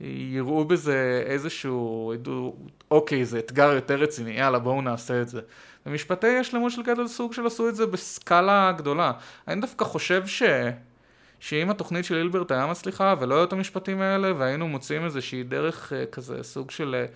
יראו 0.00 0.64
בזה 0.64 1.22
איזשהו, 1.26 2.12
ידעו, 2.14 2.56
אוקיי, 2.90 3.24
זה 3.24 3.38
אתגר 3.38 3.72
יותר 3.72 3.94
רציני, 3.94 4.30
יאללה, 4.30 4.58
בואו 4.58 4.82
נעשה 4.82 5.22
את 5.22 5.28
זה. 5.28 5.40
במשפטי 5.86 6.36
השלמות 6.36 6.72
של 6.72 6.82
גדול 6.82 7.08
סוג 7.08 7.32
של 7.32 7.46
עשו 7.46 7.68
את 7.68 7.76
זה 7.76 7.86
בסקאלה 7.86 8.72
גדולה. 8.76 9.12
אני 9.48 9.60
דווקא 9.60 9.84
חושב 9.84 10.26
ש... 10.26 10.42
שאם 11.40 11.70
התוכנית 11.70 12.04
של 12.04 12.14
הילברט 12.14 12.50
היה 12.50 12.66
מצליחה 12.66 13.14
ולא 13.20 13.34
היו 13.34 13.44
את 13.44 13.52
המשפטים 13.52 14.00
האלה 14.00 14.32
והיינו 14.38 14.68
מוצאים 14.68 15.04
איזושהי 15.04 15.42
דרך 15.42 15.92
אה, 15.92 16.06
כזה 16.06 16.42
סוג 16.42 16.70
של 16.70 16.94
אה, 16.98 17.06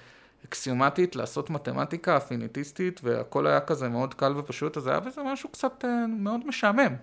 אקסיומטית 0.45 1.17
לעשות 1.17 1.51
מתמטיקה 1.51 2.17
אפיניטיסטית 2.17 3.01
והכל 3.05 3.47
היה 3.47 3.61
כזה 3.61 3.89
מאוד 3.89 4.15
קל 4.15 4.33
ופשוט 4.37 4.77
אז 4.77 4.87
היה 4.87 5.01
בזה 5.01 5.21
משהו 5.23 5.49
קצת 5.49 5.85
אה, 5.85 6.07
מאוד 6.09 6.41
משעמם. 6.47 6.95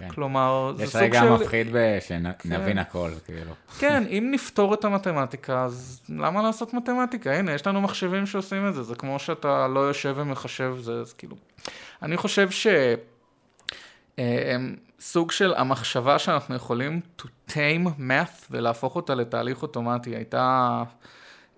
כן. 0.00 0.08
כלומר, 0.08 0.72
זה 0.76 0.86
סוג 0.86 0.92
של... 0.92 0.98
יש 0.98 1.16
רגע 1.16 1.34
מפחיד 1.34 1.66
שנבין 2.00 2.72
כן. 2.72 2.78
הכל, 2.78 3.10
כאילו. 3.24 3.52
כן, 3.78 4.04
אם 4.06 4.28
נפתור 4.30 4.74
את 4.74 4.84
המתמטיקה, 4.84 5.64
אז 5.64 6.00
למה 6.08 6.42
לעשות 6.42 6.74
מתמטיקה? 6.74 7.32
הנה, 7.32 7.52
יש 7.52 7.66
לנו 7.66 7.80
מחשבים 7.80 8.26
שעושים 8.26 8.68
את 8.68 8.74
זה, 8.74 8.82
זה 8.82 8.94
כמו 8.94 9.18
שאתה 9.18 9.68
לא 9.68 9.80
יושב 9.80 10.14
ומחשב, 10.16 10.76
זה 10.80 10.92
אז 10.92 11.12
כאילו... 11.12 11.36
אני 12.02 12.16
חושב 12.16 12.50
ש... 12.50 12.66
אה, 14.18 14.56
סוג 15.00 15.30
של 15.30 15.54
המחשבה 15.54 16.18
שאנחנו 16.18 16.54
יכולים 16.54 17.00
to 17.22 17.24
tame 17.48 17.86
math 17.98 18.46
ולהפוך 18.50 18.96
אותה 18.96 19.14
לתהליך 19.14 19.62
אוטומטי 19.62 20.16
הייתה 20.16 20.82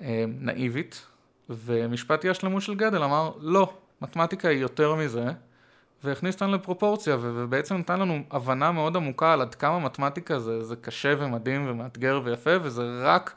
אה, 0.02 0.24
נאיבית, 0.28 1.06
ומשפט 1.50 2.24
אי 2.24 2.30
השלמות 2.30 2.62
של 2.62 2.74
גדל 2.74 3.02
אמר, 3.02 3.32
לא, 3.40 3.72
מתמטיקה 4.02 4.48
היא 4.48 4.58
יותר 4.58 4.94
מזה, 4.94 5.24
והכניס 6.04 6.34
אותנו 6.34 6.54
לפרופורציה, 6.54 7.16
ובעצם 7.20 7.76
נתן 7.76 8.00
לנו 8.00 8.22
הבנה 8.30 8.72
מאוד 8.72 8.96
עמוקה 8.96 9.32
על 9.32 9.40
עד 9.40 9.54
כמה 9.54 9.78
מתמטיקה 9.78 10.38
זה, 10.38 10.64
זה 10.64 10.76
קשה 10.76 11.14
ומדהים 11.18 11.66
ומאתגר 11.70 12.20
ויפה, 12.24 12.50
וזה 12.62 12.82
רק 13.02 13.34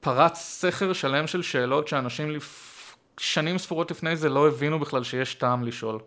פרץ 0.00 0.38
סכר 0.38 0.92
שלם 0.92 1.26
של 1.26 1.42
שאלות 1.42 1.88
שאנשים 1.88 2.30
לפ... 2.30 2.76
שנים 3.18 3.58
ספורות 3.58 3.90
לפני 3.90 4.16
זה 4.16 4.28
לא 4.28 4.48
הבינו 4.48 4.78
בכלל 4.78 5.04
שיש 5.04 5.34
טעם 5.34 5.64
לשאול. 5.64 5.98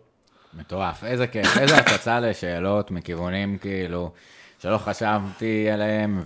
מטורף, 0.54 1.04
איזה 1.04 1.26
כיף, 1.26 1.56
איזה 1.60 1.76
הצצה 1.76 2.20
לשאלות 2.20 2.90
מכיוונים 2.90 3.58
כאילו 3.58 4.12
שלא 4.58 4.78
חשבתי 4.78 5.70
עליהם, 5.70 6.22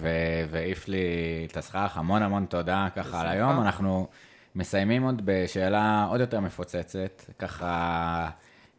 והעיף 0.50 0.88
לי 0.88 1.06
את 1.50 1.56
הסכך, 1.56 1.92
המון 1.94 2.22
המון 2.22 2.46
תודה 2.46 2.88
ככה 2.96 3.20
על 3.20 3.26
היום. 3.26 3.60
אנחנו 3.60 4.08
מסיימים 4.54 5.02
עוד 5.02 5.22
בשאלה 5.24 6.06
עוד 6.10 6.20
יותר 6.20 6.40
מפוצצת, 6.40 7.24
ככה... 7.38 8.28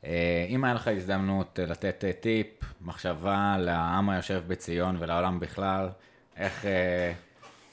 אה, 0.06 0.46
אם 0.50 0.64
היה 0.64 0.74
לך 0.74 0.88
הזדמנות 0.88 1.60
לתת 1.68 2.04
אה, 2.04 2.14
טיפ, 2.14 2.48
מחשבה 2.82 3.56
לעם 3.60 4.10
היושב 4.10 4.44
בציון 4.48 4.96
ולעולם 5.00 5.40
בכלל, 5.40 5.90
איך 6.38 6.66
אה, 6.66 7.14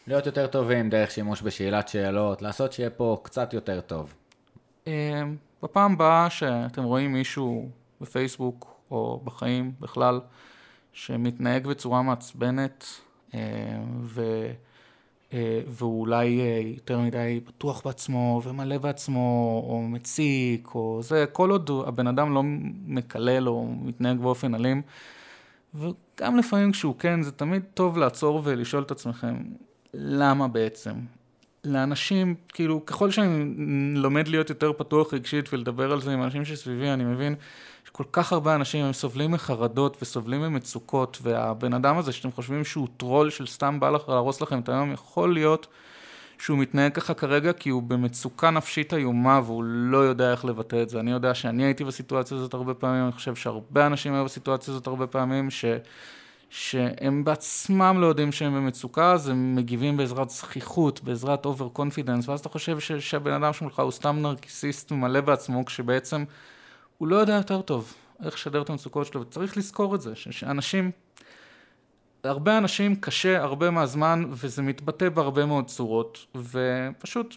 להיות 0.06 0.26
יותר 0.26 0.46
טובים 0.46 0.90
דרך 0.90 1.10
שימוש 1.10 1.42
בשאלת 1.42 1.88
שאלות, 1.88 2.42
לעשות 2.42 2.72
שיהיה 2.72 2.90
פה 2.90 3.20
קצת 3.22 3.52
יותר 3.52 3.80
טוב. 3.80 4.14
בפעם 5.62 5.92
הבאה 5.92 6.30
שאתם 6.30 6.82
רואים 6.82 7.12
מישהו 7.12 7.68
בפייסבוק 8.00 8.76
או 8.90 9.20
בחיים 9.24 9.72
בכלל 9.80 10.20
שמתנהג 10.92 11.66
בצורה 11.66 12.02
מעצבנת 12.02 12.84
ו... 14.02 14.22
אה, 15.32 15.60
והוא 15.66 16.00
אולי 16.00 16.40
אה, 16.40 16.60
יותר 16.76 17.00
מדי 17.00 17.40
בטוח 17.48 17.82
בעצמו 17.84 18.40
ומלא 18.44 18.78
בעצמו 18.78 19.62
או 19.68 19.82
מציק 19.82 20.68
או 20.74 21.00
זה, 21.02 21.24
כל 21.32 21.50
עוד 21.50 21.70
הבן 21.86 22.06
אדם 22.06 22.34
לא 22.34 22.42
מקלל 22.86 23.48
או 23.48 23.66
מתנהג 23.82 24.18
באופן 24.18 24.54
אלים 24.54 24.82
וגם 25.74 26.36
לפעמים 26.36 26.72
כשהוא 26.72 26.94
כן, 26.98 27.22
זה 27.22 27.32
תמיד 27.32 27.62
טוב 27.74 27.98
לעצור 27.98 28.40
ולשאול 28.44 28.82
את 28.82 28.90
עצמכם 28.90 29.36
למה 29.94 30.48
בעצם? 30.48 30.94
לאנשים, 31.64 32.34
כאילו, 32.48 32.86
ככל 32.86 33.10
שאני 33.10 33.44
לומד 33.94 34.28
להיות 34.28 34.50
יותר 34.50 34.72
פתוח 34.72 35.14
רגשית 35.14 35.52
ולדבר 35.52 35.92
על 35.92 36.00
זה 36.00 36.12
עם 36.12 36.22
אנשים 36.22 36.44
שסביבי, 36.44 36.90
אני 36.90 37.04
מבין 37.04 37.34
שכל 37.96 38.04
כך 38.12 38.32
הרבה 38.32 38.54
אנשים 38.54 38.84
הם 38.84 38.92
סובלים 38.92 39.30
מחרדות 39.30 39.96
וסובלים 40.02 40.40
ממצוקות, 40.40 41.18
והבן 41.22 41.74
אדם 41.74 41.98
הזה 41.98 42.12
שאתם 42.12 42.32
חושבים 42.32 42.64
שהוא 42.64 42.88
טרול 42.96 43.30
של 43.30 43.46
סתם 43.46 43.80
בא 43.80 43.90
לך 43.90 44.08
להרוס 44.08 44.40
לכם 44.40 44.58
את 44.58 44.68
היום, 44.68 44.92
יכול 44.92 45.34
להיות 45.34 45.66
שהוא 46.38 46.58
מתנהג 46.58 46.92
ככה 46.92 47.14
כרגע 47.14 47.52
כי 47.52 47.70
הוא 47.70 47.82
במצוקה 47.82 48.50
נפשית 48.50 48.94
איומה 48.94 49.40
והוא 49.44 49.64
לא 49.64 49.98
יודע 49.98 50.30
איך 50.30 50.44
לבטא 50.44 50.82
את 50.82 50.88
זה. 50.88 51.00
אני 51.00 51.10
יודע 51.10 51.34
שאני 51.34 51.64
הייתי 51.64 51.84
בסיטואציה 51.84 52.36
הזאת 52.36 52.54
הרבה 52.54 52.74
פעמים, 52.74 53.04
אני 53.04 53.12
חושב 53.12 53.34
שהרבה 53.34 53.86
אנשים 53.86 54.14
היו 54.14 54.24
בסיטואציה 54.24 54.74
הזאת 54.74 54.86
הרבה 54.86 55.06
פעמים, 55.06 55.50
ש... 55.50 55.64
שהם 56.50 57.24
בעצמם 57.24 57.96
לא 58.00 58.06
יודעים 58.06 58.32
שהם 58.32 58.54
במצוקה, 58.54 59.12
אז 59.12 59.28
הם 59.28 59.56
מגיבים 59.56 59.96
בעזרת 59.96 60.30
זחיחות, 60.30 61.04
בעזרת 61.04 61.46
over 61.46 61.68
confidence, 61.68 62.28
ואז 62.28 62.40
אתה 62.40 62.48
חושב 62.48 62.80
ש... 62.80 62.92
שהבן 62.92 63.32
אדם 63.32 63.52
שמולך 63.52 63.78
הוא 63.78 63.90
סתם 63.90 64.18
נרקיסיסט 64.22 64.92
מלא 64.92 65.20
בעצמו, 65.20 65.64
כשבעצם 65.64 66.24
הוא 66.98 67.08
לא 67.08 67.16
יודע 67.16 67.34
יותר 67.34 67.62
טוב 67.62 67.94
איך 68.24 68.34
לשדר 68.34 68.62
את 68.62 68.70
המצוקות 68.70 69.06
שלו, 69.06 69.20
וצריך 69.20 69.56
לזכור 69.56 69.94
את 69.94 70.00
זה, 70.00 70.14
שאנשים, 70.14 70.90
הרבה 72.24 72.58
אנשים 72.58 72.96
קשה 72.96 73.42
הרבה 73.42 73.70
מהזמן, 73.70 74.24
וזה 74.30 74.62
מתבטא 74.62 75.08
בהרבה 75.08 75.46
מאוד 75.46 75.66
צורות, 75.66 76.26
ופשוט, 76.36 77.36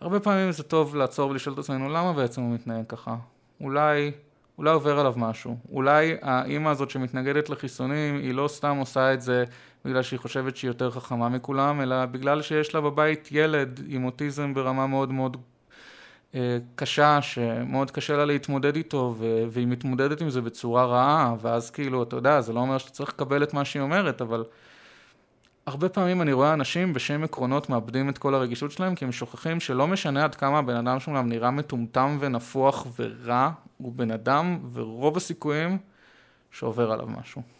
הרבה 0.00 0.20
פעמים 0.20 0.52
זה 0.52 0.62
טוב 0.62 0.96
לעצור 0.96 1.30
ולשאול 1.30 1.54
את 1.54 1.58
עצמנו, 1.58 1.88
למה 1.88 2.12
בעצם 2.12 2.42
הוא 2.42 2.54
מתנהג 2.54 2.86
ככה? 2.88 3.16
אולי, 3.60 4.12
אולי 4.58 4.70
עובר 4.70 4.98
עליו 4.98 5.14
משהו. 5.16 5.56
אולי 5.72 6.16
האימא 6.22 6.68
הזאת 6.68 6.90
שמתנגדת 6.90 7.50
לחיסונים, 7.50 8.18
היא 8.18 8.34
לא 8.34 8.48
סתם 8.48 8.76
עושה 8.76 9.14
את 9.14 9.20
זה 9.20 9.44
בגלל 9.84 10.02
שהיא 10.02 10.20
חושבת 10.20 10.56
שהיא 10.56 10.68
יותר 10.68 10.90
חכמה 10.90 11.28
מכולם, 11.28 11.80
אלא 11.80 12.06
בגלל 12.06 12.42
שיש 12.42 12.74
לה 12.74 12.80
בבית 12.80 13.28
ילד 13.32 13.80
עם 13.88 14.04
אוטיזם 14.04 14.54
ברמה 14.54 14.86
מאוד 14.86 15.12
מאוד 15.12 15.36
קשה, 16.74 17.22
שמאוד 17.22 17.90
קשה 17.90 18.16
לה 18.16 18.24
להתמודד 18.24 18.76
איתו, 18.76 19.14
והיא 19.50 19.66
מתמודדת 19.66 20.20
עם 20.20 20.30
זה 20.30 20.40
בצורה 20.40 20.84
רעה, 20.84 21.34
ואז 21.40 21.70
כאילו, 21.70 22.02
אתה 22.02 22.16
יודע, 22.16 22.40
זה 22.40 22.52
לא 22.52 22.60
אומר 22.60 22.78
שאתה 22.78 22.90
צריך 22.90 23.10
לקבל 23.10 23.42
את 23.42 23.54
מה 23.54 23.64
שהיא 23.64 23.82
אומרת, 23.82 24.20
אבל 24.20 24.44
הרבה 25.66 25.88
פעמים 25.88 26.22
אני 26.22 26.32
רואה 26.32 26.52
אנשים 26.52 26.92
בשם 26.92 27.24
עקרונות 27.24 27.70
מאבדים 27.70 28.08
את 28.08 28.18
כל 28.18 28.34
הרגישות 28.34 28.72
שלהם, 28.72 28.94
כי 28.94 29.04
הם 29.04 29.12
שוכחים 29.12 29.60
שלא 29.60 29.86
משנה 29.86 30.24
עד 30.24 30.34
כמה 30.34 30.58
הבן 30.58 30.76
אדם 30.76 31.00
שלהם 31.00 31.28
נראה 31.28 31.50
מטומטם 31.50 32.16
ונפוח 32.20 32.86
ורע, 32.98 33.50
הוא 33.78 33.92
בן 33.92 34.10
אדם, 34.10 34.58
ורוב 34.72 35.16
הסיכויים 35.16 35.78
שעובר 36.50 36.92
עליו 36.92 37.06
משהו. 37.06 37.55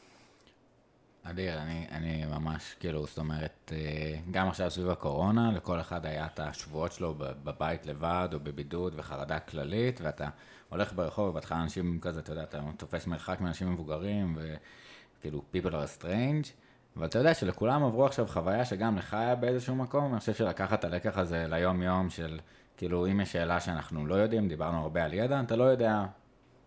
אדיר, 1.30 1.62
אני, 1.62 1.86
אני 1.90 2.24
ממש, 2.24 2.76
כאילו, 2.80 3.06
זאת 3.06 3.18
אומרת, 3.18 3.72
אה, 3.76 4.18
גם 4.30 4.48
עכשיו 4.48 4.70
סביב 4.70 4.90
הקורונה, 4.90 5.52
לכל 5.52 5.80
אחד 5.80 6.06
היה 6.06 6.26
את 6.26 6.40
השבועות 6.40 6.92
שלו 6.92 7.14
בבית 7.18 7.86
לבד, 7.86 8.28
או 8.32 8.40
בבידוד, 8.40 8.92
וחרדה 8.96 9.38
כללית, 9.38 10.00
ואתה 10.00 10.28
הולך 10.68 10.92
ברחוב, 10.92 11.28
ובהתחלה 11.28 11.62
אנשים 11.62 11.98
כזה, 12.00 12.20
אתה 12.20 12.32
יודע, 12.32 12.42
אתה 12.42 12.60
תופס 12.76 13.06
מרחק 13.06 13.40
מאנשים 13.40 13.72
מבוגרים, 13.72 14.38
וכאילו, 14.38 15.42
people 15.54 15.68
are 15.70 16.02
strange, 16.02 16.48
אבל 16.96 17.06
אתה 17.06 17.18
יודע 17.18 17.34
שלכולם 17.34 17.84
עברו 17.84 18.06
עכשיו 18.06 18.26
חוויה 18.26 18.64
שגם 18.64 18.98
לך 18.98 19.14
היה 19.14 19.34
באיזשהו 19.34 19.74
מקום, 19.74 20.12
אני 20.12 20.20
חושב 20.20 20.34
שלקחת 20.34 20.78
את 20.78 20.84
הלקח 20.84 21.18
הזה 21.18 21.46
ליום-יום 21.48 22.10
של, 22.10 22.38
כאילו, 22.76 23.06
אם 23.06 23.20
יש 23.20 23.32
שאלה 23.32 23.60
שאנחנו 23.60 24.06
לא 24.06 24.14
יודעים, 24.14 24.48
דיברנו 24.48 24.82
הרבה 24.82 25.04
על 25.04 25.14
ידע, 25.14 25.40
אתה 25.40 25.56
לא 25.56 25.64
יודע 25.64 26.04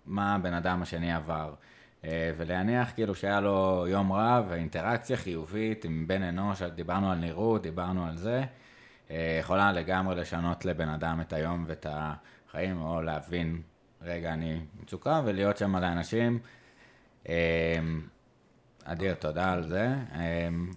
מה 0.05 0.35
הבן 0.35 0.53
אדם 0.53 0.81
השני 0.81 1.13
עבר. 1.13 1.53
אה, 2.05 2.31
ולהניח 2.37 2.91
כאילו 2.95 3.15
שהיה 3.15 3.39
לו 3.39 3.85
יום 3.87 4.11
רע 4.11 4.41
ואינטראקציה 4.49 5.17
חיובית 5.17 5.85
עם 5.85 6.07
בן 6.07 6.23
אנוש, 6.23 6.61
דיברנו 6.61 7.11
על 7.11 7.17
נראות, 7.17 7.61
דיברנו 7.61 8.05
על 8.05 8.17
זה, 8.17 8.43
אה, 9.11 9.37
יכולה 9.39 9.71
לגמרי 9.71 10.15
לשנות 10.15 10.65
לבן 10.65 10.89
אדם 10.89 11.21
את 11.21 11.33
היום 11.33 11.63
ואת 11.67 11.85
החיים, 11.89 12.81
או 12.81 13.01
להבין, 13.01 13.61
רגע, 14.01 14.33
אני 14.33 14.59
מצוקה, 14.83 15.21
ולהיות 15.25 15.57
שם 15.57 15.75
לאנשים. 15.75 16.39
אה, 17.29 17.79
אדיר, 18.83 19.13
תודה 19.13 19.53
על 19.53 19.63
זה. 19.63 19.95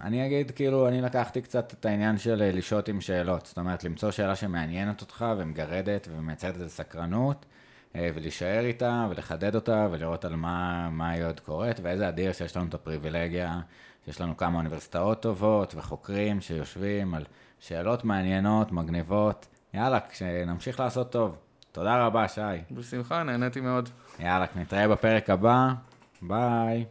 אני 0.01 0.27
אגיד, 0.27 0.51
כאילו, 0.51 0.89
אני 0.89 1.01
לקחתי 1.01 1.43
קצת 1.43 1.73
את 1.73 1.86
העניין 1.86 2.19
של 2.19 2.51
לשהות 2.55 2.89
עם 2.89 3.01
שאלות. 3.01 3.47
זאת 3.47 3.59
אומרת, 3.59 3.85
למצוא 3.85 4.11
שאלה 4.11 4.36
שמעניינת 4.36 5.01
אותך 5.01 5.24
ומגרדת 5.39 6.09
ומייצרת 6.11 6.55
איזו 6.55 6.69
סקרנות, 6.69 7.47
ולהישאר 7.94 8.64
איתה, 8.64 9.06
ולחדד 9.10 9.55
אותה, 9.55 9.89
ולראות 9.90 10.24
על 10.24 10.36
מה, 10.36 10.89
מה 10.90 11.10
היא 11.10 11.24
עוד 11.24 11.40
קורית, 11.40 11.81
ואיזה 11.82 12.09
אדיר 12.09 12.32
שיש 12.32 12.56
לנו 12.56 12.69
את 12.69 12.74
הפריבילגיה, 12.74 13.60
שיש 14.05 14.20
לנו 14.20 14.36
כמה 14.36 14.59
אוניברסיטאות 14.59 15.23
טובות, 15.23 15.74
וחוקרים 15.74 16.40
שיושבים 16.40 17.14
על 17.14 17.24
שאלות 17.60 18.05
מעניינות, 18.05 18.73
מגניבות. 18.73 19.47
יאללה, 19.74 19.98
שנמשיך 20.12 20.81
לעשות 20.81 21.12
טוב. 21.12 21.36
תודה 21.73 22.06
רבה, 22.06 22.28
שי. 22.28 22.40
בשמחה, 22.70 23.23
נהניתי 23.23 23.60
מאוד. 23.60 23.89
יאללה, 24.20 24.47
נתראה 24.56 24.89
בפרק 24.89 25.31
הבא. 25.31 25.69
ביי. 26.23 26.85